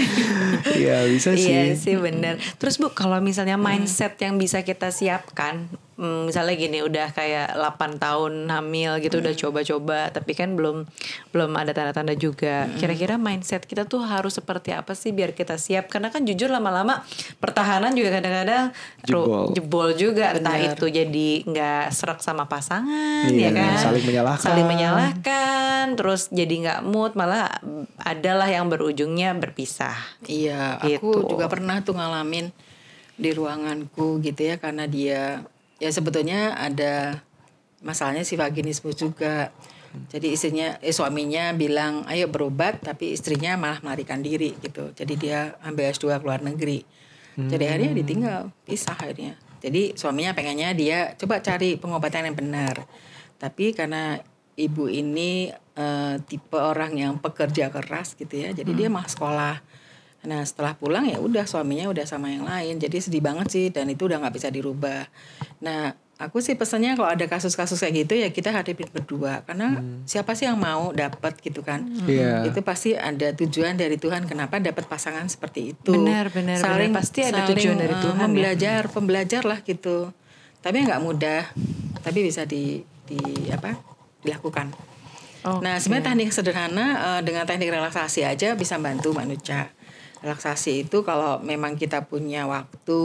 Iya 0.69 1.09
bisa 1.09 1.33
sih. 1.33 1.49
Iya 1.49 1.73
sih 1.73 1.97
bener. 1.97 2.37
Terus 2.61 2.77
Bu 2.77 2.93
kalau 2.93 3.17
misalnya 3.17 3.57
mindset 3.57 4.21
yang 4.21 4.37
bisa 4.37 4.61
kita 4.61 4.93
siapkan, 4.93 5.65
hmm, 5.65 5.82
misalnya 5.97 6.57
gini 6.57 6.81
udah 6.81 7.13
kayak 7.13 7.53
8 7.53 8.01
tahun 8.01 8.49
hamil 8.49 8.97
gitu 8.99 9.21
udah 9.21 9.33
coba-coba, 9.37 10.09
tapi 10.09 10.33
kan 10.33 10.57
belum 10.57 10.89
belum 11.29 11.51
ada 11.53 11.69
tanda-tanda 11.71 12.17
juga. 12.17 12.65
Kira-kira 12.75 13.21
mindset 13.21 13.63
kita 13.63 13.85
tuh 13.85 14.01
harus 14.01 14.33
seperti 14.33 14.73
apa 14.73 14.97
sih 14.97 15.13
biar 15.13 15.37
kita 15.37 15.61
siap? 15.61 15.87
Karena 15.87 16.09
kan 16.09 16.25
jujur 16.25 16.49
lama-lama 16.49 17.05
pertahanan 17.37 17.93
juga 17.93 18.17
kadang-kadang 18.17 18.73
Jebol. 19.05 19.53
jebol 19.53 19.89
juga. 19.93 20.33
Entah 20.33 20.57
itu 20.57 20.85
jadi 20.89 21.29
nggak 21.45 21.93
serak 21.93 22.19
sama 22.25 22.49
pasangan, 22.49 23.29
Iya, 23.29 23.49
ya 23.49 23.51
kan? 23.53 23.77
saling 23.77 24.05
menyalahkan. 24.05 24.45
Saling 24.49 24.67
menyalahkan, 24.67 25.83
terus 25.93 26.33
jadi 26.33 26.53
nggak 26.65 26.79
mood, 26.83 27.13
malah 27.13 27.53
adalah 28.01 28.49
yang 28.49 28.65
berujungnya 28.67 29.37
berpisah. 29.37 29.93
Iya, 30.25 30.81
Gitu. 30.81 30.97
aku 31.03 31.29
juga 31.29 31.45
pernah 31.45 31.79
tuh 31.85 31.93
ngalamin 31.93 32.49
di 33.13 33.29
ruanganku 33.29 34.17
gitu 34.25 34.41
ya 34.41 34.57
karena 34.57 34.89
dia 34.89 35.45
ya 35.83 35.91
sebetulnya 35.91 36.55
ada 36.55 37.19
masalahnya 37.83 38.23
si 38.23 38.39
vaginismus 38.39 38.95
juga. 38.95 39.51
Jadi 40.09 40.33
istrinya 40.33 40.81
eh 40.81 40.95
suaminya 40.95 41.53
bilang 41.53 42.07
ayo 42.09 42.25
berobat 42.31 42.81
tapi 42.81 43.13
istrinya 43.13 43.59
malah 43.59 43.83
melarikan 43.83 44.23
diri 44.23 44.55
gitu. 44.63 44.95
Jadi 44.95 45.13
dia 45.19 45.59
ambil 45.61 45.91
S2 45.91 46.17
ke 46.17 46.25
luar 46.25 46.41
negeri. 46.41 46.81
Jadi 47.33 47.65
akhirnya 47.65 47.91
ditinggal, 47.97 48.41
pisah 48.61 48.93
akhirnya. 48.93 49.33
Jadi 49.57 49.97
suaminya 49.97 50.37
pengennya 50.37 50.69
dia 50.77 51.17
coba 51.17 51.41
cari 51.41 51.77
pengobatan 51.77 52.29
yang 52.29 52.37
benar. 52.37 52.85
Tapi 53.41 53.73
karena 53.73 54.21
ibu 54.53 54.85
ini 54.85 55.49
eh, 55.53 56.15
tipe 56.25 56.57
orang 56.57 56.93
yang 56.93 57.13
pekerja 57.17 57.73
keras 57.73 58.13
gitu 58.13 58.33
ya. 58.37 58.53
Jadi 58.53 58.71
dia 58.73 58.89
mah 58.89 59.05
sekolah. 59.05 59.61
Nah 60.23 60.41
setelah 60.43 60.75
pulang 60.75 61.07
ya 61.07 61.19
udah 61.19 61.43
suaminya 61.47 61.91
udah 61.91 62.05
sama 62.07 62.31
yang 62.31 62.47
lain. 62.47 62.79
Jadi 62.79 62.99
sedih 62.99 63.23
banget 63.23 63.47
sih 63.51 63.65
dan 63.69 63.87
itu 63.91 64.07
udah 64.07 64.19
nggak 64.23 64.35
bisa 64.35 64.47
dirubah. 64.49 65.07
Nah 65.63 65.95
aku 66.19 66.39
sih 66.39 66.55
pesannya 66.55 66.95
kalau 66.95 67.09
ada 67.11 67.25
kasus-kasus 67.27 67.75
kayak 67.83 68.07
gitu 68.07 68.13
ya 68.15 68.29
kita 68.31 68.55
hadapin 68.55 68.87
berdua. 68.89 69.43
Karena 69.43 69.79
siapa 70.07 70.33
sih 70.33 70.47
yang 70.47 70.59
mau 70.59 70.95
dapat 70.95 71.37
gitu 71.43 71.61
kan? 71.61 71.83
Iya. 72.07 72.47
Itu 72.47 72.63
pasti 72.63 72.95
ada 72.95 73.35
tujuan 73.35 73.75
dari 73.75 73.99
Tuhan 73.99 74.25
kenapa 74.25 74.59
dapat 74.63 74.87
pasangan 74.87 75.27
seperti 75.27 75.75
itu. 75.75 75.91
Benar, 75.91 76.31
benar, 76.31 76.59
benar. 76.59 76.95
Pasti 76.95 77.19
ada 77.27 77.43
tujuan 77.49 77.75
dari 77.75 77.95
eh, 77.95 78.01
Tuhan 78.01 78.19
ya. 78.19 78.27
Membelajar, 78.29 78.81
pembelajar 78.89 79.43
lah 79.43 79.59
gitu. 79.61 80.11
Tapi 80.63 80.87
nggak 80.87 81.01
mudah. 81.03 81.51
Tapi 82.03 82.19
bisa 82.23 82.47
di 82.47 82.83
di 83.03 83.19
apa? 83.51 83.93
dilakukan. 84.23 84.71
Nah, 85.43 85.75
sebenarnya 85.75 86.15
teknik 86.15 86.31
sederhana 86.31 87.19
eh, 87.19 87.21
dengan 87.27 87.43
teknik 87.43 87.67
relaksasi 87.67 88.23
aja 88.23 88.55
bisa 88.55 88.79
bantu 88.79 89.11
Mbak 89.11 89.25
Nuca. 89.27 89.61
Relaksasi 90.23 90.87
itu 90.87 91.03
kalau 91.03 91.37
memang 91.39 91.75
kita 91.75 92.07
punya 92.07 92.47
waktu 92.47 93.01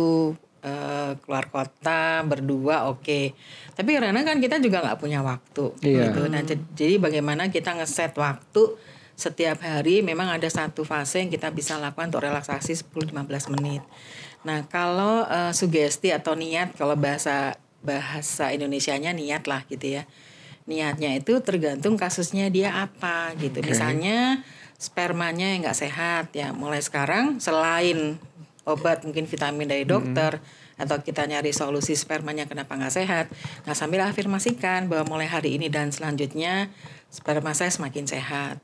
eh, 0.58 1.12
keluar 1.22 1.46
kota 1.48 2.22
berdua 2.22 2.86
oke. 2.86 3.30
Tapi 3.74 3.90
karena 3.94 4.22
kan 4.22 4.38
kita 4.38 4.58
juga 4.58 4.82
nggak 4.82 4.98
punya 4.98 5.22
waktu 5.22 5.70
Iya. 5.82 6.10
gitu. 6.10 6.26
Nah, 6.26 6.42
jad- 6.42 6.66
jadi 6.74 6.98
bagaimana 6.98 7.46
kita 7.46 7.74
ngeset 7.74 8.14
waktu 8.14 8.74
setiap 9.14 9.58
hari 9.60 9.98
memang 10.00 10.30
ada 10.30 10.46
satu 10.46 10.82
fase 10.82 11.22
yang 11.22 11.30
kita 11.30 11.50
bisa 11.50 11.74
lakukan 11.74 12.10
untuk 12.10 12.22
relaksasi 12.22 12.74
10-15 12.74 13.50
menit. 13.50 13.82
Nah, 14.42 14.66
kalau 14.66 15.26
eh, 15.26 15.50
sugesti 15.50 16.10
atau 16.10 16.34
niat 16.34 16.74
kalau 16.74 16.94
bahasa 16.94 17.54
bahasa 17.78 18.50
Indonesianya 18.50 19.10
niat 19.10 19.46
lah 19.46 19.62
gitu 19.66 19.94
ya. 19.94 20.10
Niatnya 20.66 21.16
itu 21.16 21.38
tergantung 21.40 21.94
kasusnya 21.94 22.50
dia 22.50 22.74
apa 22.76 23.30
gitu. 23.38 23.62
Misalnya 23.62 24.42
spermanya 24.78 25.52
yang 25.52 25.66
nggak 25.66 25.76
sehat 25.76 26.30
ya. 26.32 26.54
Mulai 26.54 26.80
sekarang 26.80 27.42
selain 27.42 28.16
obat 28.62 29.02
mungkin 29.02 29.26
vitamin 29.26 29.66
dari 29.66 29.82
dokter 29.82 30.38
atau 30.78 31.02
kita 31.02 31.26
nyari 31.26 31.50
solusi 31.50 31.98
spermanya 31.98 32.46
kenapa 32.46 32.78
nggak 32.78 32.94
sehat. 32.94 33.26
Nah 33.66 33.74
sambil 33.74 34.06
afirmasikan 34.06 34.86
bahwa 34.86 35.18
mulai 35.18 35.26
hari 35.26 35.58
ini 35.58 35.66
dan 35.66 35.90
selanjutnya 35.90 36.70
sperma 37.10 37.52
saya 37.52 37.74
semakin 37.74 38.06
sehat. 38.06 38.62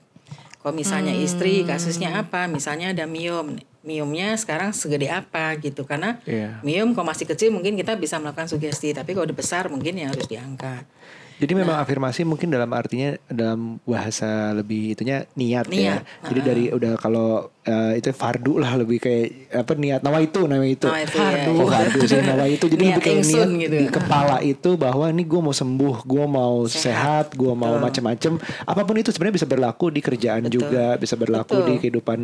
Kalau 0.62 0.72
misalnya 0.72 1.12
istri 1.12 1.66
kasusnya 1.66 2.24
apa? 2.24 2.48
Misalnya 2.48 2.96
ada 2.96 3.04
miom, 3.04 3.60
miomnya 3.84 4.34
sekarang 4.34 4.72
segede 4.72 5.12
apa 5.12 5.54
gitu 5.60 5.84
karena 5.84 6.18
Iya. 6.24 6.58
miom 6.64 6.96
kalau 6.96 7.06
masih 7.06 7.28
kecil 7.28 7.52
mungkin 7.52 7.76
kita 7.76 7.94
bisa 8.00 8.16
melakukan 8.18 8.48
sugesti 8.48 8.96
tapi 8.96 9.12
kalau 9.12 9.28
udah 9.28 9.36
besar 9.36 9.68
mungkin 9.68 10.00
ya 10.00 10.10
harus 10.10 10.24
diangkat. 10.26 10.88
Jadi 11.34 11.52
memang 11.52 11.82
afirmasi 11.82 12.22
mungkin 12.22 12.46
dalam 12.46 12.70
artinya 12.70 13.18
dalam 13.26 13.82
bahasa 13.82 14.54
lebih 14.54 14.94
itunya 14.94 15.26
niat, 15.34 15.66
ya. 15.66 15.98
Niat, 15.98 16.02
Jadi 16.30 16.40
dari 16.40 16.64
udah 16.70 16.94
kalau 16.94 17.50
eh, 17.64 17.92
itu 17.98 18.12
fardu 18.12 18.60
lah 18.60 18.76
lebih 18.76 19.00
kayak 19.00 19.56
apa 19.64 19.72
niat 19.74 20.00
nawa 20.04 20.20
itu 20.20 20.44
nawa 20.44 20.64
itu. 20.68 20.86
Nawaitu, 20.86 21.18
ya. 21.18 21.48
Oh 21.48 21.68
fardu 21.68 21.98
sih 22.04 22.20
nawa 22.20 22.44
itu. 22.46 22.64
Jadi 22.68 22.82
Niat 22.84 23.00
lebih 23.00 23.04
kayak 23.04 23.24
niat 23.24 23.48
gitu. 23.56 23.76
di 23.80 23.86
kepala 23.88 24.36
itu 24.44 24.70
bahwa 24.76 25.06
ini 25.08 25.24
gue 25.24 25.40
mau 25.40 25.54
sembuh, 25.56 25.96
gue 26.04 26.26
mau 26.28 26.54
sehat, 26.68 27.32
gue 27.32 27.52
mau 27.56 27.80
macam-macam. 27.80 28.32
Apa 28.68 28.80
pun 28.84 28.94
itu 29.00 29.10
sebenarnya 29.10 29.36
bisa 29.40 29.48
berlaku 29.48 29.86
di 29.88 30.00
kerjaan 30.04 30.44
juga, 30.52 31.00
bisa 31.00 31.16
berlaku 31.16 31.56
Betul. 31.60 31.68
di 31.68 31.74
kehidupan 31.80 32.18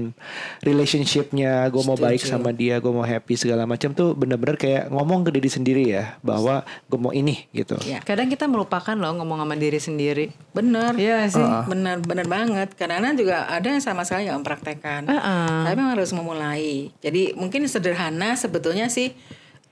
relationshipnya. 0.64 1.66
Gue 1.72 1.82
mau 1.88 1.96
baik 1.96 2.20
sama 2.20 2.52
dia, 2.52 2.76
gue 2.78 2.92
mau 2.92 3.04
happy 3.04 3.34
segala 3.40 3.64
macam 3.64 3.96
tuh 3.96 4.12
bener-bener 4.12 4.60
kayak 4.60 4.92
ngomong 4.92 5.24
ke 5.24 5.30
diri 5.32 5.48
sendiri 5.48 5.84
ya 5.88 6.20
bahwa 6.20 6.62
gue 6.86 6.98
mau 7.00 7.12
ini 7.16 7.48
gitu. 7.56 7.80
Ya. 7.88 8.04
Kadang 8.04 8.28
kita 8.28 8.44
melupakan 8.44 8.94
loh 8.94 9.16
ngomong 9.16 9.40
sama 9.42 9.56
diri 9.56 9.80
sendiri. 9.80 10.24
Bener. 10.52 10.92
Iya 11.00 11.26
sih. 11.32 11.48
Bener 11.70 12.04
bener 12.04 12.26
banget. 12.28 12.76
Karena 12.76 13.16
juga 13.16 13.48
ada 13.48 13.64
yang 13.64 13.80
sama 13.80 14.04
sekali 14.04 14.28
nggak 14.28 14.38
mempraktekkan. 14.42 15.02
Heeh. 15.30 15.62
Tapi 15.70 15.76
memang 15.78 15.94
harus 15.94 16.10
memulai. 16.10 16.90
Jadi 16.98 17.38
mungkin 17.38 17.62
sederhana 17.70 18.34
sebetulnya 18.34 18.90
sih 18.90 19.14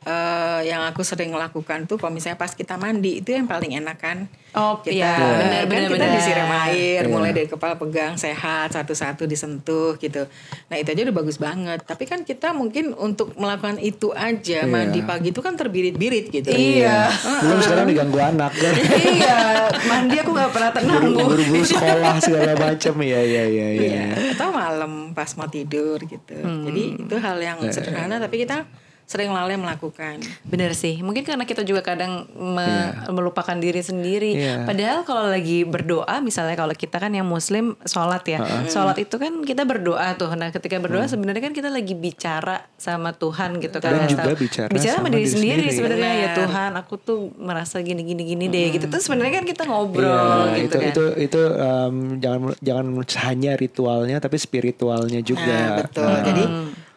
eh, 0.06 0.61
yang 0.66 0.87
aku 0.87 1.02
sering 1.02 1.34
lakukan 1.34 1.88
tuh 1.90 1.98
kalau 1.98 2.14
misalnya 2.14 2.38
pas 2.38 2.54
kita 2.54 2.78
mandi 2.78 3.18
itu 3.18 3.34
yang 3.34 3.50
paling 3.50 3.74
enak 3.74 3.98
kan. 3.98 4.18
Oh, 4.56 4.80
kita, 4.80 4.96
iya. 4.96 5.12
Benar, 5.14 5.62
kan 5.68 5.68
benar, 5.68 5.90
kita 5.92 6.06
disiram 6.18 6.50
air, 6.66 7.04
Iya. 7.04 7.12
mulai 7.12 7.37
dari 7.37 7.46
kepala 7.46 7.76
pegang 7.76 8.16
sehat 8.16 8.72
satu-satu 8.72 9.28
disentuh 9.28 10.00
gitu. 10.00 10.24
Nah 10.72 10.76
itu 10.80 10.88
aja 10.88 11.02
udah 11.04 11.16
bagus 11.20 11.37
banget. 11.37 11.84
Tapi 11.84 12.08
kan 12.08 12.24
kita 12.24 12.56
mungkin 12.56 12.96
untuk 12.96 13.37
melakukan 13.37 13.76
itu 13.76 14.11
aja 14.16 14.64
mandi 14.64 15.04
pagi 15.04 15.30
itu 15.37 15.44
kan 15.44 15.54
terbirit-birit 15.54 16.32
gitu. 16.32 16.48
Iya. 16.48 17.12
Belum 17.44 17.61
sekarang 17.61 17.87
diganggu 17.92 18.18
anak 18.18 18.52
kan. 18.56 18.72
iya, 19.20 19.68
mandi 19.84 20.16
aku 20.16 20.30
nggak 20.32 20.50
pernah 20.50 20.70
tenang 20.72 21.02
bu. 21.12 21.20
Buru-buru 21.28 21.64
sekolah 21.68 22.16
segala 22.18 22.52
macam 22.56 22.94
ya 23.12 23.20
ya 23.20 23.44
ya 23.46 23.66
ya. 23.68 23.84
Iya, 23.84 24.06
atau 24.32 24.48
malam 24.50 25.12
pas 25.12 25.28
mau 25.37 25.46
tidur 25.46 26.00
gitu. 26.08 26.34
Jadi 26.40 26.82
itu 27.04 27.14
hal 27.20 27.37
yang 27.37 27.61
sederhana 27.68 28.16
tapi 28.16 28.48
kita 28.48 28.64
sering 29.09 29.33
lalai 29.33 29.57
melakukan. 29.57 30.21
Bener 30.44 30.77
sih, 30.77 31.01
mungkin 31.01 31.25
karena 31.25 31.49
kita 31.49 31.64
juga 31.64 31.81
kadang 31.81 32.29
me- 32.29 32.92
melupakan 33.09 33.57
diri 33.57 33.81
sendiri. 33.81 34.37
Iya. 34.37 34.68
Padahal 34.68 35.01
kalau 35.03 35.25
lagi 35.25 35.64
berdoa, 35.64 36.21
misalnya 36.21 36.53
kalau 36.53 36.77
kita 36.77 37.01
kan 37.01 37.09
yang 37.16 37.25
Muslim 37.25 37.73
sholat 37.88 38.21
ya, 38.29 38.37
sholat 38.68 39.01
itu 39.01 39.16
kan 39.16 39.40
kita 39.40 39.64
berdoa 39.64 40.12
tuh. 40.12 40.29
Nah, 40.37 40.53
ketika 40.53 40.77
berdoa 40.77 41.09
sebenarnya 41.09 41.40
kan 41.40 41.57
kita 41.57 41.73
lagi 41.73 41.97
bicara 41.97 42.68
sama 42.77 43.16
Tuhan 43.16 43.57
gitu 43.64 43.81
kan. 43.81 43.97
Dan 43.97 44.12
juga 44.12 44.29
tahu. 44.29 44.44
bicara 44.44 44.68
sama 44.68 44.92
sama 45.01 45.09
diri 45.09 45.25
diri 45.25 45.33
sendiri 45.33 45.57
sendiri. 45.57 45.73
sebenarnya 45.73 46.11
ya 46.12 46.29
Benar. 46.29 46.37
Tuhan, 46.44 46.71
aku 46.77 46.94
tuh 47.01 47.18
merasa 47.40 47.77
gini 47.81 48.05
gini 48.05 48.23
gini 48.29 48.44
deh 48.47 48.77
gitu. 48.77 48.92
Terus 48.92 49.09
sebenarnya 49.09 49.40
kan 49.40 49.44
kita 49.49 49.62
ngobrol 49.64 50.53
Iya, 50.53 50.68
gitu 50.68 50.68
itu 50.68 50.77
kan. 50.77 50.90
itu 50.92 51.05
itu 51.16 51.40
em, 51.56 51.96
jangan 52.21 52.40
jangan 52.61 52.87
hanya 53.25 53.52
ritualnya 53.56 54.21
tapi 54.21 54.37
spiritualnya 54.37 55.25
juga. 55.25 55.48
Nah, 55.48 55.77
betul. 55.81 56.13
Jadi 56.29 56.44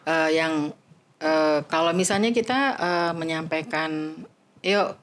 eh, 0.04 0.30
yang 0.36 0.52
eh, 1.22 1.60
kalau 1.70 1.94
misalnya 1.94 2.34
kita 2.34 2.76
eh, 2.76 3.12
menyampaikan, 3.14 4.18
yuk 4.66 4.98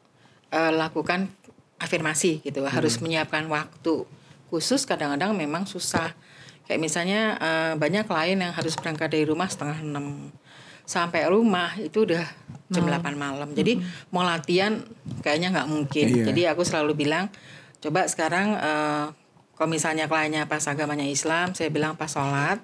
eh, 0.52 0.72
lakukan 0.76 1.32
afirmasi 1.80 2.44
gitu, 2.44 2.68
harus 2.68 3.00
menyiapkan 3.00 3.48
waktu 3.48 4.04
khusus. 4.52 4.84
Kadang-kadang 4.84 5.32
memang 5.34 5.64
susah. 5.64 6.12
Kayak 6.68 6.82
misalnya 6.84 7.22
eh, 7.40 7.74
banyak 7.80 8.06
klien 8.06 8.38
yang 8.38 8.52
harus 8.52 8.76
berangkat 8.76 9.16
dari 9.16 9.24
rumah 9.24 9.48
setengah 9.48 9.80
enam 9.80 10.30
sampai 10.90 11.30
rumah 11.30 11.78
itu 11.78 12.02
udah 12.02 12.26
jam 12.74 12.82
8 12.82 13.14
malam. 13.14 13.54
Jadi 13.54 13.78
mau 14.10 14.26
latihan 14.26 14.82
kayaknya 15.22 15.54
nggak 15.54 15.70
mungkin. 15.70 16.06
Iya. 16.10 16.26
Jadi 16.34 16.42
aku 16.50 16.66
selalu 16.66 16.98
bilang 16.98 17.30
coba 17.78 18.10
sekarang 18.10 18.58
eh, 18.58 19.06
kalau 19.54 19.70
misalnya 19.70 20.08
kliennya 20.10 20.48
pas 20.48 20.64
agamanya 20.66 21.04
Islam, 21.06 21.52
saya 21.54 21.70
bilang 21.70 21.94
pas 21.94 22.10
sholat. 22.10 22.58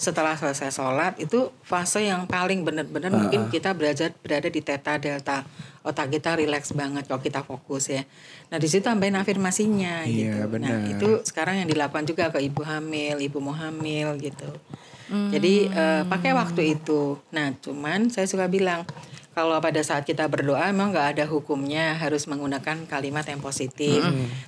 Setelah 0.00 0.32
selesai 0.32 0.72
sholat 0.72 1.20
itu 1.20 1.52
fase 1.60 2.08
yang 2.08 2.24
paling 2.24 2.64
benar-benar 2.64 3.12
mungkin 3.12 3.52
kita 3.52 3.76
berada 3.76 4.08
berada 4.24 4.48
di 4.48 4.64
theta 4.64 4.96
delta 4.96 5.44
otak 5.84 6.08
kita 6.08 6.40
rileks 6.40 6.72
banget 6.72 7.04
kalau 7.04 7.20
kita 7.20 7.44
fokus 7.44 7.92
ya. 7.92 8.08
Nah 8.48 8.56
di 8.56 8.64
situ 8.64 8.80
tambahin 8.80 9.20
afirmasinya 9.20 10.08
Iya, 10.08 10.40
gitu. 10.40 10.40
Nah 10.40 10.48
benar. 10.48 10.88
itu 10.88 11.08
sekarang 11.28 11.60
yang 11.60 11.68
dilakukan 11.68 12.08
juga 12.08 12.32
ke 12.32 12.40
ibu 12.40 12.64
hamil, 12.64 13.20
ibu 13.20 13.38
mau 13.44 13.52
hamil 13.52 14.16
gitu. 14.16 14.48
Jadi 15.10 15.68
eh, 15.68 16.02
pakai 16.08 16.32
waktu 16.32 16.80
itu. 16.80 17.20
Nah 17.36 17.52
cuman 17.60 18.08
saya 18.08 18.24
suka 18.24 18.48
bilang 18.48 18.88
kalau 19.36 19.60
pada 19.60 19.84
saat 19.84 20.08
kita 20.08 20.24
berdoa 20.32 20.64
memang 20.72 20.96
nggak 20.96 21.08
ada 21.20 21.24
hukumnya 21.28 21.92
harus 22.00 22.24
menggunakan 22.24 22.88
kalimat 22.88 23.28
yang 23.28 23.44
positif. 23.44 24.00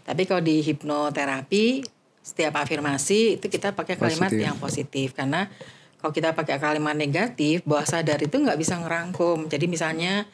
Tapi 0.08 0.22
kalau 0.24 0.40
di 0.40 0.64
hipnoterapi 0.64 1.84
setiap 2.22 2.54
afirmasi 2.54 3.36
itu 3.36 3.46
kita 3.50 3.74
pakai 3.74 3.98
kalimat 3.98 4.30
Positif. 4.30 4.46
yang 4.46 4.56
positif 4.56 5.08
karena 5.12 5.50
kalau 5.98 6.14
kita 6.14 6.34
pakai 6.34 6.58
kalimat 6.58 6.94
negatif 6.94 7.62
bawah 7.66 7.86
sadar 7.86 8.18
itu 8.22 8.34
nggak 8.34 8.58
bisa 8.58 8.78
ngerangkum. 8.78 9.46
Jadi 9.46 9.66
misalnya 9.70 10.26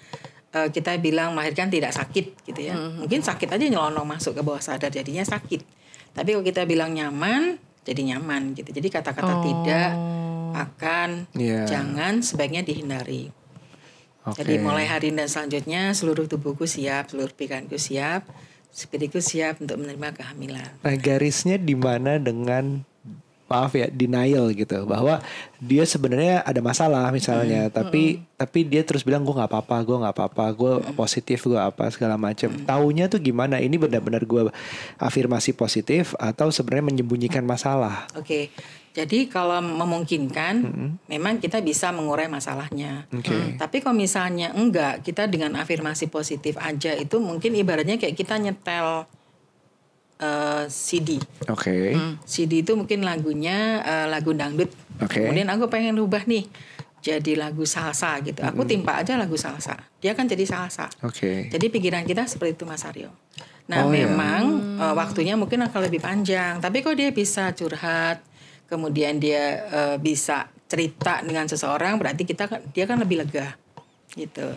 eh, 0.53 0.69
kita 0.73 0.97
bilang 1.01 1.33
melahirkan 1.37 1.69
tidak 1.69 1.93
sakit 1.93 2.45
gitu 2.45 2.61
ya. 2.61 2.77
Mungkin 2.77 3.21
sakit 3.21 3.49
aja 3.49 3.65
nyelonong 3.69 4.05
masuk 4.05 4.37
ke 4.37 4.43
bawah 4.45 4.61
sadar 4.61 4.89
jadinya 4.89 5.25
sakit. 5.25 5.61
Tapi 6.17 6.29
kalau 6.33 6.45
kita 6.45 6.65
bilang 6.65 6.93
nyaman 6.97 7.61
jadi 7.85 8.17
nyaman 8.17 8.53
gitu. 8.57 8.69
Jadi 8.73 8.89
kata-kata 8.93 9.41
tidak 9.45 9.91
akan 10.53 11.29
Iya. 11.37 11.69
jangan 11.69 12.25
sebaiknya 12.25 12.65
dihindari. 12.65 13.33
Oke. 14.29 14.45
Jadi 14.45 14.61
mulai 14.61 14.85
hari 14.85 15.09
dan 15.13 15.29
selanjutnya 15.29 15.97
seluruh 15.97 16.29
tubuhku 16.29 16.69
siap, 16.69 17.09
seluruh 17.13 17.33
pikiranku 17.33 17.81
siap, 17.81 18.29
spiriku 18.73 19.19
siap 19.19 19.59
untuk 19.59 19.81
menerima 19.81 20.15
kehamilan. 20.15 20.71
Nah 20.85 20.97
garisnya 20.99 21.59
di 21.59 21.75
mana 21.75 22.21
dengan 22.23 22.87
maaf 23.49 23.73
ya 23.73 23.89
denial 23.89 24.53
gitu. 24.53 24.85
Bahwa 24.85 25.25
dia 25.59 25.83
sebenarnya 25.89 26.45
ada 26.45 26.61
masalah 26.61 27.09
misalnya 27.11 27.73
tapi 27.73 28.23
tapi 28.37 28.63
dia 28.69 28.85
terus 28.85 29.03
bilang 29.03 29.25
gue 29.25 29.35
nggak 29.35 29.51
apa-apa 29.51 29.77
gue 29.83 29.97
nggak 30.05 30.15
apa-apa 30.15 30.45
gue 30.55 30.73
positif 30.95 31.49
gue 31.49 31.59
apa 31.59 31.89
segala 31.91 32.21
macam 32.21 32.53
taunya 32.69 33.09
tuh 33.09 33.19
gimana? 33.19 33.59
Ini 33.59 33.75
benar-benar 33.81 34.23
gue 34.29 34.53
afirmasi 35.01 35.57
positif 35.57 36.13
atau 36.21 36.53
sebenarnya 36.53 36.93
menyembunyikan 36.93 37.43
masalah? 37.43 38.07
Oke, 38.15 38.53
jadi 38.99 39.31
kalau 39.31 39.63
memungkinkan, 39.63 40.55
memang 41.07 41.39
kita 41.39 41.63
bisa 41.63 41.95
mengurai 41.95 42.27
masalahnya. 42.27 43.07
Oke. 43.15 43.31
Hmm, 43.31 43.55
Tapi 43.55 43.79
kalau 43.79 43.95
misalnya 43.95 44.51
enggak, 44.51 45.07
kita 45.07 45.31
dengan 45.31 45.55
afirmasi 45.55 46.11
positif 46.11 46.59
aja 46.59 46.91
itu 46.93 47.23
mungkin 47.23 47.55
ibaratnya 47.55 47.95
kayak 47.95 48.19
kita 48.19 48.35
nyetel 48.37 49.07
eh, 50.19 50.65
CD. 50.67 51.23
oke 51.47 51.95
CD 52.27 52.67
itu 52.67 52.75
mungkin 52.75 53.07
lagunya 53.07 53.79
eh, 53.81 54.07
lagu 54.11 54.35
dangdut. 54.35 54.71
Oke. 54.99 55.23
Kemudian 55.31 55.47
aku 55.47 55.71
pengen 55.71 55.95
rubah 55.95 56.27
nih 56.27 56.51
jadi 56.99 57.39
lagu 57.39 57.63
salsa 57.63 58.19
gitu. 58.27 58.43
Aku 58.43 58.67
timpa 58.67 58.99
aja 58.99 59.15
lagu 59.15 59.39
salsa. 59.39 59.79
Dia 60.03 60.19
kan 60.19 60.27
jadi 60.27 60.43
salsa. 60.43 60.91
oke 61.07 61.55
Jadi 61.55 61.67
pikiran 61.71 62.03
kita 62.03 62.27
seperti 62.27 62.59
itu 62.59 62.67
Mas 62.67 62.83
Aryo. 62.83 63.15
Nah 63.71 63.87
Oh, 63.87 63.95
ya. 63.95 64.11
memang 64.11 64.43
eh, 64.83 64.95
waktunya 64.99 65.39
mungkin 65.39 65.63
akan 65.63 65.81
lebih 65.87 66.03
panjang. 66.03 66.59
Tapi 66.59 66.83
kalau 66.83 66.99
dia 66.99 67.15
bisa 67.15 67.55
curhat, 67.55 68.19
kemudian 68.69 69.17
dia 69.19 69.65
eh, 69.67 69.97
bisa 69.97 70.47
cerita 70.69 71.25
dengan 71.25 71.49
seseorang, 71.49 71.97
berarti 71.97 72.23
kita 72.23 72.45
kan- 72.45 72.65
dia 72.71 72.85
kan 72.85 73.01
lebih 73.01 73.25
lega, 73.25 73.57
gitu. 74.13 74.53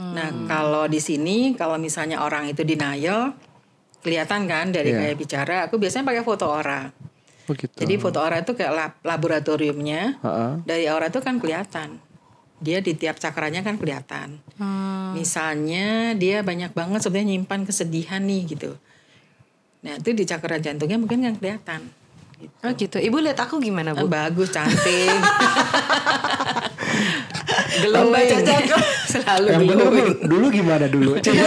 Nah 0.00 0.48
kalau 0.48 0.88
di 0.88 0.96
sini 0.96 1.52
kalau 1.52 1.76
misalnya 1.76 2.24
orang 2.24 2.48
itu 2.48 2.64
denial, 2.64 3.36
kelihatan 4.00 4.48
kan 4.48 4.72
dari 4.72 4.96
Iya. 4.96 5.12
gaya 5.12 5.14
bicara. 5.14 5.56
Aku 5.68 5.76
biasanya 5.76 6.08
pakai 6.08 6.24
foto 6.24 6.48
aura. 6.48 6.88
begitu 7.44 7.74
Jadi 7.82 7.98
foto 7.98 8.22
aura 8.22 8.40
itu 8.40 8.54
kayak 8.54 8.72
lab- 8.72 9.02
laboratoriumnya. 9.02 10.22
Heeh. 10.22 10.52
Dari 10.64 10.86
aura 10.86 11.10
itu 11.10 11.18
kan 11.18 11.36
kelihatan. 11.36 11.98
Dia 12.62 12.78
di 12.78 12.94
tiap 12.94 13.18
cakranya 13.18 13.60
kan 13.60 13.74
kelihatan. 13.76 14.38
Misalnya 15.12 16.14
dia 16.14 16.40
banyak 16.40 16.72
banget 16.72 17.02
sebenarnya 17.02 17.34
nyimpan 17.34 17.66
kesedihan 17.66 18.22
nih 18.22 18.54
gitu. 18.54 18.78
Nah 19.82 19.98
itu 19.98 20.14
di 20.14 20.24
cakra 20.24 20.56
jantungnya 20.56 20.96
mungkin 20.96 21.26
nggak 21.26 21.42
kelihatan. 21.42 21.90
Gitu. 22.40 22.54
Oh 22.64 22.72
gitu. 22.72 22.96
Ibu 22.96 23.16
lihat 23.20 23.38
aku 23.38 23.60
gimana 23.60 23.92
bu? 23.92 24.08
bagus, 24.08 24.48
cantik. 24.48 25.12
Glowing. 27.80 28.44
cakra. 28.44 28.78
Selalu 29.10 29.46
yang 29.50 29.62
bener. 29.66 29.86
Bu, 29.90 30.02
dulu 30.26 30.46
gimana 30.52 30.84
dulu 30.86 31.10
Coba. 31.24 31.46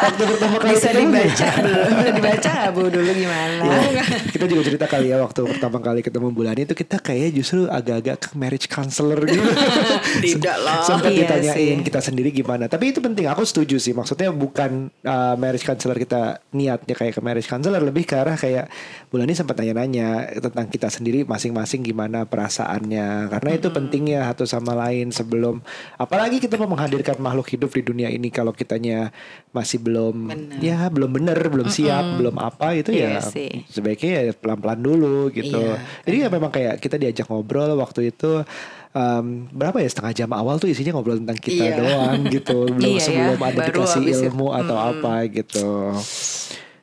waktu 0.00 0.22
pertama 0.24 0.56
kali 0.60 0.72
Bisa 0.72 0.88
ketemu 0.90 1.10
dibaca 1.10 1.48
belum? 1.60 1.88
Bisa 1.90 2.10
dibaca 2.14 2.52
bu 2.72 2.82
dulu 2.88 3.10
gimana? 3.12 3.64
Ya, 3.90 4.04
kita 4.32 4.44
juga 4.48 4.62
cerita 4.64 4.86
kali 4.88 5.06
ya 5.12 5.16
waktu 5.20 5.40
pertama 5.44 5.78
kali 5.82 6.00
ketemu 6.00 6.26
Bulani 6.32 6.62
itu 6.64 6.74
kita 6.76 6.96
kayak 7.02 7.28
justru 7.36 7.66
agak-agak 7.68 8.16
ke 8.16 8.28
marriage 8.38 8.68
counselor 8.70 9.20
gitu. 9.26 9.44
Tidak 10.24 10.56
lah. 10.60 10.80
Sempat 10.84 11.10
Iya 11.12 11.18
ditanyain 11.26 11.78
sih. 11.82 11.84
kita 11.84 12.00
sendiri 12.00 12.30
gimana. 12.32 12.64
Tapi 12.70 12.94
itu 12.94 13.00
penting. 13.02 13.26
Aku 13.28 13.42
setuju 13.44 13.76
sih. 13.76 13.92
Maksudnya 13.92 14.32
bukan 14.32 14.88
uh, 15.04 15.34
marriage 15.36 15.66
counselor 15.66 15.96
kita 15.98 16.40
niatnya 16.54 16.94
kayak 16.96 17.18
ke 17.18 17.20
marriage 17.20 17.48
counselor 17.50 17.82
lebih 17.82 18.06
ke 18.08 18.14
arah 18.16 18.36
kayak 18.38 18.70
Bulani 19.12 19.34
sempat 19.36 19.58
nanya-nanya 20.00 20.40
tentang 20.40 20.66
kita 20.66 20.88
sendiri 20.88 21.22
masing-masing 21.22 21.80
gimana 21.82 22.24
perasaannya. 22.24 23.28
Karena 23.28 23.50
itu 23.52 23.68
pentingnya 23.68 24.20
satu 24.26 24.44
sama 24.44 24.72
lain 24.78 25.12
sebelum 25.12 25.60
apalagi 25.96 26.40
kita 26.40 26.56
mau 26.56 26.70
menghadirkan 26.70 27.18
makhluk 27.18 27.46
hidup 27.50 27.70
di 27.70 27.82
dunia 27.82 28.08
ini 28.08 28.28
kalau 28.28 28.50
kitanya 28.50 29.12
masih 29.50 29.78
belum 29.78 30.16
Benar. 30.30 30.58
ya 30.60 30.78
belum 30.88 31.10
bener, 31.10 31.38
belum 31.38 31.68
siap, 31.68 32.16
belum 32.16 32.36
apa 32.38 32.72
itu 32.74 32.90
Iya 32.90 33.18
ya 33.18 33.22
sih. 33.22 33.66
sebaiknya 33.66 34.10
ya 34.22 34.32
pelan-pelan 34.32 34.80
dulu 34.80 35.28
gitu. 35.30 35.58
Iya, 35.58 35.76
Jadi 36.06 36.16
ya 36.16 36.28
memang 36.28 36.50
kayak 36.50 36.74
kita 36.78 36.96
diajak 36.96 37.26
ngobrol 37.26 37.74
waktu 37.76 38.10
itu 38.10 38.42
em, 38.90 39.24
berapa 39.50 39.78
ya 39.78 39.88
setengah 39.88 40.14
jam 40.16 40.30
awal 40.32 40.56
tuh 40.56 40.66
isinya 40.66 40.94
ngobrol 40.94 41.18
tentang 41.18 41.38
kita 41.38 41.64
Iya. 41.66 41.76
doang 41.76 42.18
gitu. 42.26 42.58
Belum 42.74 42.88
Iya 42.88 42.96
ya, 42.96 43.02
sebelum 43.02 43.40
ada 43.40 43.58
baru 43.60 43.70
dikasih 43.76 44.00
habis 44.00 44.16
itu. 44.16 44.26
ilmu 44.26 44.46
atau 44.50 44.76
apa 44.78 45.12
gitu. 45.28 45.68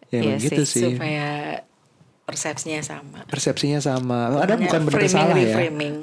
Ya 0.07 0.19
Iya 0.23 0.35
gitu 0.39 0.63
sih, 0.63 0.87
sih. 0.87 0.93
Supaya 0.95 1.27
persepsinya 2.27 2.83
sama. 2.83 3.23
Persepsinya 3.31 3.79
sama. 3.79 4.35
Ada 4.43 4.59
bukan 4.59 4.81
benar 4.83 4.99
framing, 4.99 5.15
salah 5.15 5.37
ya. 5.39 5.57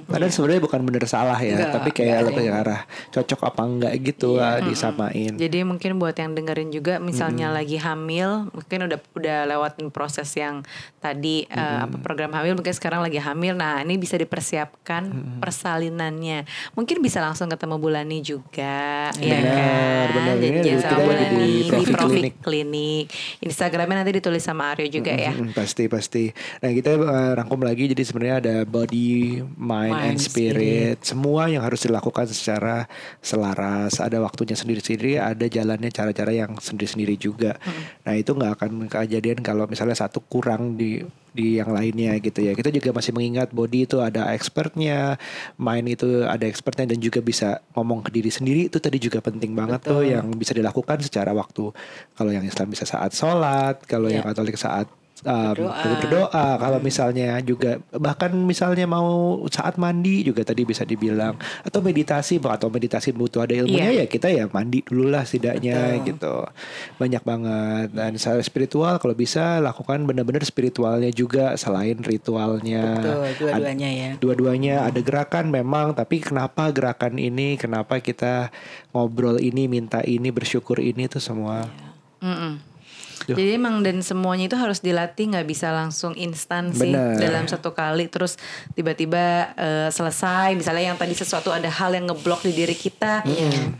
Ada 0.08 0.26
sebenarnya 0.32 0.62
bukan 0.64 0.80
benar 0.88 1.04
salah 1.04 1.36
ya, 1.36 1.52
Enggak, 1.52 1.72
tapi 1.76 1.88
kayak 1.92 2.08
enggak 2.08 2.28
lebih 2.32 2.46
arah 2.48 2.80
cocok 3.12 3.40
apa 3.44 3.62
enggak 3.68 3.92
gitu 4.00 4.28
lah 4.40 4.64
disamain. 4.64 5.36
Jadi 5.36 5.58
mungkin 5.68 6.00
buat 6.00 6.16
yang 6.16 6.32
dengerin 6.32 6.72
juga 6.72 6.96
misalnya 6.96 7.52
lagi 7.52 7.76
hamil, 7.76 8.48
mungkin 8.56 8.88
udah 8.88 8.98
udah 9.12 9.38
lewatin 9.52 9.92
proses 9.92 10.32
yang 10.32 10.64
tadi 11.04 11.44
eh, 11.44 11.78
apa 11.84 12.00
program 12.00 12.32
hamil 12.32 12.56
mungkin 12.56 12.72
sekarang 12.72 13.04
lagi 13.04 13.20
hamil. 13.20 13.52
Nah, 13.60 13.84
ini 13.84 14.00
bisa 14.00 14.16
dipersiapkan 14.16 15.12
persalinannya. 15.44 16.48
Mungkin 16.72 17.04
bisa 17.04 17.20
langsung 17.20 17.52
ketemu 17.52 17.76
Bulani 17.76 18.24
juga 18.24 19.12
ya 19.20 19.44
Benar, 19.44 19.44
kan. 19.44 20.14
benar. 20.16 20.34
Janjian 20.40 20.78
kita 20.80 20.88
sama 20.88 21.04
lagi 21.04 21.04
Bulani 21.04 21.36
di 21.36 21.52
di 21.52 21.68
Profit 21.68 21.92
Profit 21.92 22.12
Clinic. 22.16 22.34
Clinic. 22.40 23.04
Instagramnya 23.44 23.96
nanti 24.00 24.12
ditulis 24.16 24.40
sama 24.40 24.72
Aryo 24.72 24.88
juga 24.88 25.12
ya. 25.12 25.36
Mm, 25.36 25.52
pasti 25.52 25.84
pasti. 26.14 26.30
Nah 26.62 26.70
kita 26.70 26.90
eh, 26.94 27.32
rangkum 27.34 27.60
lagi 27.66 27.90
jadi 27.90 28.02
sebenarnya 28.06 28.36
ada 28.38 28.56
body, 28.62 29.42
mind, 29.58 29.98
and 29.98 30.14
Mind, 30.14 30.20
spirit. 30.22 30.96
Semua 31.02 31.50
yang 31.50 31.66
harus 31.66 31.82
dilakukan 31.82 32.30
secara 32.30 32.86
selaras. 33.18 33.98
Ada 33.98 34.22
waktunya 34.22 34.54
sendiri-sendiri, 34.54 35.18
ada 35.18 35.50
jalannya 35.50 35.90
cara-cara 35.90 36.30
yang 36.30 36.54
sendiri-sendiri 36.54 37.18
juga. 37.18 37.58
Nah 38.06 38.14
itu 38.14 38.30
nggak 38.30 38.52
akan 38.62 38.70
kejadian 38.86 39.42
kalau 39.42 39.66
misalnya 39.66 39.98
satu 39.98 40.22
kurang 40.22 40.78
di 40.78 41.02
di 41.34 41.58
yang 41.58 41.74
lainnya 41.74 42.14
gitu 42.22 42.46
ya. 42.46 42.54
Kita 42.54 42.70
juga 42.70 42.94
masih 42.94 43.10
mengingat 43.10 43.50
body 43.50 43.90
itu 43.90 43.98
ada 43.98 44.30
expertnya, 44.30 45.18
mind 45.58 45.98
itu 45.98 46.22
ada 46.22 46.46
expertnya 46.46 46.94
dan 46.94 47.02
juga 47.02 47.18
bisa 47.18 47.58
ngomong 47.74 48.06
ke 48.06 48.14
diri 48.14 48.30
sendiri 48.30 48.70
itu 48.70 48.78
tadi 48.78 49.02
juga 49.02 49.18
penting 49.18 49.50
banget 49.50 49.82
tuh 49.82 50.06
yang 50.06 50.30
bisa 50.38 50.54
dilakukan 50.54 51.02
secara 51.02 51.34
waktu. 51.34 51.74
Kalau 52.14 52.30
yang 52.30 52.46
Islam 52.46 52.70
bisa 52.70 52.86
saat 52.86 53.10
sholat, 53.10 53.82
kalau 53.90 54.06
Ya. 54.06 54.22
yang 54.22 54.30
Katolik 54.30 54.54
saat 54.54 54.86
um, 55.24 55.52
Berdoa. 55.56 55.82
berdoa. 56.00 56.46
Kalau 56.60 56.78
misalnya 56.78 57.40
juga 57.40 57.80
bahkan 57.96 58.30
misalnya 58.32 58.84
mau 58.84 59.40
saat 59.48 59.80
mandi 59.80 60.22
juga 60.22 60.44
tadi 60.44 60.62
bisa 60.68 60.84
dibilang. 60.84 61.34
Atau 61.64 61.80
meditasi 61.80 62.38
atau 62.38 62.68
meditasi 62.68 63.10
butuh 63.16 63.48
ada 63.48 63.56
ilmunya 63.56 64.04
ya 64.04 64.06
kita 64.06 64.28
ya 64.30 64.46
mandi 64.52 64.84
dulu 64.84 65.10
lah 65.10 65.24
setidaknya 65.24 65.98
Betul. 65.98 66.06
gitu. 66.14 66.36
Banyak 67.00 67.22
banget. 67.24 67.88
Dan 67.96 68.12
secara 68.20 68.40
spiritual 68.44 69.00
kalau 69.00 69.16
bisa 69.16 69.58
lakukan 69.58 70.04
benar-benar 70.04 70.44
spiritualnya 70.44 71.10
juga 71.10 71.56
selain 71.56 71.98
ritualnya. 72.04 73.00
Betul, 73.00 73.48
dua-duanya 73.48 73.90
ya. 73.90 74.10
dua-duanya. 74.20 74.74
Ada 74.86 75.00
gerakan 75.00 75.48
memang 75.50 75.96
tapi 75.96 76.20
kenapa 76.20 76.68
gerakan 76.70 77.16
ini 77.16 77.56
kenapa 77.56 77.98
kita 77.98 78.52
ngobrol 78.92 79.40
ini 79.40 79.66
minta 79.66 80.04
ini 80.04 80.28
bersyukur 80.30 80.78
ini 80.78 81.08
tuh 81.08 81.22
semua. 81.22 81.66
Mm-mm. 82.24 82.73
Duh. 83.24 83.34
Jadi 83.34 83.56
emang 83.56 83.80
dan 83.80 84.04
semuanya 84.04 84.52
itu 84.52 84.56
harus 84.60 84.84
dilatih 84.84 85.32
nggak 85.32 85.46
bisa 85.48 85.72
langsung 85.72 86.12
instan 86.14 86.76
sih 86.76 86.92
Bener. 86.92 87.16
dalam 87.16 87.48
satu 87.48 87.72
kali. 87.72 88.12
Terus 88.12 88.36
tiba-tiba 88.76 89.56
eh, 89.56 89.88
selesai. 89.88 90.52
Misalnya 90.52 90.92
yang 90.92 90.98
tadi 91.00 91.16
sesuatu 91.16 91.48
ada 91.48 91.72
hal 91.72 91.96
yang 91.96 92.04
ngeblok 92.12 92.44
di 92.44 92.52
diri 92.52 92.76
kita 92.76 93.24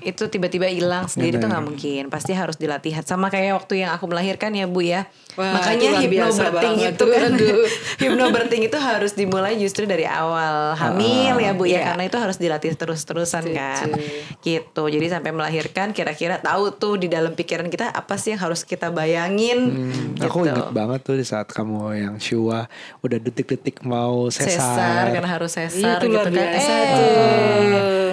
itu 0.00 0.22
tiba-tiba 0.32 0.64
hilang 0.72 1.04
sendiri 1.04 1.36
itu 1.36 1.44
nggak 1.44 1.64
mungkin. 1.64 2.02
Pasti 2.08 2.32
harus 2.32 2.56
dilatih 2.56 2.96
sama 3.04 3.28
kayak 3.28 3.60
waktu 3.60 3.84
yang 3.84 3.92
aku 3.92 4.08
melahirkan 4.08 4.56
ya 4.56 4.64
Bu 4.64 4.80
ya. 4.80 5.04
Wah, 5.36 5.60
makanya 5.60 6.00
itu 6.00 6.16
banget. 6.16 6.94
itu 6.96 7.04
kan. 7.04 7.30
Aduh. 7.36 7.56
hypnobirthing 8.02 8.62
itu 8.64 8.78
harus 8.80 9.12
dimulai 9.12 9.60
justru 9.60 9.84
dari 9.84 10.08
awal. 10.08 10.72
Hamil 10.74 11.36
ya 11.36 11.52
Bu 11.52 11.68
ya 11.68 11.72
Iya. 11.74 11.82
karena 11.92 12.04
itu 12.06 12.16
harus 12.16 12.36
dilatih 12.40 12.72
terus-terusan 12.78 13.44
kan. 13.52 13.92
Gitu. 14.40 14.82
Jadi 14.88 15.06
sampai 15.10 15.30
melahirkan 15.34 15.90
kira-kira 15.92 16.40
tahu 16.40 16.72
tuh 16.72 16.96
di 16.96 17.10
dalam 17.10 17.34
pikiran 17.36 17.68
kita 17.68 17.90
apa 17.92 18.14
sih 18.16 18.32
yang 18.32 18.40
harus 18.40 18.62
kita 18.62 18.88
bayangin 18.94 19.33
Hmm, 19.70 20.14
gitu. 20.16 20.26
Aku 20.30 20.36
inget 20.46 20.70
banget 20.70 21.00
tuh 21.02 21.16
di 21.18 21.26
saat 21.26 21.50
kamu 21.50 21.94
yang 21.98 22.14
Shua 22.22 22.70
udah 23.02 23.18
detik-detik 23.18 23.82
mau 23.82 24.30
sesar 24.30 24.58
sesar. 24.58 25.04
karena 25.12 25.30
harus 25.30 25.50
sesar 25.52 25.98
Itu 25.98 26.06
gitu 26.10 26.18
kan 26.22 26.32
biasa 26.32 26.72
eh, 26.72 26.88
tuh. 26.94 28.10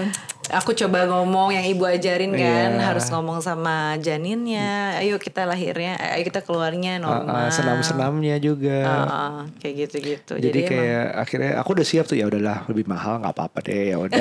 Aku 0.51 0.71
coba 0.73 1.03
ngomong 1.05 1.51
yang 1.51 1.65
ibu 1.65 1.83
ajarin 1.83 2.31
kan 2.31 2.41
Iya. 2.71 2.83
harus 2.83 3.07
ngomong 3.07 3.39
sama 3.39 3.95
janinnya 3.97 4.71
ayo 4.97 5.15
kita 5.15 5.43
lahirnya 5.43 5.95
ayo 6.11 6.23
kita 6.23 6.39
keluarnya 6.39 6.93
Ah, 6.93 6.99
ah, 6.99 7.03
normal 7.17 7.47
senam-senamnya 7.49 8.35
juga. 8.37 8.79
Ah, 8.81 9.05
ah, 9.07 9.39
kayak 9.57 9.75
gitu-gitu 9.81 10.33
Jadi, 10.35 10.43
jadi, 10.43 10.59
emang- 10.59 10.71
kayak 10.71 11.05
akhirnya 11.17 11.51
aku 11.55 11.69
udah 11.71 11.85
siap 11.85 12.05
tuh 12.05 12.13
ya 12.13 12.25
udahlah 12.25 12.67
lebih 12.67 12.85
mahal 12.85 13.17
nggak 13.17 13.31
apa-apa 13.31 13.57
deh 13.61 13.83
ya 13.87 13.97
udah. 13.97 14.19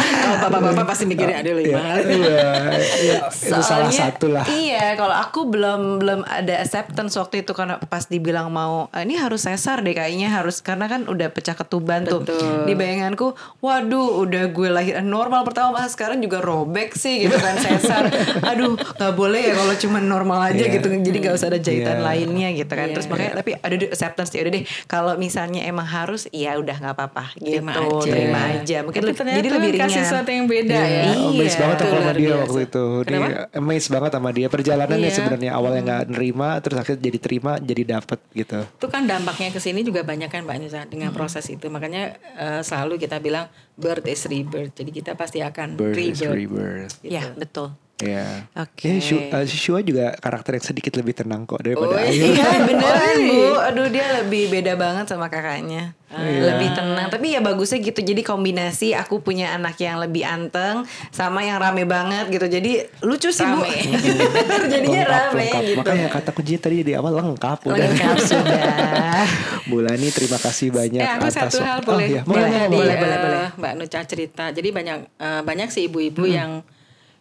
Kalau 0.00 0.36
bapak-bapak 0.42 0.84
pasti 0.86 1.04
mikirin 1.04 1.36
ada 1.36 1.46
Iya, 1.46 1.54
lima. 1.54 1.80
iya, 2.00 2.50
iya, 2.96 3.16
itu 3.28 3.60
salah 3.60 3.90
satu 3.90 4.26
lah. 4.28 4.44
Iya, 4.46 4.94
kalau 4.94 5.12
aku 5.12 5.46
belum 5.46 5.80
belum 5.98 6.20
ada 6.22 6.54
acceptance 6.58 7.14
waktu 7.14 7.42
itu 7.42 7.52
karena 7.52 7.76
pas 7.82 8.04
dibilang 8.04 8.48
mau 8.48 8.88
"Ah, 8.90 9.02
ini 9.02 9.14
harus 9.14 9.42
sesar 9.42 9.80
deh 9.80 9.92
kayaknya 9.92 10.30
harus 10.30 10.60
karena 10.60 10.86
kan 10.86 11.04
udah 11.04 11.28
pecah 11.28 11.52
ketuban 11.52 12.04
tuh. 12.04 12.22
Betul. 12.22 12.64
Di 12.64 12.72
bayanganku, 12.72 13.32
waduh, 13.58 14.20
udah 14.20 14.44
gue 14.48 14.68
lahir 14.68 14.94
normal 15.10 15.42
pertama 15.42 15.74
masa 15.74 15.90
sekarang 15.90 16.18
juga 16.18 16.38
robek 16.38 16.94
sih 16.94 17.26
gitu 17.26 17.34
kan 17.34 17.58
sesar. 17.58 18.06
Aduh, 18.46 18.78
nggak 18.78 19.12
boleh 19.12 19.42
ya 19.42 19.54
kalau 19.54 19.74
cuma 19.74 19.98
normal 19.98 20.40
aja 20.46 20.62
Iya. 20.62 20.78
gitu. 20.78 20.86
Jadi 20.88 21.16
nggak 21.18 21.34
usah 21.34 21.48
ada 21.48 21.58
jahitan 21.58 21.98
Iya. 21.98 22.04
lainnya 22.04 22.48
gitu 22.54 22.70
kan. 22.70 22.86
Iya. 22.86 22.94
Terus 22.94 23.06
makanya 23.06 23.32
tapi 23.36 23.50
ada 23.52 23.74
acceptance 23.84 24.30
ya 24.30 24.40
udah 24.40 24.52
deh. 24.52 24.62
Kalau 24.86 25.12
misalnya 25.16 25.60
emang 25.62 25.84
harus, 25.84 26.30
ya 26.30 26.54
udah 26.54 26.76
nggak 26.76 26.94
apa-apa 26.94 27.24
gitu. 27.36 27.58
Terima 27.58 27.72
aja. 27.74 28.06
Terima 28.06 28.40
aja. 28.54 28.76
Mungkin 28.80 28.96
Tapi 28.96 29.06
lebih- 29.06 29.18
ternyata 29.18 29.38
jadi 29.38 29.48
lebih 29.50 29.70
kasih 29.72 29.82
ringan. 29.90 30.04
sesuatu 30.06 30.30
yang 30.30 30.46
beda 30.46 30.78
ya. 30.78 30.86
Iya, 30.86 31.12
amazed 31.26 31.34
Iya. 31.50 31.58
banget 31.58 31.76
Itu 31.76 31.82
sama 31.82 31.96
luar 31.96 32.14
dia 32.14 32.22
biasa. 32.22 32.40
waktu 32.40 32.58
itu. 32.60 32.84
Dia 33.00 33.10
Kenapa? 33.10 33.38
amazed 33.52 33.90
banget 33.90 34.10
sama 34.12 34.30
dia. 34.30 34.46
Perjalanannya 34.48 35.02
Iya. 35.02 35.16
sebenarnya 35.16 35.50
awalnya 35.50 35.80
nggak 35.82 36.04
nerima, 36.08 36.48
terus 36.60 36.76
akhirnya 36.78 37.00
jadi 37.02 37.18
terima, 37.18 37.52
jadi 37.58 37.82
dapet 37.90 38.18
gitu. 38.32 38.60
Itu 38.70 38.86
kan 38.86 39.02
dampaknya 39.04 39.48
ke 39.50 39.58
sini 39.58 39.80
juga 39.80 40.00
banyak 40.02 40.28
kan 40.28 40.42
Mbak 40.42 40.56
Nusa 40.58 40.80
dengan 40.84 41.10
proses 41.10 41.42
itu. 41.46 41.66
Makanya 41.66 42.02
eh, 42.36 42.60
selalu 42.60 42.96
kita 42.96 43.18
bilang 43.18 43.48
birth 43.74 44.04
is 44.04 44.22
rebirth. 44.24 44.72
Jadi 44.72 44.89
kita 44.90 45.16
pasti 45.16 45.40
akan 45.40 45.78
rebirth. 45.78 46.34
rebirth. 46.34 46.94
Ya, 47.06 47.30
betul. 47.34 47.74
Ya. 48.00 48.48
Oke. 48.54 48.88
Ya, 48.88 48.96
Shu- 48.98 49.20
eh, 49.22 49.44
si 49.44 49.56
Shua 49.56 49.80
juga 49.80 50.12
karakter 50.14 50.56
yang 50.56 50.66
sedikit 50.66 50.92
lebih 50.94 51.12
tenang 51.12 51.44
kok 51.44 51.60
daripada 51.60 51.94
Oh, 51.94 52.00
Ayu. 52.00 52.32
Iya 52.32 52.48
beneran 52.66 53.16
Oh, 53.20 53.28
bu 53.28 53.40
Aduh 53.62 53.86
dia 53.88 54.06
lebih 54.16 54.48
beda 54.48 54.72
banget 54.74 55.04
sama 55.06 55.28
kakaknya 55.28 55.92
Lebih 56.10 56.72
tenang 56.72 57.06
Tapi 57.06 57.30
ya 57.30 57.40
bagusnya 57.40 57.78
gitu 57.78 58.00
Jadi 58.00 58.20
kombinasi 58.20 58.96
Aku 58.96 59.20
punya 59.20 59.52
anak 59.52 59.76
yang 59.76 60.00
lebih 60.00 60.24
anteng 60.24 60.82
Sama 61.12 61.40
yang 61.40 61.60
rame 61.60 61.84
banget 61.84 62.26
gitu 62.28 62.48
Jadi 62.48 62.72
lucu 63.00 63.28
sih 63.28 63.44
bu 63.44 63.60
Rame. 63.60 63.78
Jadinya 64.72 65.00
Lengkap, 65.04 65.20
rame 65.28 65.44
lengkap. 65.44 65.62
gitu 65.62 65.78
Makanya 65.78 66.06
kata 66.08 66.30
kunci 66.32 66.52
tadi 66.56 66.76
di 66.80 66.92
awal 66.92 67.12
lengkap 67.14 67.58
udah. 67.62 67.76
Lengkap 67.76 68.16
sudah 68.18 69.22
Bulani 69.70 70.08
terima 70.08 70.40
kasih 70.40 70.72
banyak 70.72 70.98
Eh 70.98 71.10
aku 71.12 71.28
atas 71.28 71.36
satu 71.52 71.58
hal 71.60 71.78
oh, 71.78 71.86
boleh 71.86 72.06
iya. 72.08 72.22
Boleh, 72.24 72.48
boleh, 72.48 72.64
boleh, 72.64 72.70
boleh. 72.72 72.96
boleh, 72.96 73.12
eh, 73.12 73.20
boleh. 73.20 73.46
Mbak 73.54 73.72
Nuca 73.76 74.00
cerita. 74.02 74.44
Jadi 74.50 74.68
banyak 74.72 74.98
eh, 75.14 75.42
banyak 75.44 75.68
sih 75.68 75.86
ibu-ibu 75.86 76.24
yang 76.24 76.64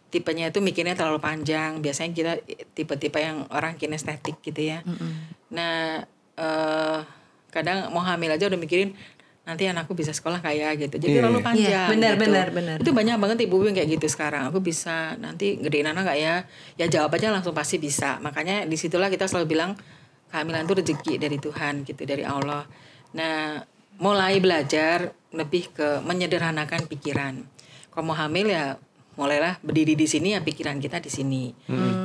tipenya 0.09 0.49
itu 0.49 0.59
mikirnya 0.59 0.97
terlalu 0.97 1.21
panjang. 1.21 1.79
Biasanya 1.79 2.11
kita 2.13 2.33
tipe-tipe 2.73 3.17
yang 3.21 3.45
orang 3.53 3.77
kinestetik 3.77 4.41
gitu 4.41 4.61
ya. 4.75 4.81
Nah 5.53 6.03
eh, 6.37 6.99
kadang 7.49 7.89
mau 7.89 8.05
hamil 8.05 8.29
aja 8.33 8.45
udah 8.49 8.59
mikirin 8.59 8.93
nanti 9.49 9.65
anakku 9.65 9.97
bisa 9.97 10.13
sekolah 10.13 10.45
kayak 10.45 10.77
gitu. 10.77 11.01
Jadi 11.01 11.09
Iya, 11.17 11.19
terlalu 11.25 11.39
iya. 11.41 11.45
panjang. 11.49 11.71
Iya, 11.73 11.81
benar, 11.89 12.13
gitu. 12.13 12.23
benar, 12.29 12.47
benar. 12.53 12.77
Itu 12.85 12.91
banyak 12.93 13.15
banget 13.17 13.37
ibu-ibu 13.49 13.65
yang 13.73 13.77
kayak 13.81 13.89
gitu 13.97 14.05
sekarang. 14.05 14.45
Aku 14.53 14.61
bisa 14.61 15.17
nanti 15.17 15.57
gedein 15.57 15.89
anak 15.89 16.05
nggak 16.05 16.19
ya? 16.21 16.35
Ya 16.77 16.85
jawab 16.85 17.17
aja 17.17 17.33
langsung 17.33 17.57
pasti 17.57 17.81
bisa. 17.81 18.21
Makanya 18.21 18.69
di 18.69 18.77
situlah 18.77 19.09
kita 19.09 19.25
selalu 19.25 19.57
bilang 19.57 19.73
kehamilan 20.29 20.69
itu 20.69 20.73
rezeki 20.77 21.13
dari 21.17 21.37
Tuhan 21.41 21.81
gitu 21.81 22.01
dari 22.05 22.21
Allah. 22.21 22.61
Nah 23.17 23.65
mulai 23.97 24.37
belajar 24.37 25.09
lebih 25.33 25.73
ke 25.73 26.05
menyederhanakan 26.05 26.85
pikiran. 26.85 27.41
Kalau 27.89 28.05
mau 28.05 28.13
hamil 28.13 28.53
ya 28.53 28.77
mulailah 29.19 29.59
berdiri 29.59 29.99
di 29.99 30.07
sini 30.07 30.31
ya 30.31 30.39
pikiran 30.39 30.79
kita 30.79 31.03
di 31.03 31.11
sini. 31.11 31.51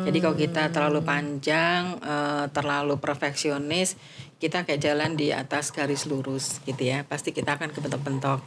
Jadi 0.03 0.19
kalau 0.19 0.35
kita 0.35 0.75
terlalu 0.75 1.07
panjang, 1.07 1.95
eh, 2.03 2.47
terlalu 2.51 2.99
perfeksionis, 2.99 3.95
kita 4.43 4.67
kayak 4.67 4.83
jalan 4.83 5.15
di 5.15 5.31
atas 5.31 5.71
garis 5.71 6.11
lurus 6.11 6.59
gitu 6.67 6.83
ya. 6.83 7.07
Pasti 7.07 7.31
kita 7.31 7.55
akan 7.55 7.71
kebentok-bentok. 7.71 8.43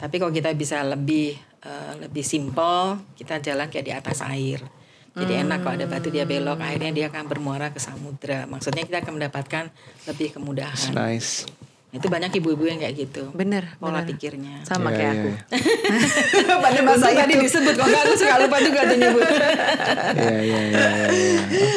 Tapi 0.00 0.14
kalau 0.16 0.32
kita 0.32 0.48
bisa 0.56 0.80
lebih 0.80 1.36
eh, 1.60 1.92
lebih 2.00 2.24
simple, 2.24 3.04
kita 3.20 3.44
jalan 3.44 3.68
kayak 3.68 3.84
di 3.84 3.92
atas 3.92 4.24
air. 4.24 4.64
Jadi 5.16 5.32
enak 5.32 5.64
kalau 5.64 5.80
ada 5.80 5.88
batu 5.88 6.12
dia 6.12 6.28
belok, 6.28 6.60
akhirnya 6.60 6.92
dia 6.92 7.06
akan 7.08 7.24
bermuara 7.24 7.72
ke 7.72 7.80
samudra. 7.80 8.44
Maksudnya 8.44 8.84
kita 8.84 9.00
akan 9.00 9.16
mendapatkan 9.16 9.72
lebih 10.04 10.36
kemudahan. 10.36 10.92
Nice. 10.92 11.48
Itu 11.88 12.06
banyak 12.06 12.28
ibu-ibu 12.34 12.66
yang 12.66 12.76
kayak 12.76 12.94
gitu. 12.98 13.30
Bener 13.30 13.78
Pola 13.78 14.02
bener. 14.02 14.10
pikirnya. 14.10 14.60
Sama 14.62 14.90
Iya, 14.90 14.96
kayak 14.98 15.06
iya, 15.06 15.16
aku 15.16 15.28
iya. 15.30 16.56
Pada 16.66 16.80
masa 16.82 17.06
tadi 17.08 17.34
disebut 17.38 17.72
kok 17.72 17.86
nggak, 17.86 18.02
aku 18.04 18.14
suka 18.14 18.34
lupa 18.42 18.56
juga 18.60 18.80
tuh 18.84 18.96
nyebut. 18.96 19.24
Iya, 20.16 20.38
iya, 20.42 20.60
iya. 20.66 20.88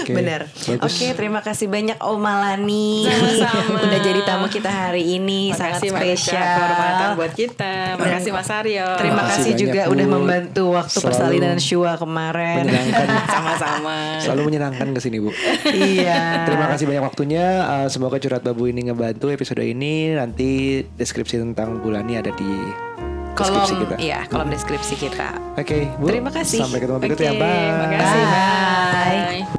Oke. 0.02 0.12
Bener. 0.12 0.42
Oke, 0.82 1.08
terima 1.14 1.40
kasih 1.40 1.68
banyak 1.68 1.98
Om 2.00 2.18
Malani. 2.18 3.06
Sama-sama. 3.06 3.78
Udah 3.80 4.00
jadi 4.00 4.22
tamu 4.24 4.48
kita 4.48 4.70
hari 4.70 5.04
ini 5.16 5.52
sangat 5.52 5.82
Makasih 5.84 5.90
Ica, 5.90 6.00
spesial. 6.00 6.42
kehormatan 6.58 7.10
buat 7.16 7.34
kita. 7.36 7.74
Makasih 7.96 8.32
Mas 8.34 8.50
Aryo. 8.50 8.88
Terima 8.98 9.22
Makasih 9.24 9.38
kasih 9.46 9.54
juga 9.56 9.82
udah 9.88 10.08
membantu 10.10 10.64
waktu 10.74 10.98
Selalu 10.98 11.06
persalinan 11.06 11.58
Shua 11.60 11.92
kemarin. 11.96 12.64
Sama-sama. 13.34 13.98
Selalu 14.20 14.42
menyenangkan 14.48 14.88
ke 14.92 15.00
sini, 15.00 15.18
Bu. 15.22 15.30
iya. 15.70 16.44
Terima 16.48 16.66
kasih 16.72 16.86
banyak 16.90 17.04
waktunya. 17.04 17.46
Uh, 17.66 17.88
semoga 17.88 18.18
curhat 18.18 18.42
babu 18.42 18.66
ini 18.68 18.90
ngebantu 18.90 19.30
episode 19.30 19.62
ini. 19.62 20.09
Nanti 20.16 20.50
deskripsi 20.96 21.38
tentang 21.38 21.78
Bulani 21.80 22.18
ada 22.18 22.32
di 22.34 22.50
Kolom 23.34 23.56
deskripsi 23.56 23.76
kita. 23.80 23.96
iya, 24.04 24.20
kolom 24.28 24.52
deskripsi 24.52 24.94
kita. 25.00 25.28
Oke, 25.56 25.88
Bu. 25.96 26.12
Terima 26.12 26.28
kasih. 26.28 26.60
Sampai 26.60 26.84
ketemu 26.84 27.00
berikutnya. 27.00 27.32
Oke, 27.32 27.40
Bye. 27.40 27.72
Makasih. 27.72 28.24
Bye. 28.26 29.46
Bye. 29.48 29.59